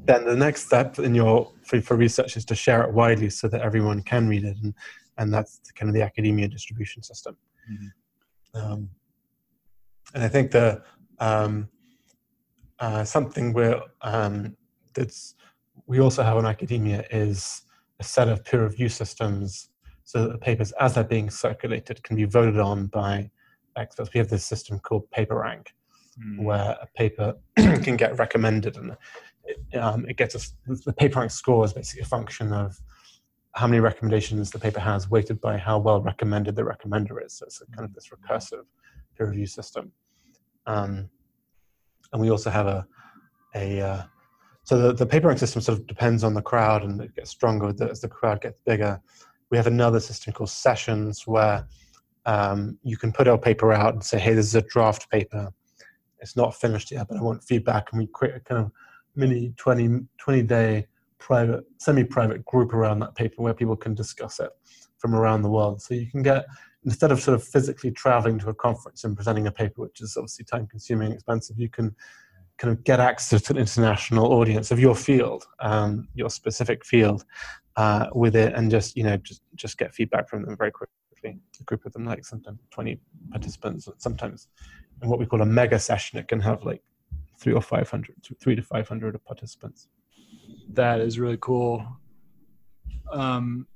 then 0.06 0.26
the 0.26 0.36
next 0.36 0.66
step 0.66 1.00
in 1.00 1.14
your 1.16 1.52
for, 1.64 1.82
for 1.82 1.96
research 1.96 2.38
is 2.38 2.46
to 2.46 2.56
share 2.56 2.84
it 2.84 2.92
widely 2.92 3.30
so 3.30 3.48
that 3.48 3.62
everyone 3.62 4.02
can 4.04 4.28
read 4.28 4.44
it 4.44 4.58
and 4.64 4.74
and 5.18 5.34
that's 5.34 5.60
kind 5.76 5.90
of 5.90 5.94
the 5.94 6.02
academia 6.02 6.48
distribution 6.48 7.04
system. 7.04 7.38
Mm-hmm. 7.72 8.60
um, 8.60 8.90
and 10.14 10.24
I 10.24 10.28
think 10.28 10.52
the 10.52 10.82
um, 11.20 11.70
uh, 12.80 13.04
something 13.04 13.54
where 13.54 13.82
um, 14.02 14.56
that's 14.94 15.36
we 15.88 16.00
also 16.00 16.24
have 16.24 16.38
in 16.38 16.46
academia 16.46 17.06
is 17.12 17.64
a 18.00 18.04
set 18.04 18.28
of 18.28 18.44
peer 18.44 18.64
review 18.64 18.90
systems 18.90 19.70
so 20.04 20.24
that 20.24 20.32
the 20.32 20.38
papers 20.38 20.72
as 20.74 20.96
they're 20.96 21.04
being 21.04 21.30
circulated 21.30 22.04
can 22.04 22.16
be 22.16 22.26
voted 22.26 22.60
on 22.60 22.88
by 22.88 23.30
experts. 23.78 24.10
We 24.14 24.18
have 24.20 24.30
this 24.30 24.44
system 24.44 24.80
called 24.80 25.10
PaperRank, 25.12 25.68
mm. 26.20 26.44
where 26.44 26.78
a 26.82 26.88
paper 26.96 27.36
can 27.56 27.96
get 27.96 28.18
recommended 28.18 28.78
and 28.78 28.98
it, 29.44 29.78
um, 29.78 30.06
it 30.08 30.18
gets 30.18 30.36
a, 30.36 30.40
the 30.68 30.94
PaperRank 30.94 31.32
score 31.32 31.66
is 31.66 31.74
basically 31.74 32.02
a 32.02 32.06
function 32.06 32.52
of 32.52 32.80
how 33.54 33.68
many 33.68 33.80
recommendations 33.80 34.50
the 34.50 34.60
paper 34.60 34.80
has 34.80 35.10
weighted 35.10 35.42
by 35.42 35.58
how 35.58 35.78
well 35.78 36.02
recommended 36.02 36.56
the 36.56 36.64
recommender 36.64 37.24
is. 37.26 37.34
So 37.34 37.46
it's 37.46 37.62
kind 37.76 37.86
of 37.86 37.94
this 37.94 38.10
recursive 38.10 38.64
peer 39.22 39.30
review 39.30 39.46
system. 39.46 39.92
Um, 40.66 41.10
and 42.12 42.22
we 42.22 42.30
also 42.30 42.50
have 42.50 42.68
a, 42.68 42.86
a 43.56 43.82
uh, 43.82 44.04
so 44.64 44.78
the, 44.78 44.94
the 44.94 45.06
paper 45.06 45.28
rank 45.28 45.40
system 45.40 45.62
sort 45.62 45.80
of 45.80 45.88
depends 45.88 46.24
on 46.24 46.34
the 46.34 46.42
crowd 46.42 46.84
and 46.84 47.00
it 47.02 47.16
gets 47.16 47.30
stronger 47.30 47.74
as 47.90 48.02
the 48.02 48.08
crowd 48.08 48.42
gets 48.42 48.60
bigger. 48.66 49.02
We 49.50 49.58
have 49.58 49.68
another 49.68 50.00
system 50.00 50.34
called 50.34 50.50
sessions 50.50 51.26
where 51.26 51.68
um, 52.26 52.78
you 52.84 52.98
can 52.98 53.12
put 53.12 53.28
our 53.28 53.38
paper 53.38 53.74
out 53.74 53.94
and 53.94 54.04
say, 54.04 54.20
hey, 54.20 54.34
this 54.34 54.46
is 54.46 54.56
a 54.56 54.62
draft 54.62 55.10
paper. 55.10 55.52
It's 56.20 56.36
not 56.36 56.56
finished 56.56 56.92
yet, 56.92 57.08
but 57.08 57.18
I 57.18 57.22
want 57.22 57.44
feedback. 57.44 57.92
And 57.92 58.00
we 58.00 58.08
create 58.08 58.36
a 58.36 58.40
kind 58.40 58.66
of 58.66 58.72
mini 59.16 59.54
20, 59.58 60.06
20 60.20 60.44
day 60.44 60.88
private, 61.18 61.64
semi 61.78 62.04
private 62.04 62.46
group 62.46 62.74
around 62.74 63.00
that 63.00 63.16
paper 63.16 63.42
where 63.42 63.54
people 63.54 63.76
can 63.76 63.96
discuss 63.96 64.40
it 64.40 64.52
from 65.00 65.16
around 65.16 65.42
the 65.42 65.50
world. 65.50 65.82
So 65.82 65.96
you 65.96 66.10
can 66.10 66.22
get 66.22 66.46
instead 66.86 67.12
of 67.12 67.20
sort 67.20 67.36
of 67.36 67.44
physically 67.44 67.92
traveling 67.92 68.40
to 68.40 68.50
a 68.50 68.54
conference 68.54 69.04
and 69.04 69.16
presenting 69.16 69.48
a 69.48 69.52
paper, 69.52 69.82
which 69.82 70.02
is 70.02 70.16
obviously 70.18 70.46
time 70.46 70.68
consuming, 70.68 71.08
and 71.08 71.16
expensive, 71.16 71.60
you 71.60 71.70
can 71.70 71.96
kind 72.58 72.72
of 72.72 72.84
get 72.84 73.00
access 73.00 73.42
to 73.42 73.54
an 73.54 73.60
international 73.60 74.34
audience 74.34 74.72
of 74.72 74.80
your 74.80 74.96
field, 74.96 75.46
um, 75.60 76.08
your 76.14 76.30
specific 76.30 76.86
field, 76.86 77.26
uh, 77.76 78.08
with 78.14 78.36
it, 78.36 78.54
and 78.54 78.70
just 78.70 78.96
you 78.96 79.04
know 79.04 79.18
just 79.18 79.42
just 79.56 79.78
get 79.78 79.94
feedback 79.94 80.30
from 80.30 80.44
them 80.44 80.58
very 80.58 80.72
quickly. 80.72 80.92
A 81.24 81.64
group 81.66 81.86
of 81.86 81.94
them, 81.94 82.06
like 82.06 82.26
sometimes 82.26 82.60
twenty 82.72 83.00
participants, 83.30 83.88
sometimes 83.98 84.48
in 85.02 85.10
what 85.10 85.20
we 85.20 85.26
call 85.26 85.42
a 85.42 85.46
mega 85.46 85.78
session, 85.78 86.18
it 86.18 86.28
can 86.28 86.40
have 86.40 86.64
like 86.64 86.82
three 87.40 87.54
or 87.54 87.62
five 87.62 87.90
hundred, 87.90 88.16
three 88.40 88.56
to 88.56 88.62
five 88.62 88.88
hundred 88.88 89.24
participants. 89.26 89.88
That 90.74 91.00
is 91.00 91.20
really 91.20 91.38
cool. 91.40 91.86
Um, 93.12 93.68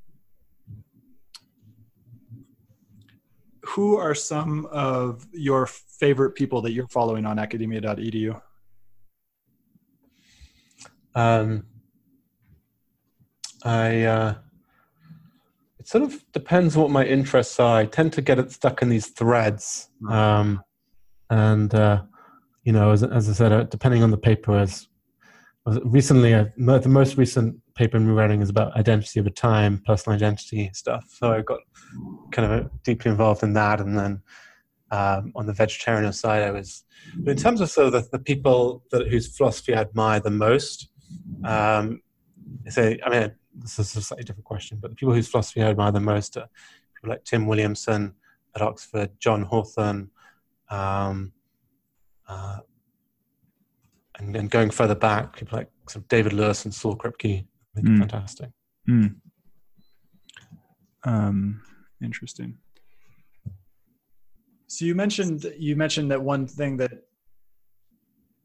who 3.66 3.98
are 3.98 4.16
some 4.16 4.68
of 4.68 5.26
your 5.32 5.66
favorite 5.66 6.32
people 6.32 6.62
that 6.62 6.72
you're 6.72 6.88
following 6.88 7.26
on 7.26 7.40
academia.edu? 7.40 8.40
Um, 11.16 11.66
I 13.64 14.04
uh, 14.04 14.36
it 15.80 15.88
sort 15.88 16.04
of 16.04 16.24
depends 16.32 16.78
what 16.78 16.92
my 16.92 17.06
interests 17.06 17.60
are. 17.60 17.78
I 17.78 17.86
tend 17.86 18.14
to 18.14 18.22
get 18.22 18.38
it 18.38 18.52
stuck 18.52 18.82
in 18.82 18.90
these 18.90 19.08
threads, 19.08 19.90
hmm. 20.00 20.12
um, 20.12 20.62
and 21.30 21.74
uh, 21.74 22.04
you 22.64 22.74
know, 22.74 22.92
as, 22.92 23.04
as 23.04 23.30
I 23.30 23.34
said, 23.34 23.52
uh, 23.52 23.64
depending 23.64 24.04
on 24.04 24.12
the 24.12 24.18
paper, 24.18 24.58
as 24.58 24.88
recently, 25.66 26.34
uh, 26.34 26.46
the 26.58 26.90
most 26.90 27.18
recent 27.18 27.60
paper 27.76 27.98
I'm 27.98 28.10
writing 28.10 28.42
is 28.42 28.50
about 28.50 28.76
identity 28.76 29.20
over 29.20 29.30
time, 29.30 29.82
personal 29.86 30.16
identity 30.16 30.72
stuff. 30.74 31.06
So 31.10 31.32
I 31.32 31.42
got 31.42 31.60
kind 32.32 32.52
of 32.52 32.84
deeply 32.84 33.12
involved 33.12 33.44
in 33.44 33.54
that, 33.54 33.82
and 33.82 33.98
then 33.98 34.22
um, 34.92 35.32
on 35.36 35.46
the 35.46 35.54
vegetarian 35.54 36.14
side, 36.14 36.44
I 36.44 36.52
was. 36.52 36.84
in 37.26 37.36
terms 37.36 37.62
of 37.62 37.70
sort 37.70 37.88
of 37.88 37.94
the, 37.94 38.08
the 38.12 38.20
people 38.20 38.84
that 38.92 39.08
whose 39.08 39.36
philosophy 39.36 39.74
I 39.74 39.82
admire 39.82 40.20
the 40.20 40.32
most, 40.32 40.90
um, 41.44 42.02
say, 42.68 43.00
I 43.06 43.10
mean, 43.10 43.32
this 43.56 43.80
is 43.80 43.96
a 43.96 44.02
slightly 44.02 44.24
different 44.24 44.46
question, 44.46 44.78
but 44.82 44.92
the 44.92 44.96
people 44.96 45.14
whose 45.14 45.28
philosophy 45.28 45.62
I 45.62 45.70
admire 45.70 45.92
the 45.92 46.00
most 46.00 46.38
are 46.38 46.48
people 46.96 47.10
like 47.10 47.24
Tim 47.24 47.46
Williamson 47.46 48.14
at 48.56 48.62
Oxford, 48.62 49.12
John 49.20 49.44
Hawthorne, 49.44 50.10
um, 50.70 51.34
uh, 52.28 52.60
and 54.18 54.34
then 54.34 54.48
going 54.48 54.70
further 54.70 54.96
back, 54.96 55.36
people 55.36 55.58
like 55.58 55.70
sort 55.90 56.04
of 56.04 56.08
David 56.08 56.34
Lewis 56.34 56.66
and 56.66 56.74
Saul 56.74 56.96
Kripke, 56.96 57.46
I 57.78 57.82
think 57.82 57.88
mm. 57.88 58.00
fantastic. 58.00 58.50
Mm. 58.90 59.16
Um, 61.04 61.62
interesting. 62.02 62.58
So 64.68 64.86
you 64.86 64.96
mentioned 64.96 65.46
you 65.58 65.76
mentioned 65.76 66.12
that 66.12 66.22
one 66.22 66.48
thing 66.48 66.78
that 66.78 66.92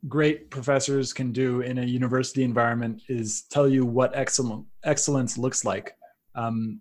great 0.08 0.50
professors 0.50 1.12
can 1.12 1.32
do 1.32 1.60
in 1.60 1.78
a 1.78 1.84
university 1.84 2.42
environment 2.42 3.02
is 3.08 3.42
tell 3.50 3.68
you 3.68 3.84
what 3.84 4.12
excellent 4.14 4.66
excellence 4.84 5.36
looks 5.36 5.64
like. 5.64 5.92
Um, 6.34 6.80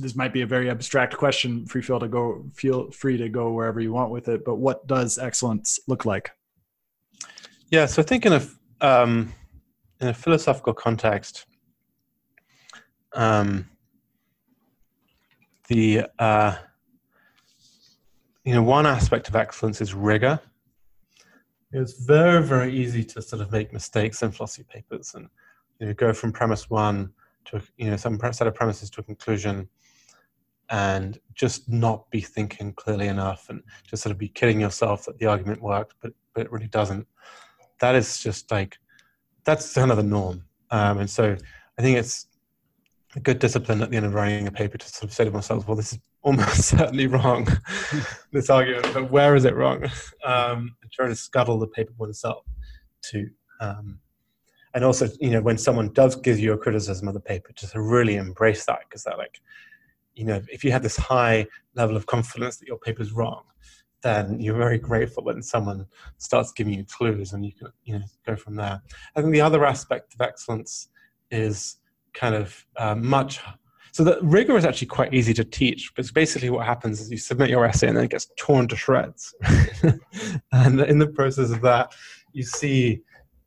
this 0.00 0.16
might 0.16 0.32
be 0.32 0.42
a 0.42 0.46
very 0.46 0.68
abstract 0.68 1.16
question. 1.16 1.66
Free 1.66 1.82
feel 1.82 2.00
to 2.00 2.08
go. 2.08 2.44
Feel 2.54 2.90
free 2.90 3.16
to 3.16 3.28
go 3.28 3.52
wherever 3.52 3.80
you 3.80 3.92
want 3.92 4.10
with 4.10 4.28
it. 4.28 4.44
But 4.44 4.56
what 4.56 4.86
does 4.86 5.18
excellence 5.18 5.78
look 5.86 6.04
like? 6.04 6.30
Yeah, 7.70 7.86
so 7.86 8.02
I 8.02 8.04
think 8.04 8.26
in 8.26 8.32
a 8.32 8.42
um, 8.80 9.32
in 10.00 10.08
a 10.08 10.14
philosophical 10.14 10.74
context, 10.74 11.46
um, 13.14 13.68
the 15.68 16.06
uh, 16.18 16.56
you 18.44 18.54
know 18.54 18.62
one 18.62 18.86
aspect 18.86 19.28
of 19.28 19.36
excellence 19.36 19.80
is 19.80 19.94
rigor. 19.94 20.38
It's 21.72 22.04
very 22.04 22.42
very 22.42 22.74
easy 22.74 23.04
to 23.04 23.22
sort 23.22 23.42
of 23.42 23.50
make 23.52 23.72
mistakes 23.72 24.22
in 24.22 24.30
philosophy 24.30 24.66
papers 24.68 25.12
and 25.14 25.28
you 25.80 25.86
know 25.86 25.94
go 25.94 26.12
from 26.12 26.32
premise 26.32 26.70
one 26.70 27.12
to 27.46 27.60
you 27.76 27.90
know 27.90 27.96
some 27.96 28.18
set 28.32 28.46
of 28.46 28.54
premises 28.54 28.90
to 28.90 29.00
a 29.00 29.04
conclusion 29.04 29.68
and 30.70 31.20
just 31.34 31.68
not 31.68 32.10
be 32.10 32.20
thinking 32.20 32.72
clearly 32.72 33.06
enough 33.06 33.48
and 33.50 33.62
just 33.88 34.02
sort 34.02 34.10
of 34.10 34.18
be 34.18 34.28
kidding 34.28 34.60
yourself 34.60 35.04
that 35.04 35.16
the 35.18 35.26
argument 35.26 35.62
worked 35.62 35.94
but 36.00 36.12
but 36.34 36.44
it 36.44 36.52
really 36.52 36.68
doesn't. 36.68 37.06
That 37.80 37.94
is 37.94 38.22
just 38.22 38.50
like 38.50 38.78
that's 39.46 39.72
kind 39.72 39.90
of 39.90 39.96
the 39.96 40.02
norm 40.02 40.42
um, 40.70 40.98
and 40.98 41.08
so 41.08 41.34
i 41.78 41.82
think 41.82 41.96
it's 41.96 42.26
a 43.14 43.20
good 43.20 43.38
discipline 43.38 43.80
at 43.80 43.90
the 43.90 43.96
end 43.96 44.04
of 44.04 44.12
writing 44.12 44.46
a 44.46 44.52
paper 44.52 44.76
to 44.76 44.86
sort 44.86 45.04
of 45.04 45.12
say 45.12 45.24
to 45.24 45.30
myself 45.30 45.66
well 45.66 45.76
this 45.76 45.94
is 45.94 45.98
almost 46.26 46.64
certainly 46.76 47.06
wrong, 47.06 47.46
this 48.32 48.50
argument, 48.50 48.92
but 48.92 49.10
where 49.10 49.36
is 49.36 49.44
it 49.44 49.54
wrong? 49.54 49.84
Um, 50.24 50.74
and 50.82 50.92
trying 50.92 51.10
to 51.10 51.16
scuttle 51.16 51.58
the 51.58 51.68
paper 51.68 51.92
oneself 51.96 52.44
to, 53.10 53.30
um, 53.60 54.00
and 54.74 54.84
also, 54.84 55.08
you 55.20 55.30
know, 55.30 55.40
when 55.40 55.56
someone 55.56 55.92
does 55.92 56.16
give 56.16 56.38
you 56.38 56.52
a 56.52 56.58
criticism 56.58 57.08
of 57.08 57.14
the 57.14 57.20
paper, 57.20 57.52
just 57.54 57.74
really 57.74 58.16
embrace 58.16 58.66
that 58.66 58.80
because 58.88 59.04
they're 59.04 59.16
like, 59.16 59.40
you 60.14 60.24
know, 60.24 60.42
if 60.52 60.64
you 60.64 60.72
have 60.72 60.82
this 60.82 60.96
high 60.96 61.46
level 61.74 61.96
of 61.96 62.06
confidence 62.06 62.56
that 62.56 62.66
your 62.66 62.78
paper 62.78 63.02
is 63.02 63.12
wrong, 63.12 63.44
then 64.02 64.38
you're 64.40 64.56
very 64.56 64.78
grateful 64.78 65.24
when 65.24 65.42
someone 65.42 65.86
starts 66.18 66.52
giving 66.52 66.74
you 66.74 66.84
clues 66.84 67.32
and 67.32 67.44
you 67.44 67.52
can, 67.52 67.68
you 67.84 67.98
know, 67.98 68.04
go 68.26 68.36
from 68.36 68.56
there. 68.56 68.80
I 69.14 69.20
think 69.20 69.32
the 69.32 69.40
other 69.40 69.64
aspect 69.64 70.14
of 70.14 70.20
excellence 70.20 70.88
is 71.30 71.76
kind 72.12 72.34
of 72.34 72.66
uh, 72.76 72.94
much 72.94 73.40
so 73.96 74.04
the 74.04 74.18
rigor 74.20 74.58
is 74.58 74.66
actually 74.66 74.88
quite 74.88 75.14
easy 75.14 75.32
to 75.32 75.42
teach 75.42 75.90
because 75.94 76.12
basically 76.12 76.50
what 76.50 76.66
happens 76.66 77.00
is 77.00 77.10
you 77.10 77.16
submit 77.16 77.48
your 77.48 77.64
essay 77.64 77.88
and 77.88 77.96
then 77.96 78.04
it 78.04 78.10
gets 78.10 78.30
torn 78.36 78.68
to 78.68 78.76
shreds. 78.76 79.34
and 80.52 80.82
in 80.82 80.98
the 80.98 81.06
process 81.06 81.50
of 81.50 81.62
that, 81.62 81.94
you 82.34 82.42
see 82.42 83.00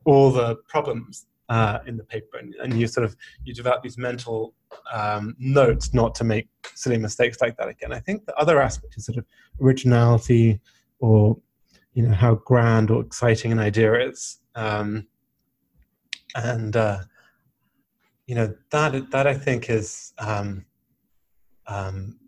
all 0.05 0.31
the 0.31 0.55
problems 0.67 1.27
uh, 1.49 1.79
in 1.87 1.97
the 1.97 2.03
paper 2.03 2.37
and, 2.37 2.53
and, 2.55 2.79
you 2.79 2.85
sort 2.85 3.03
of 3.03 3.15
you 3.43 3.53
develop 3.53 3.81
these 3.81 3.97
mental 3.97 4.53
um, 4.93 5.35
notes 5.39 5.93
not 5.95 6.13
to 6.13 6.23
make 6.23 6.47
silly 6.75 6.97
mistakes 6.97 7.41
like 7.41 7.57
that 7.57 7.67
again. 7.67 7.91
I 7.91 7.99
think 7.99 8.25
the 8.25 8.35
other 8.35 8.61
aspect 8.61 8.95
is 8.97 9.05
sort 9.05 9.17
of 9.17 9.25
originality 9.59 10.59
or 10.99 11.37
you 11.93 12.03
know 12.03 12.13
how 12.13 12.35
grand 12.35 12.91
or 12.91 13.01
exciting 13.01 13.51
an 13.51 13.59
idea 13.59 14.07
is. 14.07 14.39
Um, 14.55 15.07
and 16.35 16.75
uh, 16.75 16.99
you 18.27 18.35
know 18.35 18.53
that 18.69 19.09
that 19.09 19.25
I 19.25 19.33
think 19.33 19.69
is 19.69 20.13
um, 20.19 20.65
um, 21.65 22.19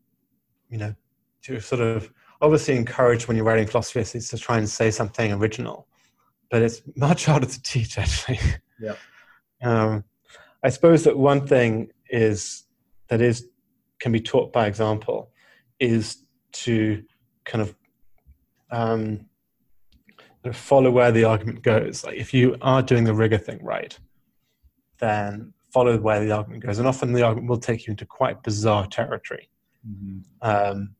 you 0.69 0.79
know 0.79 0.95
to 1.43 1.59
sort 1.59 1.81
of 1.81 2.11
obviously 2.41 2.75
encourage 2.75 3.27
when 3.27 3.37
you're 3.37 3.45
writing 3.45 3.67
philosophy 3.67 3.99
essays 3.99 4.29
to 4.29 4.37
try 4.37 4.57
and 4.57 4.67
say 4.67 4.89
something 4.89 5.31
original, 5.33 5.87
but 6.49 6.63
it's 6.63 6.81
much 6.95 7.25
harder 7.27 7.45
to 7.45 7.61
teach 7.61 7.99
actually. 7.99 8.39
Yeah. 8.79 8.95
Um, 9.61 10.03
I 10.63 10.69
suppose 10.69 11.03
that 11.03 11.17
one 11.17 11.47
thing 11.47 11.91
is 12.09 12.63
that 13.07 13.21
is 13.21 13.47
can 13.99 14.11
be 14.11 14.19
taught 14.19 14.51
by 14.51 14.67
example 14.67 15.31
is 15.79 16.23
to 16.51 17.03
kind 17.45 17.61
of 17.61 17.75
um, 18.71 19.25
follow 20.53 20.91
where 20.91 21.11
the 21.11 21.23
argument 21.23 21.61
goes. 21.61 22.03
Like 22.03 22.17
if 22.17 22.33
you 22.33 22.57
are 22.61 22.81
doing 22.81 23.03
the 23.03 23.13
rigor 23.13 23.37
thing 23.37 23.63
right, 23.63 23.97
then 24.99 25.53
follow 25.71 25.97
where 25.97 26.23
the 26.23 26.31
argument 26.31 26.63
goes. 26.63 26.79
And 26.79 26.87
often 26.87 27.13
the 27.13 27.23
argument 27.23 27.49
will 27.49 27.57
take 27.57 27.85
you 27.85 27.91
into 27.91 28.05
quite 28.05 28.43
bizarre 28.43 28.87
territory. 28.87 29.49
Mm-hmm. 29.87 30.19
Um, 30.41 30.95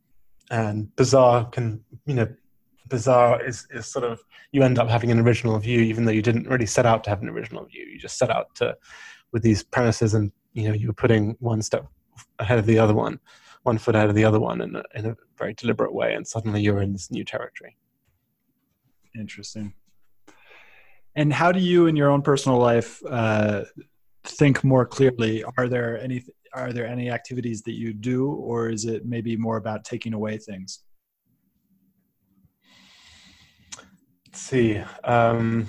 and 0.50 0.96
bizarre 0.96 1.46
can, 1.46 1.84
you 2.06 2.14
know, 2.14 2.28
bizarre 2.92 3.44
is, 3.44 3.68
is 3.72 3.88
sort 3.88 4.06
of, 4.06 4.22
you 4.52 4.62
end 4.62 4.78
up 4.78 4.88
having 4.88 5.10
an 5.10 5.20
original 5.20 5.58
view, 5.58 5.80
even 5.80 6.06
though 6.06 6.12
you 6.12 6.22
didn't 6.22 6.48
really 6.48 6.68
set 6.68 6.86
out 6.86 7.04
to 7.06 7.10
have 7.10 7.24
an 7.24 7.30
original 7.30 7.66
view. 7.66 7.86
You 7.86 7.98
just 7.98 8.20
set 8.20 8.30
out 8.30 8.54
to, 8.56 8.78
with 9.32 9.42
these 9.42 9.64
premises 9.64 10.14
and, 10.14 10.32
you 10.54 10.68
know, 10.68 10.76
you're 10.76 10.94
putting 10.94 11.36
one 11.40 11.64
step 11.64 11.88
ahead 12.38 12.60
of 12.60 12.68
the 12.68 12.78
other 12.78 12.94
one, 12.94 13.20
one 13.64 13.80
foot 13.80 13.96
ahead 13.96 14.10
of 14.10 14.16
the 14.16 14.26
other 14.26 14.40
one 14.40 14.62
in 14.62 14.76
a, 14.76 14.84
in 14.94 15.06
a 15.08 15.16
very 15.38 15.54
deliberate 15.56 15.94
way. 15.94 16.14
And 16.14 16.28
suddenly 16.28 16.62
you're 16.62 16.82
in 16.82 16.94
this 16.94 17.10
new 17.10 17.24
territory. 17.24 17.78
Interesting. 19.16 19.74
And 21.16 21.34
how 21.34 21.52
do 21.52 21.60
you, 21.60 21.88
in 21.88 21.96
your 21.96 22.10
own 22.10 22.22
personal 22.22 22.60
life, 22.60 23.02
uh, 23.10 23.64
think 24.24 24.64
more 24.64 24.86
clearly 24.86 25.44
are 25.58 25.68
there 25.68 26.00
any 26.00 26.24
are 26.54 26.72
there 26.74 26.86
any 26.86 27.10
activities 27.10 27.62
that 27.64 27.74
you 27.74 27.94
do 27.94 28.32
or 28.32 28.70
is 28.70 28.86
it 28.86 29.06
maybe 29.06 29.36
more 29.36 29.58
about 29.58 29.84
taking 29.84 30.14
away 30.14 30.38
things 30.38 30.84
let's 34.32 34.44
see 34.44 34.82
um, 35.04 35.68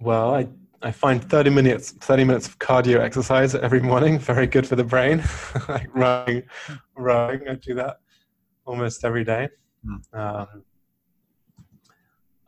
well 0.00 0.34
i 0.34 0.48
i 0.80 0.90
find 0.90 1.22
30 1.22 1.50
minutes 1.50 1.90
30 1.90 2.24
minutes 2.24 2.46
of 2.46 2.58
cardio 2.58 2.98
exercise 3.00 3.54
every 3.54 3.80
morning 3.80 4.18
very 4.18 4.46
good 4.46 4.66
for 4.66 4.74
the 4.74 4.84
brain 4.84 5.22
like 5.68 5.94
running 5.94 6.42
rowing 6.96 7.46
i 7.46 7.54
do 7.56 7.74
that 7.74 7.98
almost 8.64 9.04
every 9.04 9.22
day 9.22 9.46
mm. 9.84 10.18
um, 10.18 10.64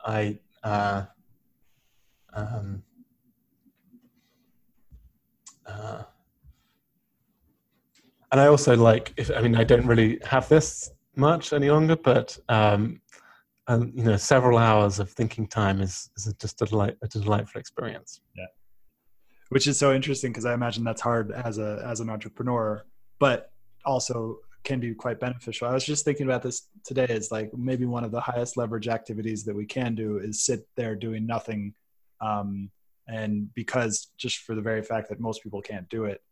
i 0.07 0.39
uh, 0.64 1.05
um, 2.33 2.83
uh, 5.66 6.03
and 8.33 8.41
I 8.41 8.47
also 8.47 8.76
like, 8.76 9.12
if, 9.16 9.28
I 9.35 9.41
mean, 9.41 9.57
I 9.57 9.64
don't 9.64 9.87
really 9.87 10.20
have 10.24 10.49
this 10.49 10.91
much 11.21 11.53
any 11.53 11.71
longer, 11.71 11.97
but 11.97 12.37
um, 12.49 13.01
and 13.68 13.95
you 13.97 14.03
know, 14.03 14.16
several 14.16 14.59
hours 14.59 14.99
of 14.99 15.11
thinking 15.11 15.47
time 15.47 15.81
is 15.81 16.11
is 16.16 16.35
just 16.41 16.61
a 16.62 16.64
delight, 16.64 16.97
a 17.03 17.09
delightful 17.09 17.61
experience. 17.61 18.21
Yeah, 18.37 18.47
which 19.51 19.66
is 19.68 19.79
so 19.79 19.95
interesting 19.95 20.33
because 20.33 20.47
I 20.47 20.55
imagine 20.55 20.83
that's 20.83 21.01
hard 21.01 21.31
as 21.31 21.59
a 21.59 21.83
as 21.87 22.01
an 22.01 22.11
entrepreneur, 22.11 22.85
but 23.21 23.53
also 23.85 24.39
can 24.64 24.81
be 24.81 24.93
quite 24.95 25.21
beneficial. 25.21 25.68
I 25.68 25.73
was 25.73 25.85
just 25.85 26.05
thinking 26.05 26.27
about 26.27 26.43
this 26.43 26.68
today. 26.85 27.07
Is 27.09 27.31
like 27.31 27.53
maybe 27.57 27.85
one 27.85 28.03
of 28.03 28.11
the 28.11 28.21
highest 28.21 28.57
leverage 28.57 28.89
activities 28.89 29.45
that 29.45 29.55
we 29.55 29.66
can 29.66 29.95
do 29.95 30.18
is 30.18 30.45
sit 30.45 30.66
there 30.77 30.97
doing 30.97 31.27
nothing, 31.27 31.75
um, 32.21 32.71
and 33.07 33.55
because 33.55 34.09
just 34.16 34.39
for 34.39 34.55
the 34.55 34.62
very 34.62 34.83
fact 34.83 35.09
that 35.11 35.21
most 35.21 35.43
people 35.43 35.62
can't 35.62 35.89
do 35.89 36.07
it, 36.07 36.23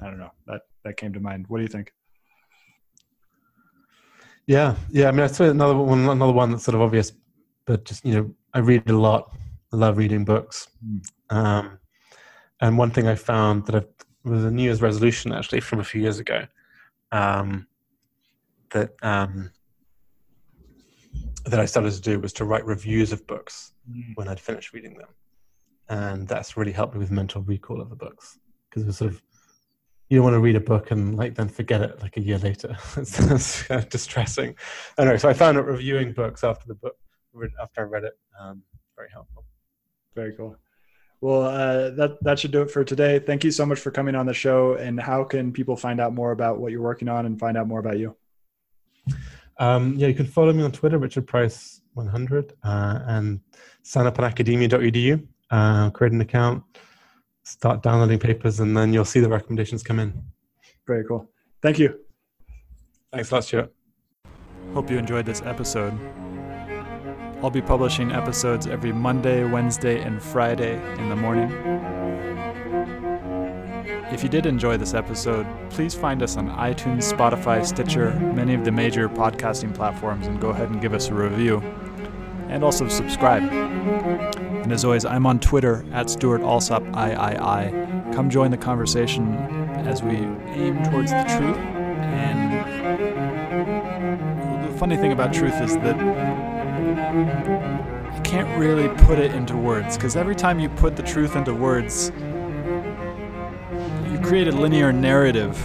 I 0.00 0.06
don't 0.06 0.18
know 0.18 0.32
that 0.46 0.62
that 0.84 0.96
came 0.96 1.12
to 1.12 1.20
mind. 1.20 1.46
What 1.48 1.58
do 1.58 1.64
you 1.64 1.68
think? 1.68 1.92
Yeah, 4.46 4.76
yeah. 4.90 5.08
I 5.08 5.10
mean, 5.10 5.22
I 5.22 5.26
say 5.26 5.48
another 5.48 5.76
one, 5.76 6.08
another 6.08 6.32
one 6.32 6.50
that's 6.50 6.64
sort 6.64 6.76
of 6.76 6.80
obvious, 6.80 7.12
but 7.66 7.84
just 7.84 8.04
you 8.04 8.14
know, 8.14 8.34
I 8.54 8.60
read 8.60 8.88
a 8.88 8.96
lot. 8.96 9.32
I 9.72 9.76
love 9.76 9.98
reading 9.98 10.24
books. 10.24 10.68
Mm. 10.84 11.02
Um, 11.30 11.78
and 12.60 12.78
one 12.78 12.90
thing 12.90 13.08
I 13.08 13.16
found 13.16 13.66
that 13.66 13.74
I've, 13.74 13.88
was 14.24 14.44
a 14.44 14.50
New 14.50 14.62
Year's 14.62 14.82
resolution 14.82 15.32
actually 15.32 15.60
from 15.60 15.80
a 15.80 15.84
few 15.84 16.00
years 16.00 16.18
ago 16.18 16.46
um, 17.12 17.66
that 18.70 18.90
um, 19.02 19.50
that 21.44 21.60
I 21.60 21.64
started 21.64 21.92
to 21.92 22.00
do 22.00 22.20
was 22.20 22.32
to 22.34 22.44
write 22.44 22.64
reviews 22.64 23.12
of 23.12 23.26
books 23.26 23.72
mm. 23.90 24.12
when 24.14 24.28
I'd 24.28 24.40
finished 24.40 24.72
reading 24.72 24.94
them, 24.94 25.08
and 25.88 26.28
that's 26.28 26.56
really 26.56 26.72
helped 26.72 26.94
me 26.94 27.00
with 27.00 27.10
mental 27.10 27.42
recall 27.42 27.80
of 27.80 27.90
the 27.90 27.96
books 27.96 28.38
because 28.68 28.84
it 28.84 28.86
was 28.86 28.96
sort 28.96 29.10
of 29.10 29.22
you 30.08 30.18
don't 30.18 30.24
want 30.24 30.34
to 30.34 30.40
read 30.40 30.56
a 30.56 30.60
book 30.60 30.90
and 30.90 31.16
like 31.16 31.34
then 31.34 31.48
forget 31.48 31.82
it 31.82 32.00
like 32.00 32.16
a 32.16 32.20
year 32.20 32.38
later. 32.38 32.76
it's, 32.96 33.18
it's 33.18 33.70
of 33.70 33.88
distressing. 33.88 34.54
Anyway, 34.98 35.18
so 35.18 35.28
I 35.28 35.34
found 35.34 35.56
that 35.56 35.64
reviewing 35.64 36.12
books 36.12 36.44
after 36.44 36.66
the 36.68 36.74
book 36.74 36.96
after 37.60 37.82
I 37.82 37.84
read 37.84 38.04
it 38.04 38.14
um, 38.40 38.62
very 38.96 39.08
helpful. 39.12 39.44
Very 40.14 40.34
cool. 40.34 40.56
Well, 41.20 41.42
uh, 41.42 41.90
that 41.90 42.22
that 42.22 42.38
should 42.38 42.52
do 42.52 42.62
it 42.62 42.70
for 42.70 42.84
today. 42.84 43.18
Thank 43.18 43.42
you 43.44 43.50
so 43.50 43.64
much 43.66 43.80
for 43.80 43.90
coming 43.90 44.14
on 44.14 44.26
the 44.26 44.34
show. 44.34 44.74
And 44.74 45.00
how 45.00 45.24
can 45.24 45.52
people 45.52 45.76
find 45.76 46.00
out 46.00 46.14
more 46.14 46.32
about 46.32 46.58
what 46.58 46.72
you're 46.72 46.82
working 46.82 47.08
on 47.08 47.26
and 47.26 47.38
find 47.38 47.56
out 47.56 47.66
more 47.66 47.80
about 47.80 47.98
you? 47.98 48.16
Um, 49.58 49.94
yeah, 49.96 50.08
you 50.08 50.14
can 50.14 50.26
follow 50.26 50.52
me 50.52 50.62
on 50.62 50.72
Twitter, 50.72 50.98
Richard 50.98 51.26
Price 51.26 51.80
100, 51.94 52.52
uh, 52.62 53.00
and 53.06 53.40
sign 53.82 54.06
up 54.06 54.18
on 54.18 54.24
academia.edu. 54.24 55.26
Uh, 55.50 55.90
create 55.90 56.12
an 56.12 56.20
account, 56.20 56.62
start 57.46 57.82
downloading 57.82 58.18
papers, 58.18 58.58
and 58.60 58.76
then 58.76 58.92
you'll 58.92 59.04
see 59.04 59.20
the 59.20 59.28
recommendations 59.28 59.82
come 59.82 60.00
in. 60.00 60.12
Very 60.86 61.04
cool. 61.04 61.30
Thank 61.62 61.78
you. 61.78 62.00
Thanks 63.12 63.30
a 63.30 63.34
lot, 63.34 63.44
Stuart. 63.44 63.72
Hope 64.74 64.90
you 64.90 64.98
enjoyed 64.98 65.26
this 65.26 65.42
episode. 65.42 65.94
I'll 67.42 67.50
be 67.50 67.62
publishing 67.62 68.10
episodes 68.10 68.66
every 68.66 68.92
Monday, 68.92 69.44
Wednesday, 69.44 70.00
and 70.00 70.20
Friday 70.20 70.74
in 70.98 71.08
the 71.08 71.16
morning. 71.16 71.50
If 74.12 74.22
you 74.22 74.28
did 74.28 74.46
enjoy 74.46 74.76
this 74.76 74.94
episode, 74.94 75.46
please 75.70 75.94
find 75.94 76.22
us 76.22 76.36
on 76.36 76.48
iTunes, 76.48 77.12
Spotify, 77.12 77.64
Stitcher, 77.64 78.10
many 78.34 78.54
of 78.54 78.64
the 78.64 78.72
major 78.72 79.08
podcasting 79.08 79.74
platforms, 79.74 80.26
and 80.26 80.40
go 80.40 80.50
ahead 80.50 80.70
and 80.70 80.80
give 80.80 80.94
us 80.94 81.08
a 81.08 81.14
review. 81.14 81.58
And 82.48 82.64
also 82.64 82.88
subscribe. 82.88 83.42
And 84.66 84.72
as 84.72 84.84
always, 84.84 85.04
I'm 85.04 85.26
on 85.26 85.38
Twitter 85.38 85.84
at 85.92 86.10
Stuart 86.10 86.40
Alsop 86.40 86.82
III. 86.82 87.70
Come 88.12 88.28
join 88.28 88.50
the 88.50 88.56
conversation 88.56 89.32
as 89.86 90.02
we 90.02 90.16
aim 90.16 90.82
towards 90.82 91.12
the 91.12 91.22
truth. 91.22 91.56
And 92.02 92.52
the 94.64 94.76
funny 94.76 94.96
thing 94.96 95.12
about 95.12 95.32
truth 95.32 95.54
is 95.60 95.76
that 95.76 95.96
you 98.12 98.22
can't 98.22 98.58
really 98.58 98.88
put 99.04 99.20
it 99.20 99.32
into 99.36 99.56
words 99.56 99.96
because 99.96 100.16
every 100.16 100.34
time 100.34 100.58
you 100.58 100.68
put 100.68 100.96
the 100.96 101.02
truth 101.04 101.36
into 101.36 101.54
words, 101.54 102.10
you 104.10 104.18
create 104.20 104.48
a 104.48 104.52
linear 104.52 104.92
narrative 104.92 105.56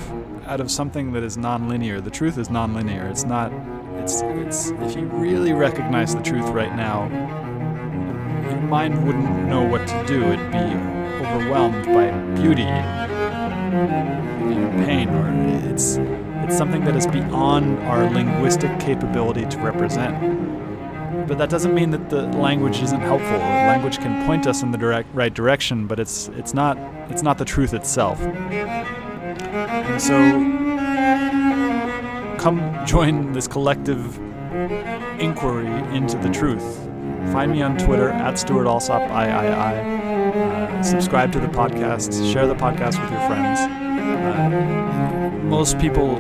out 0.46 0.60
of 0.60 0.70
something 0.70 1.12
that 1.14 1.24
is 1.24 1.38
nonlinear. 1.38 2.04
The 2.04 2.12
truth 2.12 2.38
is 2.38 2.50
nonlinear. 2.50 3.10
It's 3.10 3.24
not. 3.24 3.52
It's. 3.96 4.22
It's. 4.22 4.70
If 4.70 4.96
you 4.96 5.06
really 5.08 5.54
recognize 5.54 6.14
the 6.14 6.22
truth 6.22 6.50
right 6.50 6.76
now, 6.76 7.41
your 8.52 8.62
mind 8.62 9.06
wouldn't 9.06 9.48
know 9.48 9.64
what 9.64 9.88
to 9.88 10.06
do. 10.06 10.24
It'd 10.24 10.52
be 10.52 10.58
overwhelmed 11.26 11.86
by 11.86 12.12
beauty, 12.40 12.64
and 12.64 13.10
pain, 14.86 15.10
or 15.10 15.70
it's. 15.70 15.98
It's 16.44 16.58
something 16.58 16.84
that 16.84 16.98
is 16.98 17.08
beyond 17.08 17.80
our 17.84 18.10
linguistic 18.10 18.78
capability 18.80 19.46
to 19.46 19.58
represent. 19.60 21.28
But 21.28 21.38
that 21.38 21.50
doesn't 21.50 21.74
mean 21.74 21.92
that 21.92 22.10
the 22.10 22.24
language 22.24 22.82
isn't 22.82 23.00
helpful. 23.00 23.38
Language 23.38 24.00
can 24.00 24.26
point 24.26 24.48
us 24.48 24.64
in 24.64 24.72
the 24.72 24.78
direct, 24.78 25.08
right 25.14 25.34
direction, 25.34 25.88
but 25.88 26.00
it's 26.00 26.28
it's 26.30 26.54
not 26.54 26.78
it's 27.10 27.22
not 27.22 27.38
the 27.38 27.46
truth 27.46 27.74
itself. 27.74 28.20
And 28.20 30.02
so, 30.02 30.18
come 32.38 32.86
join 32.86 33.32
this 33.32 33.48
collective 33.48 34.18
inquiry 35.22 35.68
into 35.96 36.18
the 36.18 36.30
truth. 36.30 36.91
Find 37.32 37.54
me 37.54 37.62
on 37.62 37.78
Twitter 37.78 38.10
at 38.10 38.38
Stuart 38.38 38.68
Alsop 38.68 39.02
III. 39.04 39.08
Uh, 39.10 40.84
subscribe 40.84 41.32
to 41.32 41.40
the 41.40 41.48
podcast. 41.48 42.12
Share 42.34 42.46
the 42.46 42.56
podcast 42.56 43.02
with 43.02 43.10
your 43.10 43.26
friends. 43.28 43.60
Uh, 43.62 45.30
most 45.44 45.80
people 45.80 46.16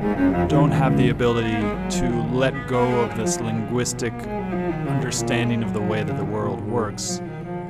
don't 0.47 0.71
have 0.71 0.97
the 0.97 1.09
ability 1.09 1.59
to 1.97 2.09
let 2.31 2.67
go 2.67 3.01
of 3.01 3.17
this 3.17 3.41
linguistic 3.41 4.13
understanding 4.13 5.63
of 5.63 5.73
the 5.73 5.81
way 5.81 6.01
that 6.01 6.15
the 6.15 6.23
world 6.23 6.61
works 6.61 7.21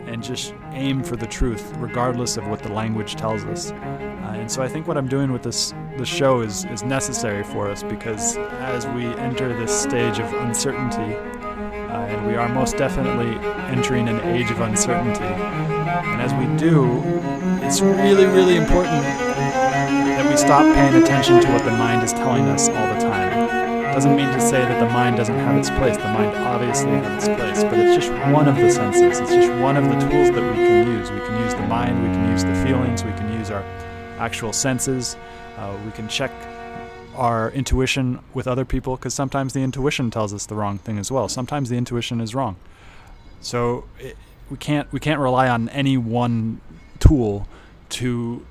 and 0.06 0.22
just 0.22 0.54
aim 0.74 1.04
for 1.04 1.16
the 1.16 1.26
truth 1.26 1.74
regardless 1.78 2.38
of 2.38 2.48
what 2.48 2.62
the 2.62 2.72
language 2.72 3.16
tells 3.16 3.44
us. 3.46 3.72
Uh, 3.72 4.36
and 4.36 4.52
so 4.52 4.62
I 4.62 4.68
think 4.68 4.88
what 4.88 4.98
I'm 4.98 5.08
doing 5.08 5.32
with 5.32 5.42
this 5.42 5.74
this 5.98 6.08
show 6.08 6.42
is 6.42 6.66
is 6.66 6.84
necessary 6.84 7.44
for 7.44 7.70
us 7.70 7.82
because 7.82 8.38
as 8.38 8.86
we 8.88 9.06
enter 9.06 9.58
this 9.58 9.82
stage 9.82 10.20
of 10.20 10.32
uncertainty 10.34 11.16
we 12.26 12.36
are 12.36 12.48
most 12.50 12.78
definitely 12.78 13.38
entering 13.68 14.08
an 14.08 14.20
age 14.22 14.52
of 14.52 14.62
uncertainty. 14.62 15.24
And 15.24 16.22
as 16.22 16.34
we 16.34 16.46
do, 16.58 17.02
it's 17.66 17.82
really, 17.82 18.26
really 18.26 18.56
important 18.56 19.02
that 19.04 20.30
we 20.30 20.38
stop 20.38 20.64
paying 20.76 21.02
attention 21.02 21.42
to 21.42 21.48
what 21.52 21.64
the 21.64 21.72
mind 21.72 22.04
is 22.04 22.14
telling 22.14 22.44
us 22.46 22.70
all 22.70 22.94
the 22.94 23.02
time. 23.02 23.32
Doesn't 23.94 24.16
mean 24.16 24.32
to 24.32 24.42
say 24.42 24.60
that 24.60 24.80
the 24.80 24.94
mind 24.94 25.18
doesn't 25.18 25.38
have 25.40 25.58
its 25.58 25.70
place. 25.72 25.98
The 25.98 26.04
mind 26.04 26.36
obviously 26.38 26.92
has 26.92 27.28
its 27.28 27.38
place, 27.38 27.64
but 27.64 27.78
it's 27.78 28.06
just 28.06 28.12
one 28.32 28.48
of 28.48 28.56
the 28.56 28.72
senses. 28.72 29.20
It's 29.20 29.32
just 29.32 29.52
one 29.62 29.76
of 29.76 29.84
the 29.86 30.00
tools 30.00 30.32
that 30.32 30.42
we 30.42 30.56
can 30.56 30.88
use. 30.88 31.12
We 31.12 31.20
can 31.20 31.38
use 31.44 31.54
the 31.54 31.68
mind, 31.68 32.02
we 32.02 32.10
can 32.16 32.32
use 32.32 32.44
the 32.44 32.56
feelings, 32.64 33.04
we 33.04 33.12
can 33.14 33.34
use 33.34 33.52
our 33.52 33.64
actual 34.20 34.54
senses. 34.54 35.18
Uh, 35.58 35.78
we 35.86 35.92
can 35.92 36.08
check 36.08 36.32
our 37.16 37.52
intuition 37.52 38.20
with 38.34 38.48
other 38.48 38.66
people 38.66 38.96
because 38.96 39.14
sometimes 39.14 39.54
the 39.54 39.62
intuition 39.62 40.12
tells 40.12 40.34
us 40.34 40.46
the 40.46 40.56
wrong 40.56 40.78
thing 40.78 40.98
as 40.98 41.12
well. 41.12 41.28
Sometimes 41.28 41.70
the 41.70 41.78
intuition 41.78 42.22
is 42.22 42.34
wrong. 42.34 42.56
So 43.42 43.86
it, 44.00 44.18
we 44.50 44.58
can't 44.58 44.92
we 44.92 45.00
can't 45.00 45.20
rely 45.20 45.48
on 45.48 45.70
any 45.70 45.98
one 45.98 46.62
tool 47.00 47.48
to 47.90 48.46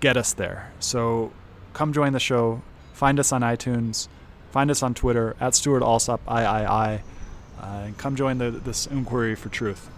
get 0.00 0.16
us 0.16 0.32
there. 0.32 0.72
So 0.80 1.32
come 1.72 1.92
join 1.92 2.12
the 2.12 2.20
show. 2.20 2.62
Find 2.92 3.18
us 3.20 3.32
on 3.32 3.42
iTunes. 3.42 4.08
Find 4.50 4.70
us 4.70 4.82
on 4.82 4.94
Twitter 4.94 5.36
at 5.40 5.54
Stuart 5.54 5.82
Alsop 5.82 6.20
III. 6.28 6.44
Uh, 6.66 6.98
and 7.62 7.98
come 7.98 8.16
join 8.16 8.38
the, 8.38 8.50
this 8.50 8.86
inquiry 8.86 9.34
for 9.34 9.50
truth. 9.50 9.90